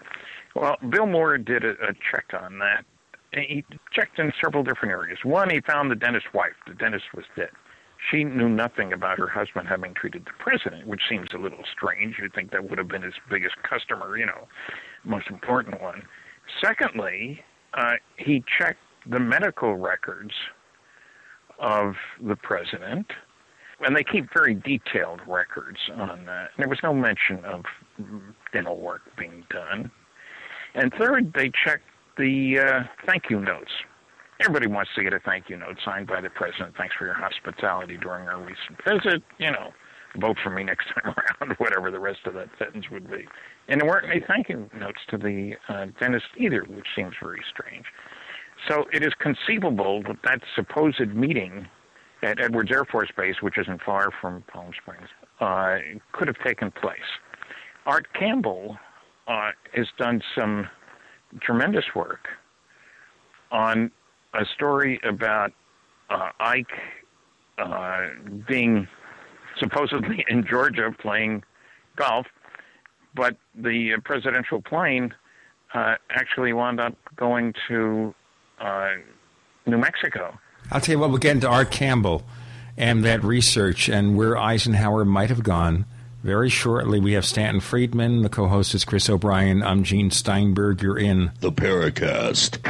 [0.55, 2.85] Well, Bill Moore did a, a check on that.
[3.31, 5.19] He checked in several different areas.
[5.23, 6.53] One, he found the dentist's wife.
[6.67, 7.49] The dentist was dead.
[8.11, 12.17] She knew nothing about her husband having treated the president, which seems a little strange.
[12.19, 14.47] You'd think that would have been his biggest customer, you know,
[15.03, 16.03] most important one.
[16.61, 17.41] Secondly,
[17.73, 20.33] uh, he checked the medical records
[21.59, 23.07] of the president,
[23.81, 26.49] and they keep very detailed records on that.
[26.57, 27.63] There was no mention of
[28.51, 29.91] dental work being done.
[30.75, 31.87] And third, they checked
[32.17, 33.71] the uh, thank you notes
[34.39, 36.75] everybody wants to get a thank you note signed by the president.
[36.77, 39.23] Thanks for your hospitality during our recent visit.
[39.37, 39.71] You know,
[40.19, 43.25] vote for me next time around, whatever the rest of that sentence would be.
[43.67, 47.43] And there weren't any thank you notes to the uh, dentist either, which seems very
[47.49, 47.85] strange.
[48.67, 51.67] So it is conceivable that that supposed meeting
[52.23, 55.09] at Edwards Air Force Base, which isn't far from Palm Springs,
[55.39, 55.77] uh,
[56.13, 56.99] could have taken place.
[57.85, 58.77] Art Campbell
[59.27, 60.67] uh, has done some
[61.41, 62.27] tremendous work
[63.51, 63.91] on
[64.33, 65.51] a story about
[66.09, 66.71] uh, Ike
[67.57, 68.07] uh,
[68.47, 68.87] being
[69.59, 71.43] supposedly in Georgia playing
[71.95, 72.25] golf,
[73.15, 75.13] but the presidential plane
[75.73, 78.13] uh, actually wound up going to
[78.59, 78.91] uh,
[79.65, 80.37] New Mexico.
[80.71, 82.23] I'll tell you what, we'll get into Art Campbell
[82.77, 85.85] and that research and where Eisenhower might have gone.
[86.23, 88.21] Very shortly, we have Stanton Friedman.
[88.21, 89.61] The co host is Chris O'Brien.
[89.61, 90.81] I'm Gene Steinberg.
[90.81, 92.63] You're in The Paracast.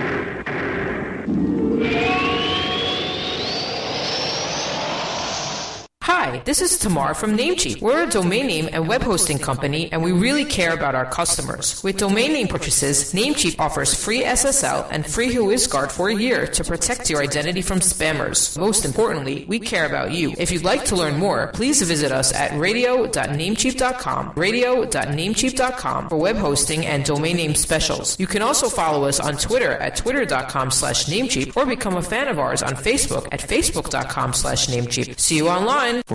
[6.34, 7.80] Hi, this is Tamar from Namecheap.
[7.80, 11.84] We're a domain name and web hosting company, and we really care about our customers.
[11.84, 16.64] With domain name purchases, Namecheap offers free SSL and free WhoisGuard for a year to
[16.64, 18.58] protect your identity from spammers.
[18.58, 20.34] Most importantly, we care about you.
[20.40, 26.84] If you'd like to learn more, please visit us at radio.namecheap.com, radio.namecheap.com for web hosting
[26.88, 28.20] and domain name specials.
[28.20, 32.28] You can also follow us on Twitter at twitter.com slash namecheap or become a fan
[32.28, 35.20] of ours on Facebook at facebook.com slash namecheap.
[35.20, 36.02] See you online.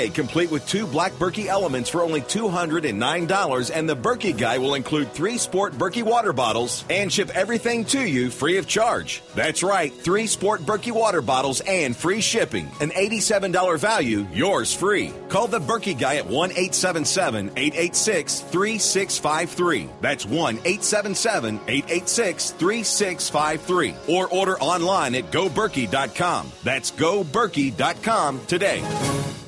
[0.00, 4.74] today, complete with two black Berkey elements for only $209, and the Berkey guy will
[4.74, 9.22] include three sport Berkey water bottles and ship everything to you free of charge.
[9.34, 12.70] That's right, three sport Berkey water bottles and free shipping.
[12.80, 15.12] An $87 value, yours free.
[15.28, 19.88] Call the Berkey guy at 1 877 886 3653.
[20.00, 23.94] That's 1 877 886 3653.
[24.08, 26.52] Or order online at goberkey.com.
[26.64, 29.39] That's goberkey.com today.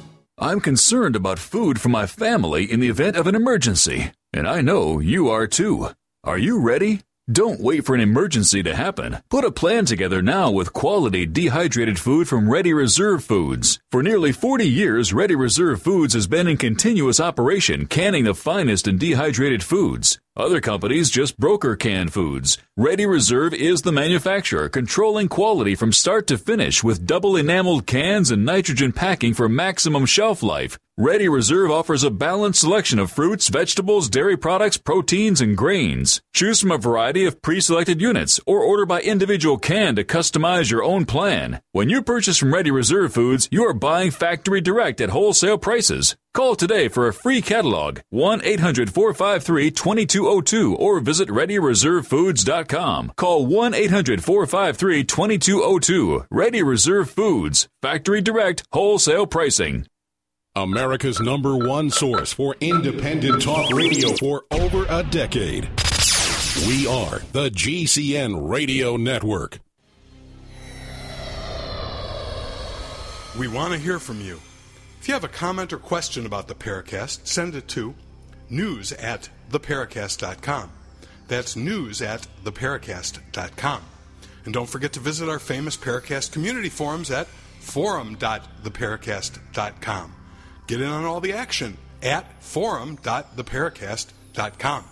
[0.42, 4.60] I'm concerned about food for my family in the event of an emergency, and I
[4.60, 5.90] know you are too.
[6.24, 7.02] Are you ready?
[7.30, 9.18] Don't wait for an emergency to happen.
[9.30, 13.78] Put a plan together now with quality dehydrated food from Ready Reserve Foods.
[13.92, 18.88] For nearly 40 years, Ready Reserve Foods has been in continuous operation canning the finest
[18.88, 20.18] in dehydrated foods.
[20.34, 22.56] Other companies just broker canned foods.
[22.74, 28.30] Ready Reserve is the manufacturer, controlling quality from start to finish with double enameled cans
[28.30, 30.78] and nitrogen packing for maximum shelf life.
[30.96, 36.22] Ready Reserve offers a balanced selection of fruits, vegetables, dairy products, proteins, and grains.
[36.32, 40.82] Choose from a variety of pre-selected units or order by individual can to customize your
[40.82, 41.60] own plan.
[41.72, 46.16] When you purchase from Ready Reserve Foods, you are buying factory direct at wholesale prices.
[46.34, 53.12] Call today for a free catalog 1 800 453 2202 or visit ReadyReserveFoods.com.
[53.16, 56.24] Call 1 800 453 2202.
[56.30, 57.68] Ready Reserve Foods.
[57.82, 59.86] Factory direct wholesale pricing.
[60.56, 65.64] America's number one source for independent talk radio for over a decade.
[66.66, 69.58] We are the GCN Radio Network.
[73.38, 74.40] We want to hear from you.
[75.02, 77.96] If you have a comment or question about the Paracast, send it to
[78.48, 80.70] news at theparacast.com.
[81.26, 83.82] That's news at theparacast.com.
[84.44, 90.14] And don't forget to visit our famous Paracast community forums at forum.theparacast.com.
[90.68, 94.84] Get in on all the action at forum.theparacast.com.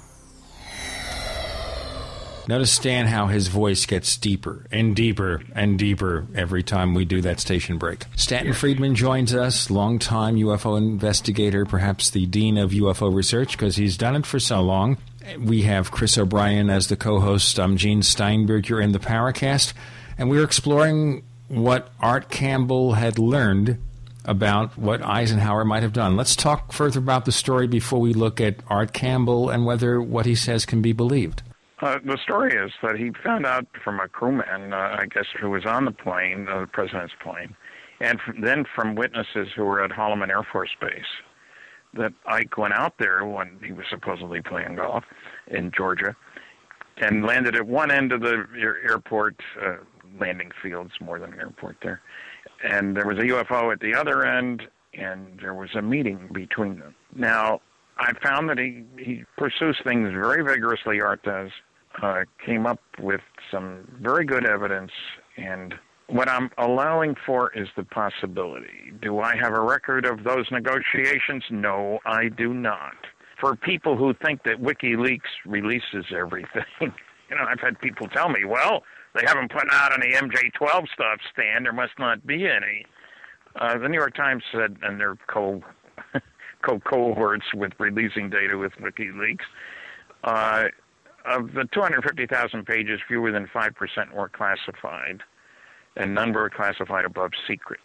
[2.49, 7.21] Notice, Stan, how his voice gets deeper and deeper and deeper every time we do
[7.21, 8.07] that station break.
[8.17, 13.97] Stanton Friedman joins us, longtime UFO investigator, perhaps the dean of UFO research, because he's
[13.97, 14.99] done it for so long.
[15.39, 17.61] We have Chris O'Brien as the co host.
[17.61, 18.69] I'm Gene Steinberg.
[18.69, 19.75] You're in the Paracast.
[20.19, 23.79] And we're exploring what Art Campbell had learned
[24.25, 26.17] about what Eisenhower might have done.
[26.17, 30.27] Let's talk further about the story before we look at Art Campbell and whether what
[30.27, 31.43] he says can be believed.
[31.83, 35.51] Uh, the story is that he found out from a crewman, uh, I guess, who
[35.51, 37.57] was on the plane, uh, the president's plane,
[38.01, 41.05] and from, then from witnesses who were at Holloman Air Force Base,
[41.95, 45.05] that Ike went out there when he was supposedly playing golf
[45.47, 46.15] in Georgia,
[46.99, 49.77] and landed at one end of the air- airport uh,
[50.19, 52.03] landing fields, more than an airport there,
[52.63, 56.79] and there was a UFO at the other end, and there was a meeting between
[56.79, 56.95] them.
[57.15, 57.63] Now,
[57.97, 61.01] I found that he he pursues things very vigorously.
[61.01, 61.51] Art does.
[62.03, 64.93] Uh, came up with some very good evidence,
[65.37, 65.75] and
[66.07, 68.93] what I'm allowing for is the possibility.
[69.03, 71.45] Do I have a record of those negotiations?
[71.51, 72.95] No, I do not.
[73.41, 78.45] For people who think that WikiLeaks releases everything, you know, I've had people tell me,
[78.45, 78.83] well,
[79.15, 81.65] they haven't put out any MJ12 stuff, Stan.
[81.65, 82.87] There must not be any.
[83.57, 85.63] Uh, the New York Times said, and they're co
[86.63, 89.39] co cohorts with releasing data with WikiLeaks.
[90.23, 90.69] Uh,
[91.25, 95.23] of the 250,000 pages, fewer than 5% were classified,
[95.97, 97.81] and none were classified above secret.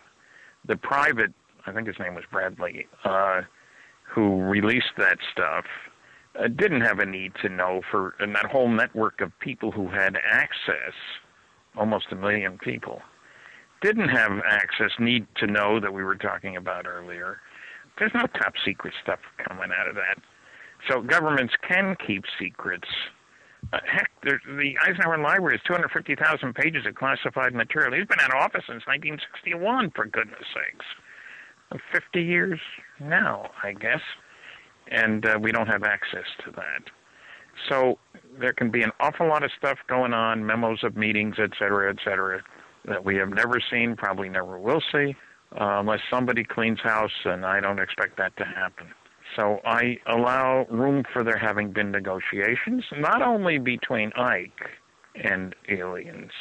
[0.68, 1.34] The private,
[1.66, 3.42] I think his name was Bradley, uh,
[4.04, 5.66] who released that stuff,
[6.40, 9.88] uh, didn't have a need to know for, and that whole network of people who
[9.88, 10.94] had access,
[11.78, 13.02] almost a million people,
[13.82, 17.40] didn't have access, need to know that we were talking about earlier.
[17.98, 20.18] There's no top secret stuff coming out of that.
[20.90, 22.88] So governments can keep secrets.
[23.74, 27.94] Uh, heck, the Eisenhower Library is 250,000 pages of classified material.
[27.94, 30.86] He's been out of office since 1961, for goodness sakes.
[31.92, 32.60] 50 years
[33.00, 34.02] now, I guess.
[34.92, 36.84] And uh, we don't have access to that.
[37.70, 37.98] So
[38.40, 41.90] there can be an awful lot of stuff going on, memos of meetings, et cetera,
[41.90, 42.42] et cetera,
[42.86, 45.16] that we have never seen, probably never will see.
[45.60, 48.88] uh, unless somebody cleans house, and I don't expect that to happen.
[49.36, 54.70] So I allow room for there having been negotiations, not only between Ike
[55.16, 56.32] and aliens,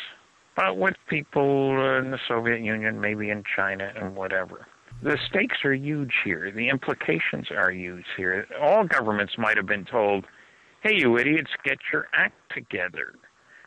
[0.56, 4.66] but with people in the Soviet Union, maybe in China, and whatever.
[5.02, 6.52] The stakes are huge here.
[6.54, 8.46] The implications are huge here.
[8.60, 10.24] All governments might have been told,
[10.82, 13.14] hey, you idiots, get your act together.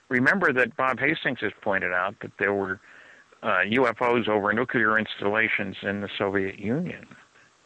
[0.09, 2.79] Remember that Bob Hastings has pointed out that there were
[3.43, 7.05] uh, UFOs over nuclear installations in the Soviet Union,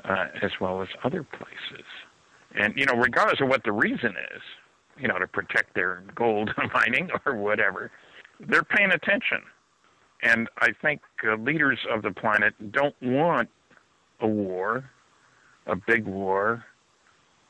[0.03, 1.85] uh, as well as other places.
[2.55, 4.41] And, you know, regardless of what the reason is,
[4.99, 7.91] you know, to protect their gold mining or whatever,
[8.39, 9.41] they're paying attention.
[10.23, 13.49] And I think uh, leaders of the planet don't want
[14.19, 14.89] a war,
[15.65, 16.63] a big war,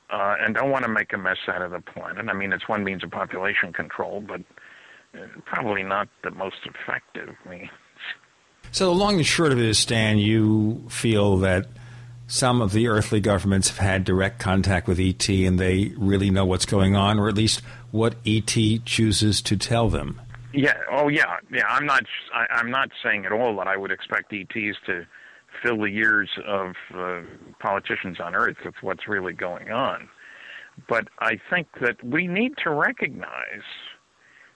[0.10, 2.28] uh, and don't want to make a mess out of the planet.
[2.30, 4.41] I mean, it's one means of population control, but
[5.14, 7.69] uh, probably not the most effective means.
[8.72, 11.68] So, the long and short of it is, Stan, you feel that
[12.31, 16.45] some of the earthly governments have had direct contact with ET and they really know
[16.45, 18.55] what's going on, or at least what ET
[18.85, 20.21] chooses to tell them.
[20.53, 20.77] Yeah.
[20.89, 21.37] Oh, yeah.
[21.51, 21.65] Yeah.
[21.67, 22.03] I'm not.
[22.33, 25.05] I, I'm not saying at all that I would expect ETs to
[25.61, 27.21] fill the years of uh,
[27.59, 30.07] politicians on Earth with what's really going on.
[30.87, 33.63] But I think that we need to recognize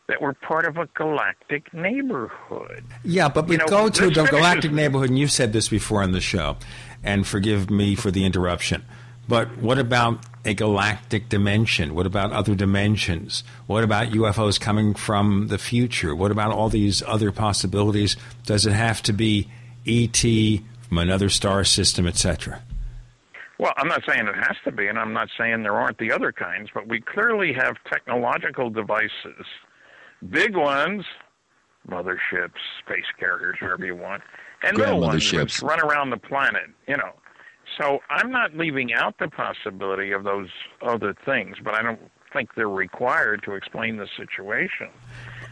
[0.07, 2.83] that we're part of a galactic neighborhood.
[3.03, 6.03] Yeah, but we You know, go to the galactic neighborhood, and you've said this before
[6.03, 6.57] on the show,
[7.03, 8.83] and forgive me for the interruption.
[9.27, 11.95] But what about a galactic dimension?
[11.95, 13.43] What about other dimensions?
[13.65, 16.15] What about UFOs coming from the future?
[16.15, 18.15] What about all these other possibilities?
[18.45, 19.49] Does it have to be
[19.87, 20.21] ET
[20.87, 22.61] from another star system, etc.?
[23.57, 26.11] Well, I'm not saying it has to be, and I'm not saying there aren't the
[26.11, 29.45] other kinds, but we clearly have technological devices,
[30.29, 31.05] big ones,
[31.89, 34.23] motherships, space carriers, whatever you want,
[34.63, 37.11] and little ones which run around the planet, you know.
[37.79, 40.49] So I'm not leaving out the possibility of those
[40.81, 41.99] other things, but I don't
[42.31, 44.89] think they're required to explain the situation.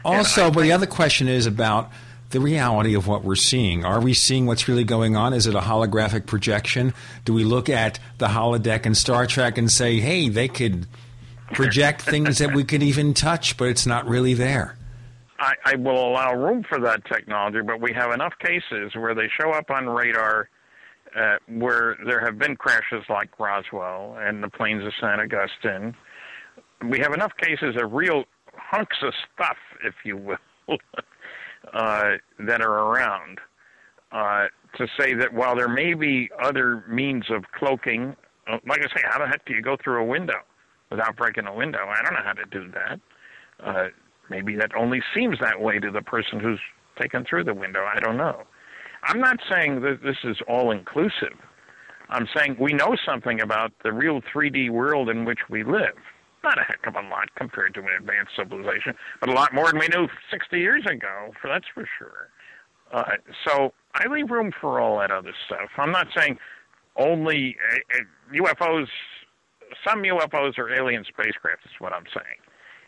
[0.06, 1.91] Also, but the other question is about
[2.30, 3.85] the reality of what we're seeing.
[3.85, 5.34] Are we seeing what's really going on?
[5.34, 6.94] Is it a holographic projection?
[7.26, 10.88] Do we look at the holodeck in Star Trek and say, hey, they could
[11.53, 14.77] project things that we could even touch, but it's not really there?
[15.39, 19.27] I, I will allow room for that technology, but we have enough cases where they
[19.39, 20.49] show up on radar
[21.15, 25.95] uh, where there have been crashes like Roswell and the plains of San Augustine.
[26.89, 28.23] We have enough cases of real
[28.55, 30.38] hunks of stuff, if you will,
[31.73, 33.39] uh, that are around
[34.11, 34.47] uh,
[34.77, 38.15] to say that while there may be other means of cloaking,
[38.47, 40.39] uh, like I say, how the heck do you go through a window
[40.94, 41.80] without breaking a window?
[41.80, 42.99] I don't know how to do that.
[43.65, 43.88] Uh,
[44.30, 46.60] maybe that only seems that way to the person who's
[47.02, 47.84] taken through the window.
[47.84, 48.44] I don't know.
[49.03, 51.38] I'm not saying that this is all inclusive.
[52.10, 55.98] I'm saying we know something about the real 3D world in which we live.
[56.44, 59.72] Not a heck of a lot compared to an advanced civilization, but a lot more
[59.72, 62.30] than we knew 60 years ago, for that's for sure.
[62.91, 63.18] Uh,
[63.48, 65.70] so I leave room for all that other stuff.
[65.78, 66.38] I'm not saying
[66.98, 68.88] only uh, uh, UFOs.
[69.87, 71.65] Some UFOs are alien spacecraft.
[71.65, 72.37] Is what I'm saying.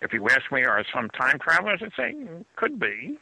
[0.01, 1.81] If you ask me, are some time travelers?
[1.83, 2.15] I'd say
[2.55, 3.17] could be.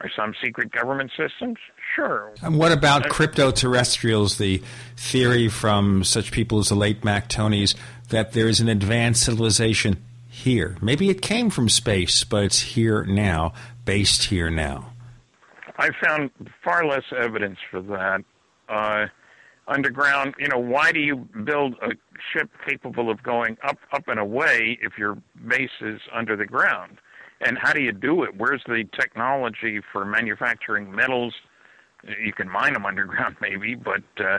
[0.00, 1.56] Are some secret government systems?
[1.94, 2.32] Sure.
[2.42, 4.38] And what about Uh, crypto terrestrials?
[4.38, 4.60] The
[4.96, 7.76] theory from such people as the late Mac Tonnies
[8.08, 10.76] that there is an advanced civilization here.
[10.82, 13.52] Maybe it came from space, but it's here now,
[13.84, 14.92] based here now.
[15.78, 16.30] I found
[16.62, 18.24] far less evidence for that.
[18.68, 19.06] Uh,
[19.68, 21.90] underground, you know, why do you build a
[22.32, 25.16] ship capable of going up, up and away if your
[25.48, 26.98] base is under the ground?
[27.40, 28.36] And how do you do it?
[28.36, 31.34] Where's the technology for manufacturing metals?
[32.22, 34.38] You can mine them underground, maybe, but uh,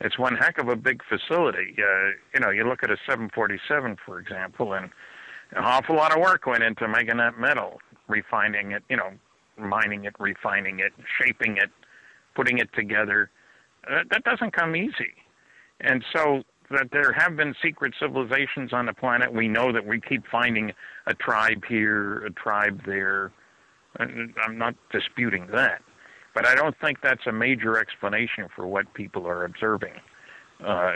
[0.00, 1.76] it's one heck of a big facility.
[1.78, 4.90] Uh, you know, you look at a 747, for example, and
[5.52, 9.12] an awful lot of work went into making that metal, refining it, you know,
[9.58, 11.70] mining it, refining it, shaping it,
[12.34, 13.30] putting it together.
[13.88, 15.14] Uh, that doesn't come easy.
[15.80, 16.42] And so
[16.72, 19.32] that there have been secret civilizations on the planet.
[19.32, 20.72] We know that we keep finding
[21.06, 23.32] a tribe here, a tribe there.
[23.98, 25.82] I'm not disputing that.
[26.34, 29.94] But I don't think that's a major explanation for what people are observing.
[30.64, 30.92] Uh,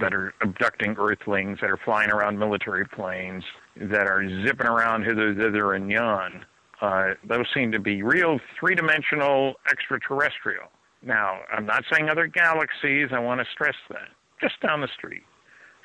[0.00, 3.42] that are abducting Earthlings, that are flying around military planes,
[3.76, 6.44] that are zipping around hither, thither, and yon.
[6.80, 10.68] Uh, those seem to be real three dimensional extraterrestrial.
[11.02, 14.08] Now, I'm not saying other galaxies, I want to stress that.
[14.40, 15.24] Just down the street.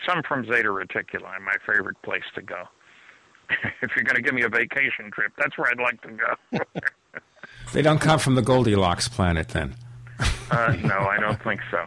[0.07, 2.63] Some from Zeta Reticuli, my favorite place to go.
[3.81, 6.59] if you're going to give me a vacation trip, that's where I'd like to go.
[7.73, 9.75] They don't come from the Goldilocks planet, then.
[10.51, 11.83] Uh, no, I don't think so.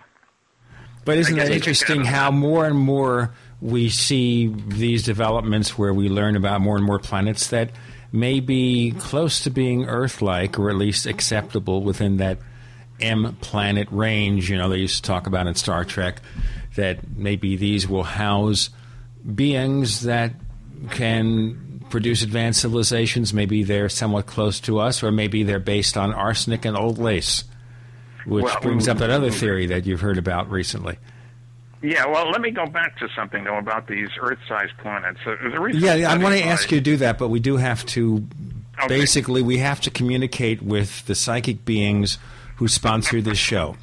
[1.05, 5.78] But isn't I guess that you interesting how more and more we see these developments
[5.78, 7.70] where we learn about more and more planets that
[8.10, 12.38] may be close to being Earth like or at least acceptable within that
[13.01, 16.20] M planet range, you know, they used to talk about in Star Trek,
[16.77, 18.70] that maybe these will house
[19.35, 20.32] beings that
[20.90, 23.32] can produce advanced civilizations.
[23.32, 27.44] Maybe they're somewhat close to us, or maybe they're based on arsenic and old lace,
[28.24, 29.39] which Well, brings up another mm-hmm.
[29.39, 30.98] theory that you've heard about recently.
[31.82, 35.20] Yeah, well, let me go back to something though about these Earth-sized planets.
[35.24, 37.85] The recent Yeah, I want to ask you to do that, but we do have
[37.86, 38.27] to.
[38.89, 42.18] Basically, we have to communicate with the psychic beings
[42.57, 43.77] who sponsor this show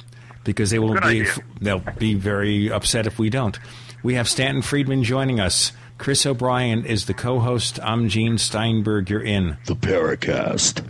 [0.44, 1.32] because they will Good be idea.
[1.60, 3.58] they'll be very upset if we don't.
[4.02, 5.72] We have Stanton Friedman joining us.
[5.96, 7.78] Chris O'Brien is the co-host.
[7.82, 9.08] I'm Gene Steinberg.
[9.08, 10.82] You're in the Paracast.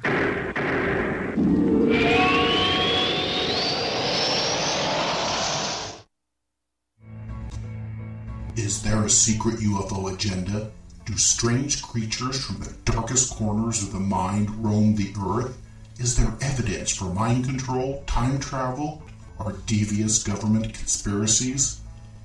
[8.56, 10.70] Is there a secret UFO agenda?
[11.04, 15.58] Do strange creatures from the darkest corners of the mind roam the earth?
[15.98, 19.02] Is there evidence for mind control, time travel,
[19.38, 21.80] or devious government conspiracies?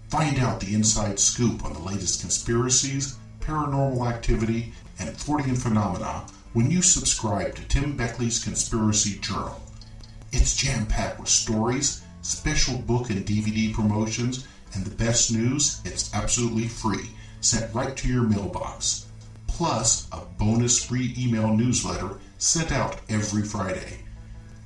[0.09, 6.71] Find out the inside scoop on the latest conspiracies, paranormal activity, and Fortean phenomena when
[6.71, 9.61] you subscribe to Tim Beckley's Conspiracy Journal.
[10.31, 16.11] It's jam packed with stories, special book and DVD promotions, and the best news it's
[16.15, 19.05] absolutely free, sent right to your mailbox.
[19.45, 23.99] Plus, a bonus free email newsletter sent out every Friday.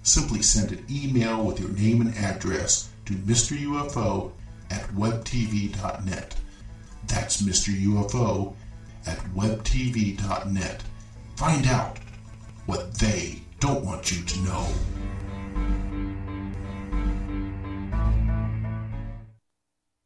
[0.04, 3.58] Simply send an email with your name and address to Mr.
[3.58, 4.32] UFO
[4.70, 6.36] at webtv.net.
[7.08, 7.74] That's Mr.
[7.74, 8.56] UFO
[9.06, 10.84] at webtv.net.
[11.36, 11.98] Find out
[12.66, 14.68] what they don't want you to know.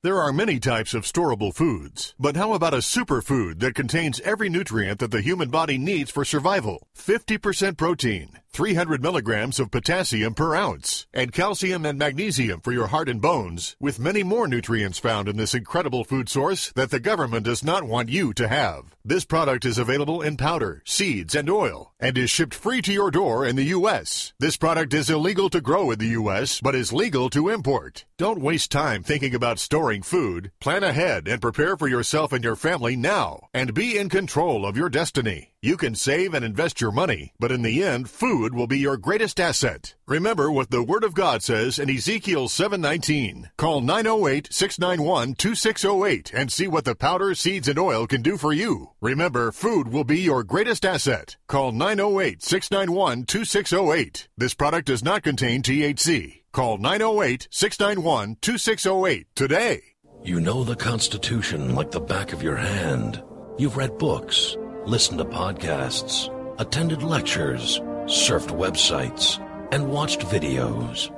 [0.04, 4.48] There are many types of storable foods, but how about a superfood that contains every
[4.48, 6.88] nutrient that the human body needs for survival?
[6.96, 13.08] 50% protein, 300 milligrams of potassium per ounce, and calcium and magnesium for your heart
[13.08, 17.46] and bones, with many more nutrients found in this incredible food source that the government
[17.46, 18.96] does not want you to have.
[19.06, 23.12] This product is available in powder, seeds, and oil, and is shipped free to your
[23.12, 24.34] door in the U.S.
[24.40, 28.06] This product is illegal to grow in the U.S., but is legal to import.
[28.18, 30.52] Don't waste time thinking about storing food.
[30.60, 34.76] Plan ahead and prepare for yourself and your family now, and be in control of
[34.76, 35.54] your destiny.
[35.62, 38.98] You can save and invest your money, but in the end, food will be your
[38.98, 39.96] greatest asset.
[40.08, 43.50] Remember what the Word of God says in Ezekiel 7:19.
[43.58, 48.92] Call 908-691-2608 and see what the powder, seeds, and oil can do for you.
[49.02, 51.36] Remember, food will be your greatest asset.
[51.48, 54.28] Call 908-691-2608.
[54.38, 56.44] This product does not contain THC.
[56.52, 59.82] Call 908-691-2608 today.
[60.24, 63.22] You know the Constitution like the back of your hand.
[63.58, 64.56] You've read books,
[64.86, 66.30] listened to podcasts,
[66.60, 69.40] attended lectures, surfed websites,
[69.72, 71.14] and watched videos.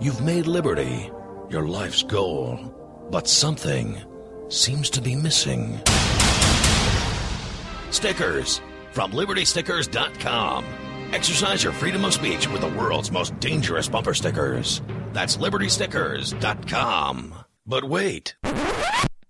[0.00, 1.10] You've made liberty
[1.52, 2.58] your life's goal,
[3.10, 4.00] but something
[4.48, 5.78] seems to be missing.
[7.90, 8.60] Stickers
[8.92, 10.64] from libertystickers.com.
[11.12, 14.80] Exercise your freedom of speech with the world's most dangerous bumper stickers.
[15.12, 17.34] That's libertystickers.com.
[17.66, 18.34] But wait.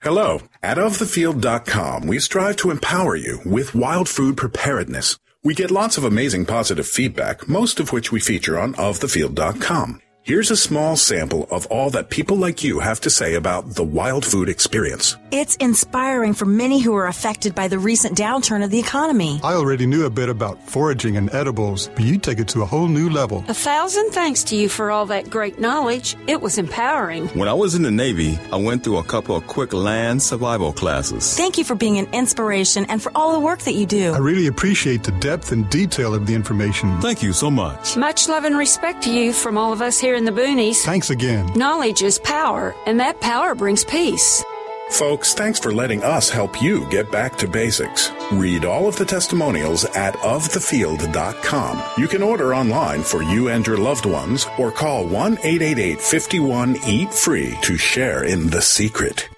[0.00, 0.42] Hello.
[0.62, 5.18] At ofthefield.com, we strive to empower you with wild food preparedness.
[5.44, 10.00] We get lots of amazing positive feedback, most of which we feature on ofthefield.com.
[10.28, 13.82] Here's a small sample of all that people like you have to say about the
[13.82, 15.16] wild food experience.
[15.30, 19.40] It's inspiring for many who are affected by the recent downturn of the economy.
[19.42, 22.66] I already knew a bit about foraging and edibles, but you take it to a
[22.66, 23.42] whole new level.
[23.48, 26.14] A thousand thanks to you for all that great knowledge.
[26.26, 27.28] It was empowering.
[27.28, 30.74] When I was in the Navy, I went through a couple of quick land survival
[30.74, 31.38] classes.
[31.38, 34.12] Thank you for being an inspiration and for all the work that you do.
[34.12, 37.00] I really appreciate the depth and detail of the information.
[37.00, 37.96] Thank you so much.
[37.96, 40.82] Much love and respect to you from all of us here in the boonies.
[40.82, 41.46] Thanks again.
[41.54, 44.44] Knowledge is power, and that power brings peace.
[44.90, 48.10] Folks, thanks for letting us help you get back to basics.
[48.32, 51.82] Read all of the testimonials at ofthefield.com.
[51.98, 56.76] You can order online for you and your loved ones or call 1 888 51
[56.86, 59.28] EAT FREE to share in the secret.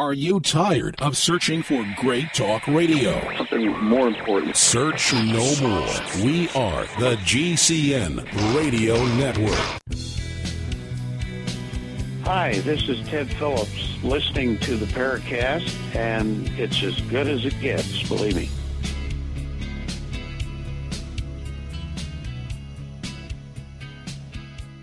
[0.00, 3.20] Are you tired of searching for great talk radio?
[3.36, 4.56] Something more important.
[4.56, 6.24] Search no more.
[6.24, 9.60] We are the GCN Radio Network.
[12.24, 17.60] Hi, this is Ted Phillips listening to the Paracast, and it's as good as it
[17.60, 18.48] gets, believe me.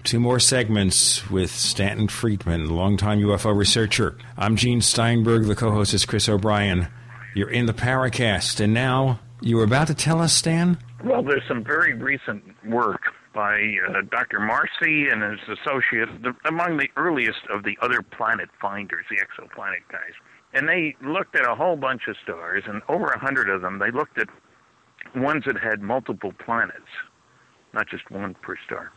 [0.08, 4.18] Two more segments with Stanton Friedman, longtime UFO researcher.
[4.38, 5.48] I'm Gene Steinberg.
[5.48, 6.88] The co host is Chris O'Brien.
[7.36, 10.78] You're in the Paracast, and now you were about to tell us, Stan?
[11.04, 13.02] Well, there's some very recent work
[13.34, 13.60] by
[13.90, 14.40] uh, Dr.
[14.40, 19.84] Marcy and his associate, the, among the earliest of the other planet finders, the exoplanet
[19.92, 20.14] guys.
[20.54, 23.80] And they looked at a whole bunch of stars, and over a hundred of them,
[23.80, 24.30] they looked at
[25.18, 26.88] ones that had multiple planets,
[27.74, 28.94] not just one per star.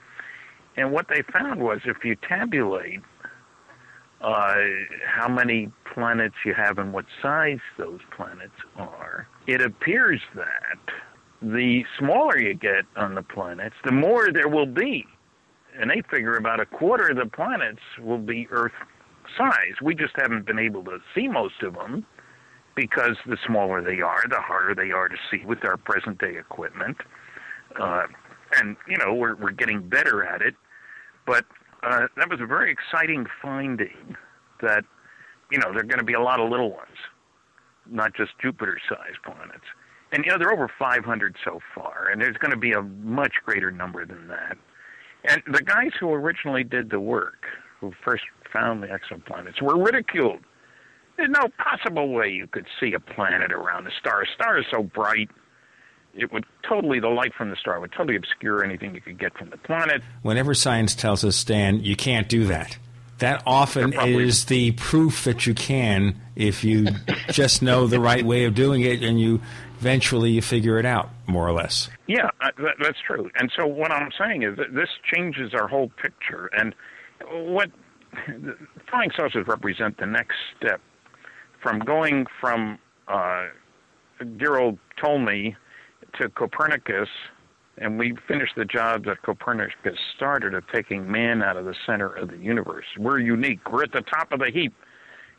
[0.77, 3.01] And what they found was if you tabulate
[4.21, 4.55] uh,
[5.07, 10.79] how many planets you have and what size those planets are, it appears that
[11.43, 15.07] the smaller you get on the planets, the more there will be.
[15.79, 18.73] And they figure about a quarter of the planets will be Earth
[19.39, 19.75] size.
[19.83, 22.05] We just haven't been able to see most of them
[22.75, 26.37] because the smaller they are, the harder they are to see with our present day
[26.39, 26.97] equipment.
[27.79, 28.07] Uh,
[28.57, 30.55] and, you know, we're, we're getting better at it.
[31.27, 31.45] But
[31.83, 34.17] uh, that was a very exciting finding
[34.63, 34.85] that,
[35.51, 36.97] you know, there are going to be a lot of little ones,
[37.87, 39.65] not just Jupiter sized planets.
[40.13, 42.83] And, you know, there are over 500 so far, and there's going to be a
[42.83, 44.59] much greater number than that.
[45.25, 47.47] And the guys who originally did the work,
[47.81, 50.41] who first found the exoplanets, were ridiculed.
[51.17, 54.23] There's no possible way you could see a planet around a star.
[54.23, 55.29] A star is so bright,
[56.15, 59.37] it would totally, the light from the star would totally obscure anything you could get
[59.37, 60.03] from the planet.
[60.23, 62.79] Whenever science tells us, Stan, you can't do that.
[63.19, 66.87] That often is the proof that you can if you
[67.31, 69.43] just know the right way of doing it and you
[69.79, 71.91] eventually you figure it out, more or less.
[72.07, 73.31] Yeah, that, that's true.
[73.39, 76.51] And so what I'm saying is that this changes our whole picture.
[76.57, 76.75] And
[77.31, 77.71] what
[78.89, 80.81] flying saucers represent the next step
[81.63, 82.79] from going from
[83.09, 83.47] uh,
[84.37, 85.57] dear old Ptolemy
[86.15, 87.09] to Copernicus,
[87.79, 92.09] and we finished the job that Copernicus started of taking man out of the center
[92.09, 92.85] of the universe.
[92.99, 93.71] We're unique.
[93.71, 94.75] We're at the top of the heap.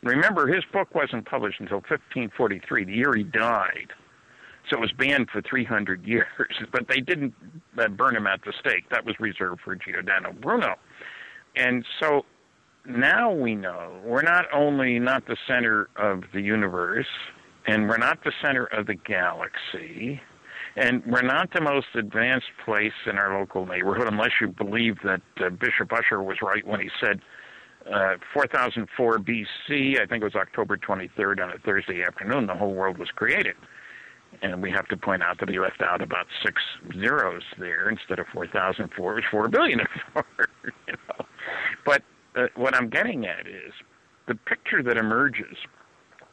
[0.02, 3.92] Remember, his book wasn't published until 1543, the year he died.
[4.68, 6.26] So it was banned for 300 years,
[6.72, 7.34] but they didn't
[7.78, 8.88] uh, burn him at the stake.
[8.90, 10.74] That was reserved for Giordano Bruno.
[11.54, 12.24] And so
[12.86, 17.06] now we know we're not only not the center of the universe,
[17.66, 20.20] and we're not the center of the galaxy,
[20.76, 25.22] and we're not the most advanced place in our local neighborhood, unless you believe that
[25.40, 27.20] uh, Bishop Ussher was right when he said
[27.92, 32.74] uh, 4004 BC, I think it was October 23rd on a Thursday afternoon, the whole
[32.74, 33.56] world was created.
[34.40, 36.62] And we have to point out that he left out about six
[36.98, 39.12] zeros there instead of 4004.
[39.12, 40.24] It was 4 billion and 4.
[40.86, 41.26] You know?
[41.84, 42.02] But
[42.34, 43.72] uh, what I'm getting at is
[44.26, 45.56] the picture that emerges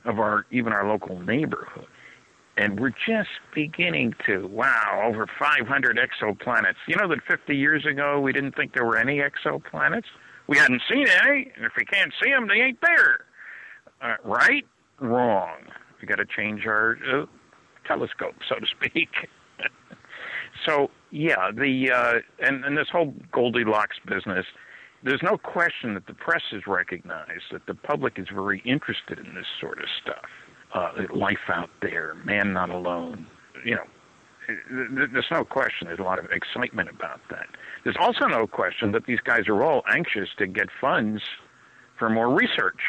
[0.05, 1.87] of our even our local neighborhood
[2.59, 6.75] and we're just beginning to wow over 500 exoplanets.
[6.87, 10.03] You know that 50 years ago we didn't think there were any exoplanets?
[10.47, 13.25] We hadn't seen any and if we can't see them they ain't there.
[14.01, 14.65] Uh, right
[14.99, 15.57] wrong.
[16.01, 17.25] We got to change our uh,
[17.87, 19.09] telescope so to speak.
[20.65, 24.45] So yeah the uh, and, and this whole goldilocks business
[25.03, 29.35] there's no question that the press has recognized that the public is very interested in
[29.35, 30.25] this sort of stuff
[30.73, 33.25] uh, life out there, man not alone.
[33.65, 33.85] You know,
[34.69, 37.47] there's no question there's a lot of excitement about that.
[37.83, 41.21] There's also no question that these guys are all anxious to get funds
[41.97, 42.79] for more research.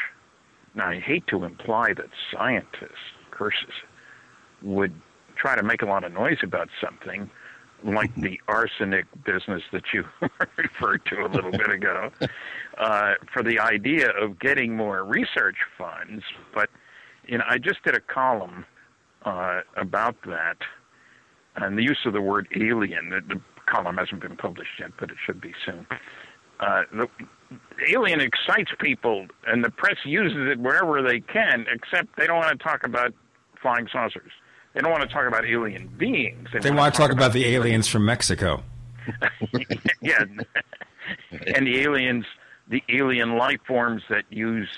[0.74, 2.94] Now, I hate to imply that scientists,
[3.30, 3.72] curses,
[4.62, 4.94] would
[5.36, 7.30] try to make a lot of noise about something
[7.82, 10.04] like the arsenic business that you
[10.56, 12.10] referred to a little bit ago,
[12.78, 16.22] uh, for the idea of getting more research funds,
[16.54, 16.70] but
[17.30, 18.66] you know, I just did a column
[19.24, 20.56] uh, about that
[21.56, 23.10] and the use of the word alien.
[23.10, 25.86] The, the, column hasn't been published yet, but it should be soon.
[26.58, 27.08] Uh, the
[27.88, 32.58] alien excites people, and the press uses it wherever they can, except they don't want
[32.58, 33.14] to talk about
[33.62, 34.32] flying saucers.
[34.74, 36.48] They don't want to talk about alien beings.
[36.52, 38.64] They, they want, to talk, talk about, about the aliens from Mexico.
[40.02, 40.24] yeah,
[41.54, 42.24] and the aliens,
[42.66, 44.68] the alien life forms that use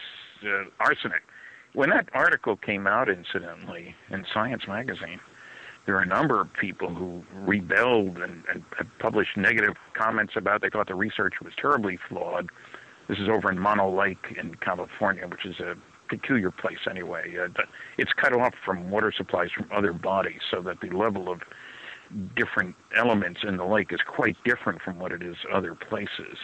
[0.45, 1.23] uh, arsenic.
[1.75, 5.21] When that article came out, incidentally, in Science magazine,
[5.87, 8.63] there were a number of people who rebelled and, and,
[8.99, 10.57] published negative comments about.
[10.57, 10.63] It.
[10.63, 12.51] They thought the research was terribly flawed.
[13.09, 15.75] This is over in Mono Lake in California, which is a
[16.09, 17.35] peculiar place anyway.
[17.43, 17.49] Uh,
[17.99, 21.41] it's cut off from water supplies from other bodies, so that the level of
[22.37, 26.37] different elements in the lake is quite different from what it is other places.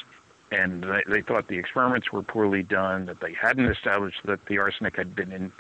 [0.50, 4.58] And they, they thought the experiments were poorly done, that they hadn't established that the
[4.58, 5.52] arsenic had been in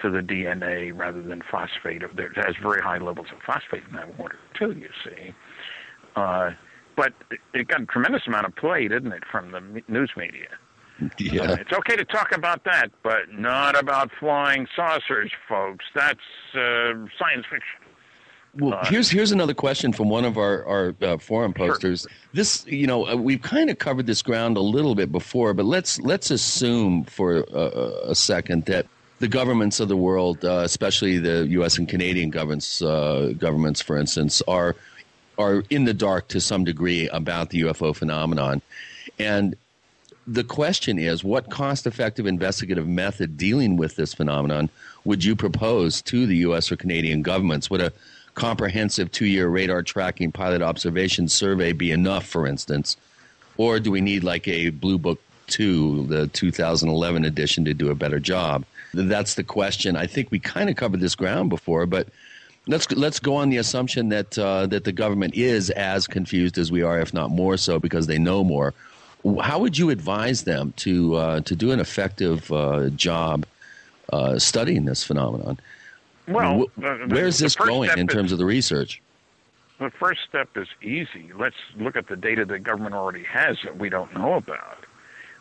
[0.00, 2.02] to the DNA rather than phosphate.
[2.02, 4.72] It has very high levels of phosphate in that water too.
[4.72, 5.34] You see,
[6.14, 6.50] uh,
[6.96, 7.12] but
[7.54, 10.48] it got a tremendous amount of play, didn't it, from the news media?
[11.18, 11.42] Yeah.
[11.42, 15.84] Uh, it's okay to talk about that, but not about flying saucers, folks.
[15.94, 16.18] That's
[16.54, 17.87] uh, science fiction.
[18.58, 22.02] Well, uh, here's here's another question from one of our our uh, forum posters.
[22.02, 22.10] Sure.
[22.32, 25.64] This, you know, uh, we've kind of covered this ground a little bit before, but
[25.64, 28.86] let's let's assume for a, a second that
[29.20, 31.78] the governments of the world, uh, especially the U.S.
[31.78, 34.74] and Canadian governments, uh, governments, for instance, are
[35.38, 38.60] are in the dark to some degree about the UFO phenomenon,
[39.20, 39.56] and
[40.26, 44.68] the question is what cost effective investigative method dealing with this phenomenon
[45.04, 47.70] would you propose to the US or Canadian governments?
[47.70, 47.92] Would a
[48.38, 52.96] comprehensive two year radar tracking pilot observation survey be enough, for instance?
[53.56, 57.94] Or do we need like a Blue Book 2, the 2011 edition, to do a
[57.94, 58.64] better job?
[58.94, 59.96] That's the question.
[59.96, 62.08] I think we kind of covered this ground before, but
[62.68, 66.70] let's let's go on the assumption that uh, that the government is as confused as
[66.70, 68.72] we are, if not more so, because they know more.
[69.42, 73.44] How would you advise them to uh, to do an effective uh, job
[74.12, 75.58] uh, studying this phenomenon?
[76.28, 79.02] Well, where is this going in terms of the research?
[79.78, 81.30] The first step is easy.
[81.38, 84.84] Let's look at the data the government already has that we don't know about.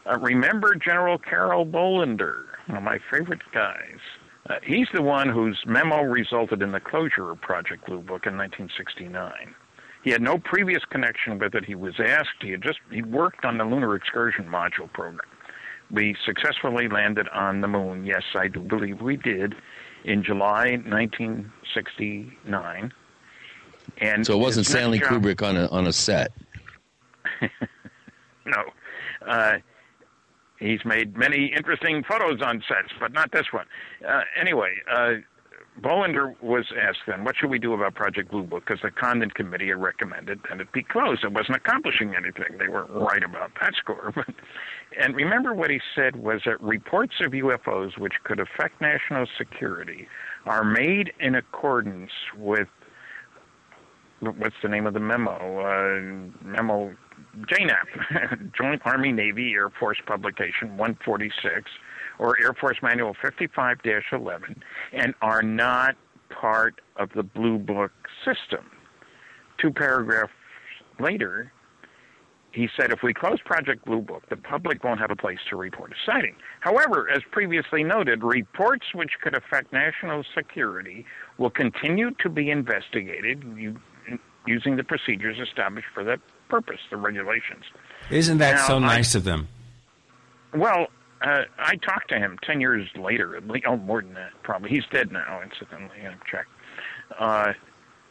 [0.05, 3.97] Uh, remember General Carroll Bolender, one of my favorite guys.
[4.49, 8.37] Uh, he's the one whose memo resulted in the closure of Project Blue Book in
[8.37, 9.55] 1969.
[10.03, 11.65] He had no previous connection with it.
[11.65, 12.41] He was asked.
[12.41, 15.19] He had just he worked on the lunar excursion module program.
[15.91, 18.05] We successfully landed on the moon.
[18.05, 19.55] Yes, I do believe we did
[20.07, 22.91] in July 1969.
[23.99, 26.31] And so it wasn't Stanley job, Kubrick on a on a set.
[28.45, 28.63] no,
[29.27, 29.57] uh,
[30.59, 33.65] he's made many interesting photos on sets, but not this one.
[34.07, 35.13] Uh, anyway, uh,
[35.81, 38.65] Bolender was asked then, what should we do about Project Blue Book?
[38.65, 41.23] Because the Condon Committee had recommended that it be closed.
[41.23, 42.57] It wasn't accomplishing anything.
[42.57, 44.13] They weren't right about that score.
[44.99, 50.07] and remember what he said was that reports of UFOs which could affect national security
[50.45, 52.67] are made in accordance with
[54.19, 55.59] what's the name of the memo?
[55.59, 56.95] Uh, memo
[57.45, 61.69] JANAP, Joint Army Navy Air Force Publication 146
[62.19, 63.77] or Air Force Manual 55
[64.11, 65.95] 11 and are not
[66.29, 67.91] part of the Blue Book
[68.25, 68.65] system.
[69.59, 70.33] Two paragraphs
[70.99, 71.51] later,
[72.51, 75.55] he said if we close Project Blue Book, the public won't have a place to
[75.55, 76.35] report a sighting.
[76.61, 81.05] However, as previously noted, reports which could affect national security
[81.37, 83.43] will continue to be investigated
[84.47, 86.19] using the procedures established for that
[86.49, 87.65] purpose, the regulations.
[88.09, 89.47] Isn't that now, so nice I, of them?
[90.55, 90.87] Well,
[91.21, 93.41] uh, I talked to him ten years later.
[93.67, 94.69] Oh, more than that, probably.
[94.69, 96.07] He's dead now, incidentally.
[96.07, 96.49] I checked.
[97.19, 97.53] Uh,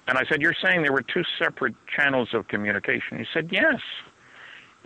[0.08, 3.80] and I said, "You're saying there were two separate channels of communication?" He said, "Yes."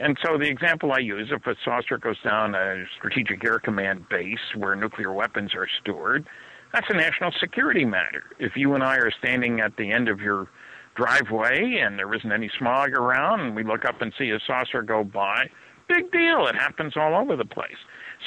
[0.01, 4.09] And so the example I use, if a saucer goes down a strategic air command
[4.09, 6.27] base where nuclear weapons are stored,
[6.73, 8.23] that's a national security matter.
[8.39, 10.49] If you and I are standing at the end of your
[10.95, 14.83] driveway and there isn't any smog around, and we look up and see a saucer
[14.83, 15.51] go by,
[15.89, 16.47] big deal.
[16.47, 17.77] It happens all over the place.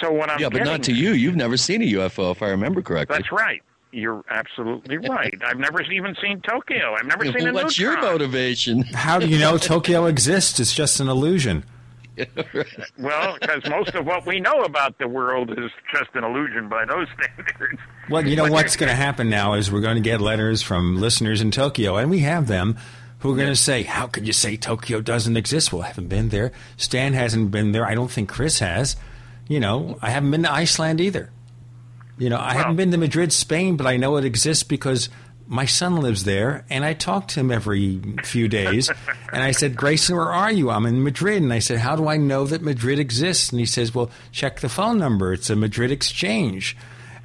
[0.01, 1.13] So what I'm yeah, but not to you.
[1.13, 3.17] You've never seen a UFO, if I remember correctly.
[3.17, 3.61] That's right.
[3.93, 5.39] You're absolutely right.
[5.45, 6.95] I've never even seen Tokyo.
[6.99, 8.01] I've never seen a What's neutron.
[8.01, 8.81] your motivation?
[8.81, 10.59] How do you know Tokyo exists?
[10.59, 11.63] It's just an illusion.
[12.99, 16.85] well, because most of what we know about the world is just an illusion by
[16.85, 17.79] those standards.
[18.09, 20.99] Well, you know what's going to happen now is we're going to get letters from
[20.99, 22.77] listeners in Tokyo, and we have them
[23.19, 26.07] who are going to say, "How could you say Tokyo doesn't exist?" Well, I haven't
[26.07, 26.51] been there.
[26.77, 27.85] Stan hasn't been there.
[27.85, 28.95] I don't think Chris has.
[29.47, 31.29] You know, I haven't been to Iceland either.
[32.17, 35.09] You know, I haven't been to Madrid, Spain, but I know it exists because
[35.47, 38.89] my son lives there, and I talk to him every few days.
[39.33, 40.69] and I said, Grayson, where are you?
[40.69, 41.41] I'm in Madrid.
[41.41, 43.51] And I said, How do I know that Madrid exists?
[43.51, 45.33] And he says, Well, check the phone number.
[45.33, 46.77] It's a Madrid exchange.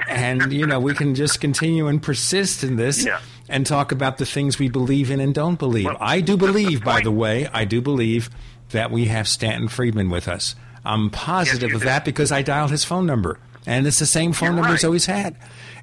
[0.08, 3.20] And, you know, we can just continue and persist in this yeah.
[3.48, 5.86] and talk about the things we believe in and don't believe.
[5.86, 8.30] Well, I do believe, by the way, I do believe
[8.70, 10.54] that we have Stanton Friedman with us.
[10.84, 13.38] I'm positive yes, of that because I dialed his phone number.
[13.66, 15.36] And it's the same phone number he's always had.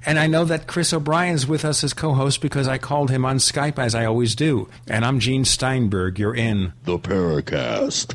[0.04, 3.24] And I know that Chris O'Brien's with us as co host because I called him
[3.24, 4.68] on Skype as I always do.
[4.86, 6.18] And I'm Gene Steinberg.
[6.18, 8.14] You're in The Paracast.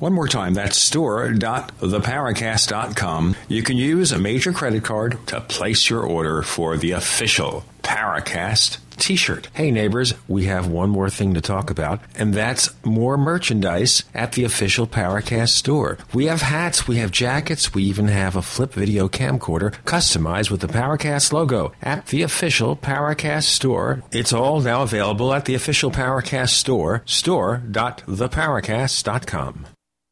[0.00, 3.36] One more time, that's store.theparacast.com.
[3.48, 8.78] You can use a major credit card to place your order for the official Paracast
[8.96, 9.48] t-shirt.
[9.52, 14.32] Hey neighbors, we have one more thing to talk about, and that's more merchandise at
[14.32, 15.98] the official Paracast store.
[16.14, 20.60] We have hats, we have jackets, we even have a flip video camcorder customized with
[20.60, 24.02] the Paracast logo at the official Paracast store.
[24.12, 29.66] It's all now available at the official Paracast store, store.theparacast.com.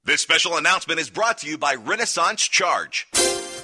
[0.08, 3.08] This special announcement is brought to you by Renaissance Charge.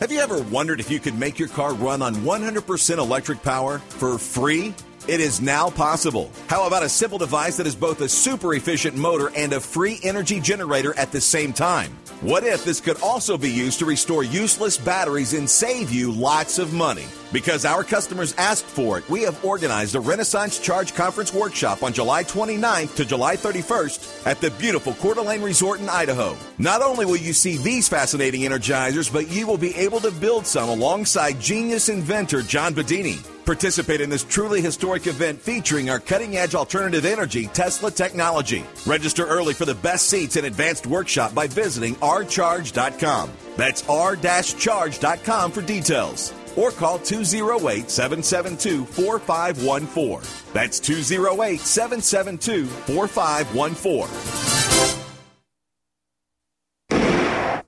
[0.00, 3.78] Have you ever wondered if you could make your car run on 100% electric power
[3.78, 4.74] for free?
[5.06, 6.30] It is now possible.
[6.46, 10.00] How about a simple device that is both a super efficient motor and a free
[10.02, 11.90] energy generator at the same time?
[12.22, 16.58] What if this could also be used to restore useless batteries and save you lots
[16.58, 17.04] of money?
[17.34, 21.92] Because our customers asked for it, we have organized a Renaissance Charge Conference workshop on
[21.92, 26.34] July 29th to July 31st at the beautiful Coeur d'Alene Resort in Idaho.
[26.56, 30.46] Not only will you see these fascinating energizers, but you will be able to build
[30.46, 33.33] some alongside genius inventor John Bedini.
[33.44, 38.64] Participate in this truly historic event featuring our cutting edge alternative energy Tesla technology.
[38.86, 43.30] Register early for the best seats and advanced workshop by visiting rcharge.com.
[43.56, 46.32] That's r-charge.com for details.
[46.56, 50.20] Or call 208 772 4514.
[50.54, 55.03] That's 208 772 4514.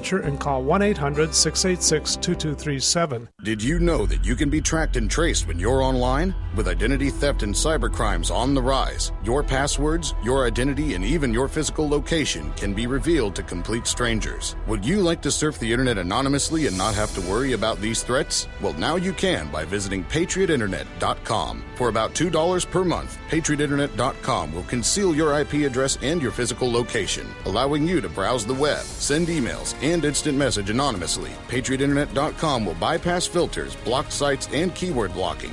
[0.00, 3.28] and call 1 800 686 2237.
[3.42, 6.34] Did you know that you can be tracked and traced when you're online?
[6.56, 11.48] With identity theft and cybercrimes on the rise, your passwords, your identity, and even your
[11.48, 14.56] physical location can be revealed to complete strangers.
[14.66, 18.02] Would you like to surf the internet anonymously and not have to worry about these
[18.02, 18.48] threats?
[18.60, 21.64] Well, now you can by visiting patriotinternet.com.
[21.76, 27.26] For about $2 per month, patriotinternet.com will conceal your IP address and your physical location,
[27.46, 31.30] allowing you to browse the web, send emails, and instant message anonymously.
[31.48, 35.52] PatriotInternet.com will bypass filters, blocked sites, and keyword blocking.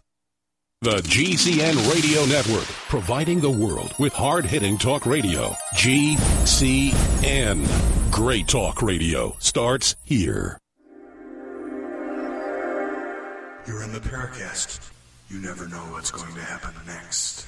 [0.83, 5.55] The GCN Radio Network, providing the world with hard hitting talk radio.
[5.75, 7.67] GCN.
[8.11, 10.57] Great talk radio starts here.
[13.67, 14.89] You're in the Paracast.
[15.29, 17.45] You never know what's going to happen next.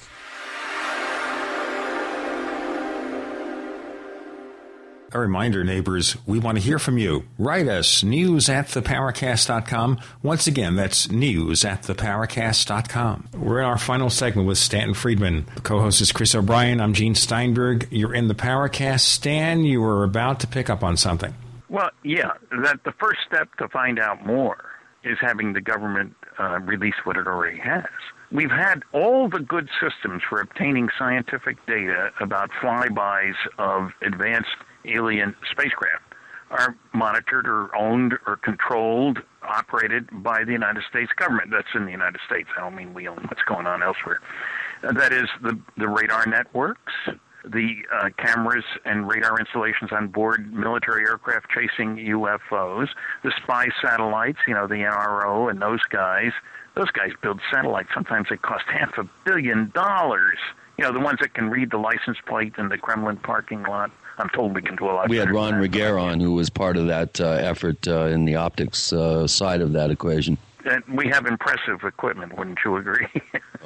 [5.16, 7.26] A reminder, neighbors, we want to hear from you.
[7.38, 10.00] Write us, news at theparacast.com.
[10.24, 13.30] Once again, that's news at theparacast.com.
[13.36, 15.46] We're in our final segment with Stanton Friedman.
[15.54, 16.82] The co-host is Chris O'Brien.
[16.82, 17.88] I'm Gene Steinberg.
[17.92, 19.02] You're in the Paracast.
[19.02, 21.36] Stan, you were about to pick up on something.
[21.70, 22.32] Well, yeah,
[22.64, 24.66] that the first step to find out more
[25.04, 27.86] is having the government uh, release what it already has.
[28.32, 34.50] We've had all the good systems for obtaining scientific data about flybys of advanced
[34.86, 36.14] alien spacecraft
[36.54, 41.50] are monitored or owned or controlled, operated by the United States government.
[41.52, 42.48] That's in the United States.
[42.58, 44.22] I don't mean we own what's going on elsewhere.
[44.84, 46.94] Uh, that is the, the radar networks,
[47.46, 52.88] the uh, cameras and radar installations on board military aircraft chasing UFOs,
[53.24, 56.32] the spy satellites, you know, the NRO and those guys.
[56.76, 57.90] Those guys build satellites.
[57.94, 60.40] Sometimes they cost half a billion dollars.
[60.78, 63.92] You know, the ones that can read the license plate in the Kremlin parking lot.
[64.18, 65.10] I'm told we can do a lot.
[65.10, 68.36] We had Ron than on, who was part of that uh, effort uh, in the
[68.36, 70.38] optics uh, side of that equation.
[70.66, 73.08] And we have impressive equipment, wouldn't you agree?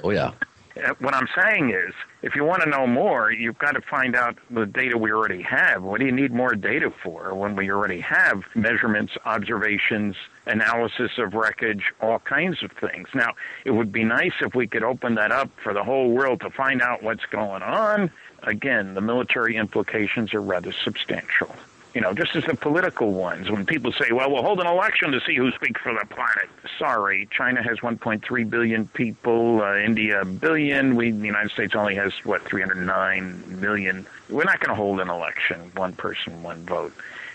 [0.03, 0.33] Oh yeah.
[0.77, 4.15] Uh, what I'm saying is, if you want to know more, you've got to find
[4.15, 5.81] out the data we already have.
[5.81, 11.33] What do you need more data for when we already have measurements, observations, analysis of
[11.33, 13.07] wreckage, all kinds of things?
[13.15, 13.33] Now,
[13.65, 16.49] it would be nice if we could open that up for the whole world to
[16.51, 18.11] find out what's going on.
[18.47, 21.53] Again, the military implications are rather substantial.
[21.93, 25.11] You know, just as the political ones, when people say, well, we'll hold an election
[25.11, 26.49] to see who speaks for the planet.
[26.79, 30.95] Sorry, China has 1.3 billion people, uh, India a billion.
[30.95, 34.07] We, the United States only has, what, 309 million.
[34.29, 36.93] We're not going to hold an election, one person, one vote.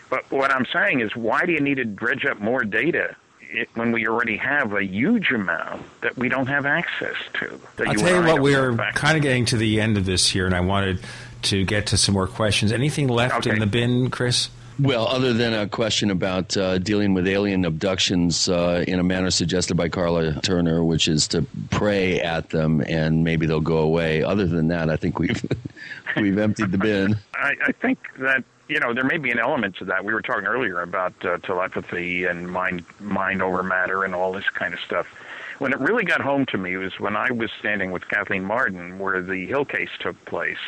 [0.09, 3.17] But what I'm saying is, why do you need to dredge up more data
[3.53, 7.61] it, when we already have a huge amount that we don't have access to?
[7.87, 10.55] I'll tell you what, we're kind of getting to the end of this here, and
[10.55, 11.01] I wanted
[11.43, 12.73] to get to some more questions.
[12.73, 14.49] Anything left in the bin, Chris?
[14.81, 19.31] Well, other than a question about uh, dealing with alien abductions uh, in a manner
[19.31, 24.23] suggested by Karla Turner, which is to pray at them and maybe they'll go away.
[24.23, 25.45] Other than that, I think we've
[26.17, 27.17] we've emptied the bin.
[27.35, 30.05] I, I think that you know there may be an element to that.
[30.05, 34.49] We were talking earlier about uh, telepathy and mind mind over matter and all this
[34.49, 35.07] kind of stuff.
[35.59, 38.99] When it really got home to me was when I was standing with Kathleen Marden,
[38.99, 40.59] where the Hill case took place,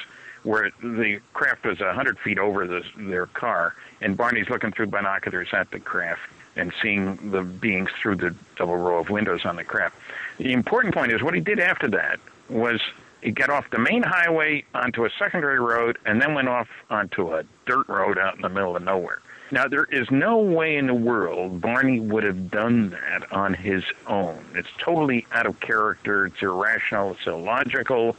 [0.42, 3.74] where the craft was a hundred feet over the, their car,
[4.04, 6.20] and Barney's looking through binoculars at the craft
[6.56, 9.96] and seeing the beings through the double row of windows on the craft.
[10.38, 12.80] The important point is what he did after that was
[13.22, 17.34] he got off the main highway onto a secondary road and then went off onto
[17.34, 19.20] a dirt road out in the middle of nowhere.
[19.50, 23.84] Now, there is no way in the world Barney would have done that on his
[24.06, 24.44] own.
[24.54, 28.16] It's totally out of character, it's irrational, it's illogical,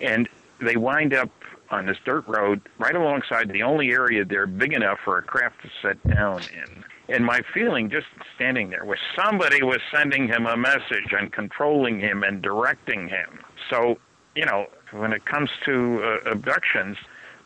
[0.00, 0.28] and
[0.60, 1.30] they wind up
[1.70, 5.56] on this dirt road right alongside the only area there big enough for a craft
[5.62, 6.84] to set down in.
[7.08, 12.00] And my feeling just standing there was somebody was sending him a message and controlling
[12.00, 13.40] him and directing him.
[13.70, 13.98] So,
[14.34, 16.96] you know, when it comes to uh, abductions,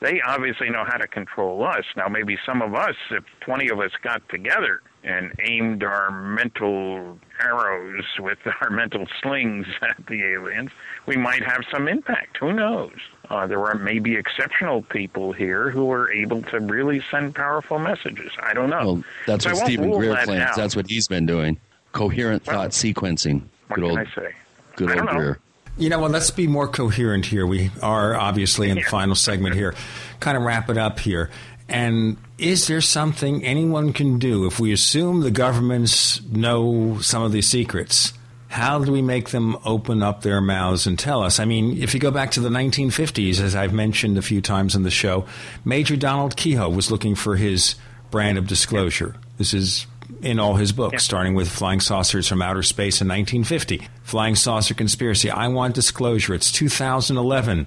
[0.01, 1.85] they obviously know how to control us.
[1.95, 7.19] Now, maybe some of us, if 20 of us got together and aimed our mental
[7.43, 10.71] arrows with our mental slings at the aliens,
[11.07, 12.39] we might have some impact.
[12.39, 12.93] Who knows?
[13.31, 18.33] Uh, there are maybe exceptional people here who are able to really send powerful messages.
[18.43, 18.85] I don't know.
[18.85, 20.43] Well, that's So what Steven Greer that claims.
[20.43, 20.57] out.
[20.57, 21.57] That's what he's been doing.
[21.93, 23.43] Coherent thought sequencing.
[23.69, 24.35] What Good can old, I say?
[24.77, 25.09] good I old.
[25.11, 25.39] Greer.
[25.79, 27.47] You know, well, let's be more coherent here.
[27.47, 29.75] We are obviously in the final segment here.
[30.19, 31.31] Kind of wrap it up here.
[31.69, 37.31] And is there something anyone can do if we assume the governments know some of
[37.31, 38.13] these secrets?
[38.51, 41.39] How do we make them open up their mouths and tell us?
[41.39, 44.75] I mean, if you go back to the 1950s, as I've mentioned a few times
[44.75, 45.25] in the show,
[45.65, 47.77] Major Donald Keyhoe was looking for his
[48.11, 49.15] brand of disclosure.
[49.39, 49.87] This is
[50.21, 54.75] in all his books, starting with Flying Saucers from Outer Space in 1950, Flying Saucer
[54.75, 55.31] Conspiracy.
[55.31, 56.35] I want disclosure.
[56.35, 57.67] It's 2011.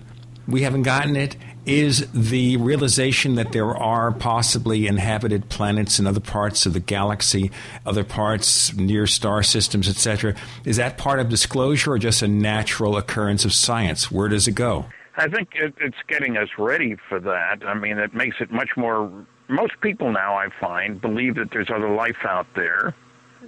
[0.50, 1.38] We haven't gotten it.
[1.66, 7.52] Is the realization that there are possibly inhabited planets in other parts of the galaxy,
[7.86, 10.36] other parts near star systems, etc.,
[10.66, 14.12] is that part of disclosure or just a natural occurrence of science?
[14.12, 14.86] Where does it go?
[15.16, 17.66] I think it, it's getting us ready for that.
[17.66, 19.12] I mean, it makes it much more.
[19.48, 22.94] Most people now, I find, believe that there's other life out there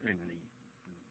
[0.03, 0.41] in the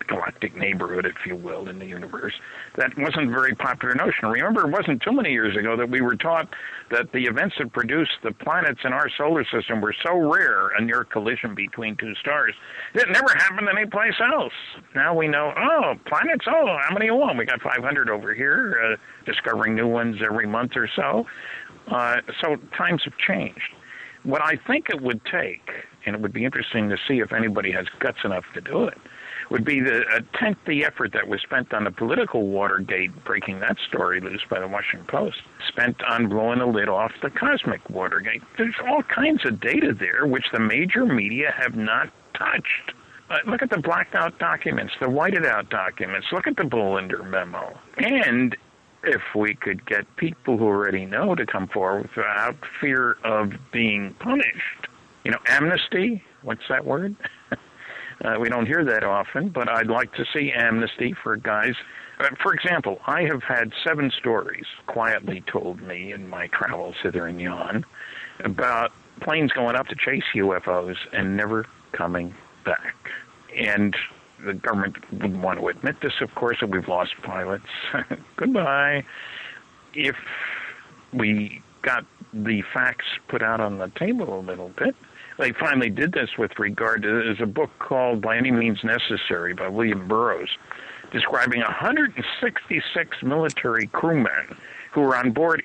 [0.07, 2.33] galactic neighborhood, if you will, in the universe.
[2.76, 4.28] That wasn't a very popular notion.
[4.28, 6.49] Remember, it wasn't too many years ago that we were taught
[6.91, 10.83] that the events that produced the planets in our solar system were so rare, a
[10.83, 12.55] near collision between two stars,
[12.94, 14.52] it never happened anyplace else.
[14.94, 17.39] Now we know, oh, planets, oh, how many you want?
[17.39, 21.26] We got 500 over here, uh, discovering new ones every month or so.
[21.89, 23.74] Uh, so times have changed.
[24.23, 25.68] What I think it would take,
[26.07, 28.97] and it would be interesting to see if anybody has guts enough to do it,
[29.50, 33.60] would be the a tenth the effort that was spent on the political Watergate, breaking
[33.60, 37.89] that story loose by the Washington Post, spent on blowing the lid off the cosmic
[37.90, 38.42] Watergate.
[38.56, 42.92] There's all kinds of data there which the major media have not touched.
[43.31, 46.26] Uh, look at the blacked out documents, the whited out documents.
[46.31, 47.78] Look at the Bolender memo.
[47.97, 48.55] And
[49.02, 54.14] if we could get people who already know to come forward without fear of being
[54.14, 54.89] punished,
[55.24, 57.16] you know, amnesty, what's that word?
[58.24, 61.74] Uh, we don't hear that often, but I'd like to see amnesty for guys.
[62.18, 67.26] Uh, for example, I have had seven stories quietly told me in my travels hither
[67.26, 67.84] and yon
[68.44, 72.96] about planes going up to chase UFOs and never coming back.
[73.56, 73.94] And
[74.44, 77.66] the government wouldn't want to admit this, of course, that we've lost pilots.
[78.36, 79.04] Goodbye.
[79.92, 80.16] If
[81.12, 84.96] we got the facts put out on the table a little bit,
[85.38, 89.54] they finally did this with regard to there's a book called By Any Means Necessary
[89.54, 90.48] by William Burrows,
[91.12, 94.56] describing 166 military crewmen
[94.92, 95.62] who were on board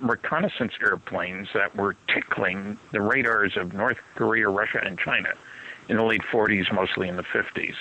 [0.00, 5.30] reconnaissance airplanes that were tickling the radars of North Korea, Russia, and China
[5.88, 7.74] in the late 40s, mostly in the 50s.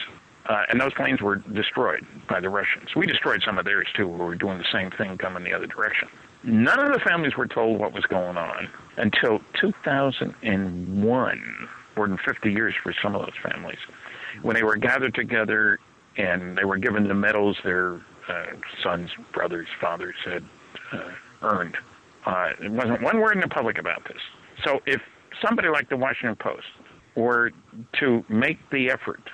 [0.47, 2.89] Uh, and those planes were destroyed by the Russians.
[2.95, 4.07] We destroyed some of theirs too.
[4.07, 6.09] We were doing the same thing coming the other direction.
[6.43, 12.51] None of the families were told what was going on until 2001, more than 50
[12.51, 13.79] years for some of those families,
[14.41, 15.79] when they were gathered together
[16.17, 18.45] and they were given the medals their uh,
[18.81, 20.45] sons, brothers, fathers had
[20.93, 21.09] uh,
[21.41, 21.77] earned.
[22.25, 24.21] Uh, it wasn't one word in the public about this.
[24.63, 25.01] So if
[25.43, 26.67] somebody like the Washington Post
[27.15, 27.51] were
[27.99, 29.29] to make the effort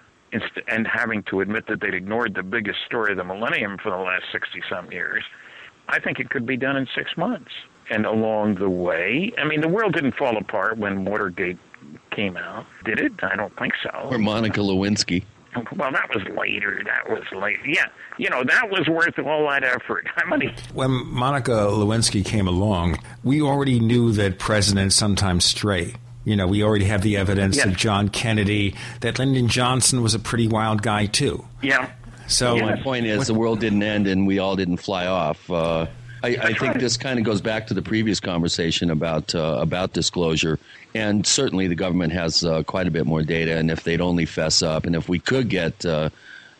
[0.67, 3.98] and having to admit that they'd ignored the biggest story of the millennium for the
[3.98, 5.24] last 60 some years,
[5.90, 7.52] I think it could be done in six months.
[7.90, 11.58] And along the way, I mean, the world didn't fall apart when Watergate
[12.12, 13.12] came out, did it?
[13.22, 13.90] I don't think so.
[14.10, 15.24] Or Monica Lewinsky.
[15.78, 16.82] Well, that was later.
[16.84, 17.58] That was late.
[17.66, 17.86] Yeah,
[18.18, 20.06] you know that was worth all that effort.
[20.16, 20.54] How many?
[20.74, 25.94] When Monica Lewinsky came along, we already knew that presidents sometimes stray.
[26.26, 27.68] You know, we already have the evidence Yes.
[27.68, 31.46] of John Kennedy, that Lyndon Johnson was a pretty wild guy too.
[31.62, 31.92] Yeah.
[32.28, 35.50] So my point is, the world didn't end and we all didn't fly off.
[35.50, 35.88] Uh,
[36.24, 36.80] I, I think right.
[36.80, 40.58] this kind of goes back to the previous conversation about uh, about disclosure,
[40.95, 43.58] and certainly the government has uh, quite a bit more data.
[43.58, 46.10] And if they'd only fess up, and if we could get, uh,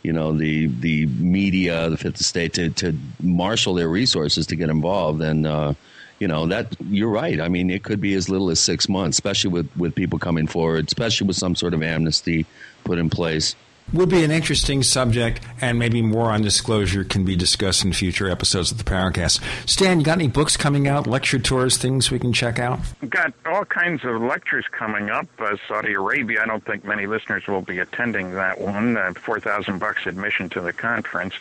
[0.03, 4.69] you know, the the media, the fifth estate to to marshal their resources to get
[4.69, 5.45] involved, then.
[5.45, 5.74] Uh,
[6.18, 7.42] you know that you're right.
[7.42, 10.48] I mean, it could be as little as six months, especially with, with people coming
[10.48, 12.45] forward, especially with some sort of amnesty
[12.85, 13.53] put in place.
[13.93, 18.30] Would be an interesting subject, and maybe more on disclosure can be discussed in future
[18.30, 19.41] episodes of the Paracast.
[19.69, 22.80] Stan, you got any books coming out, lecture tours, things we can check out?
[23.07, 25.27] Got all kinds of lectures coming up.
[25.39, 26.41] Uh, Saudi Arabia.
[26.41, 28.97] I don't think many listeners will be attending that one.
[28.97, 31.35] Uh, Four thousand bucks admission to the conference,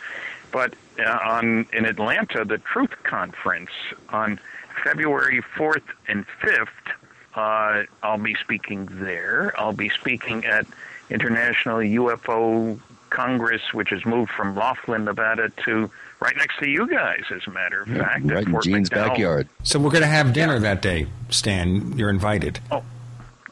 [0.51, 3.71] but uh, on in Atlanta, the Truth Conference
[4.09, 4.39] on
[4.83, 6.69] February fourth and fifth.
[7.33, 9.53] Uh, I'll be speaking there.
[9.57, 10.65] I'll be speaking at
[11.09, 17.23] International UFO Congress, which has moved from Laughlin, Nevada, to right next to you guys.
[17.33, 19.07] As a matter of fact, right at in Fort Gene's McDowell.
[19.09, 19.49] backyard.
[19.63, 21.97] So we're going to have dinner that day, Stan.
[21.97, 22.59] You're invited.
[22.71, 22.83] Oh,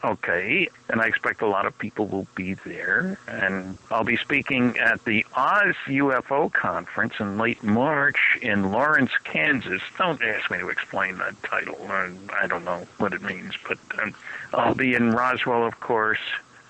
[0.06, 3.18] Okay, and I expect a lot of people will be there.
[3.26, 9.82] And I'll be speaking at the Oz UFO conference in late March in Lawrence, Kansas.
[9.98, 11.78] Don't ask me to explain that title.
[11.90, 14.14] I, I don't know what it means, but um,
[14.54, 16.20] I'll be in Roswell, of course,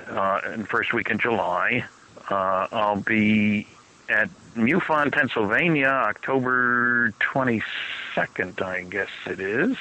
[0.07, 1.85] uh, in first week in July.
[2.29, 3.67] Uh, I'll be
[4.09, 9.75] at MUFON, Pennsylvania, October 22nd, I guess it is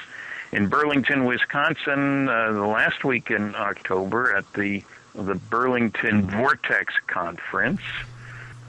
[0.52, 4.82] in Burlington, Wisconsin, uh, the last week in October at the
[5.14, 7.80] the Burlington Vortex Conference.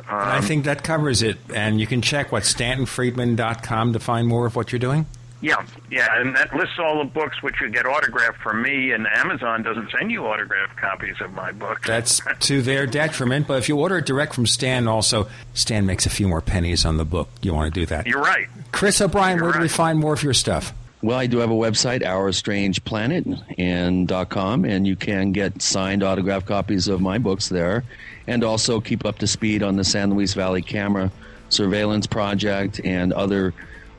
[0.10, 1.38] And I Um, think that covers it.
[1.54, 5.06] And you can check what StantonFriedman.com to find more of what you're doing.
[5.44, 9.06] Yeah, yeah, and that lists all the books which you get autographed from me, and
[9.06, 11.86] Amazon doesn't send you autographed copies of my books.
[11.86, 13.46] That's to their detriment.
[13.46, 16.86] But if you order it direct from Stan, also, Stan makes a few more pennies
[16.86, 17.28] on the book.
[17.42, 18.08] You want to do that.
[18.08, 18.48] You're right.
[18.72, 20.74] Chris O'Brien, where do we find more of your stuff?
[21.02, 25.62] Well, I do have a website, Our Strange Planet, and .com, and you can get
[25.62, 27.84] signed autographed copies of my books there,
[28.28, 31.12] and also keep up to speed on the San Luis Valley Camera
[31.50, 33.54] Surveillance Project and other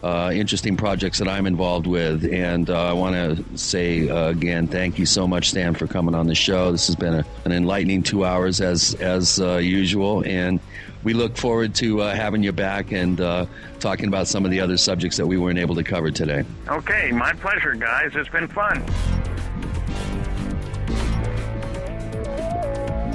[0.04, 2.30] uh, interesting projects that I'm involved with.
[2.30, 6.14] And uh, I want to say uh, again, thank you so much, Stan, for coming
[6.14, 6.70] on the show.
[6.70, 10.60] This has been a, an enlightening two hours as as uh, usual, and
[11.04, 13.46] we look forward to uh, having you back and uh,
[13.80, 16.44] talking about some of the other subjects that we weren't able to cover today.
[16.68, 18.10] Okay, my pleasure, guys.
[18.14, 18.84] It's been fun.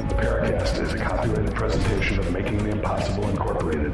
[0.09, 3.93] The Paracast is a copyrighted presentation of Making the Impossible Incorporated.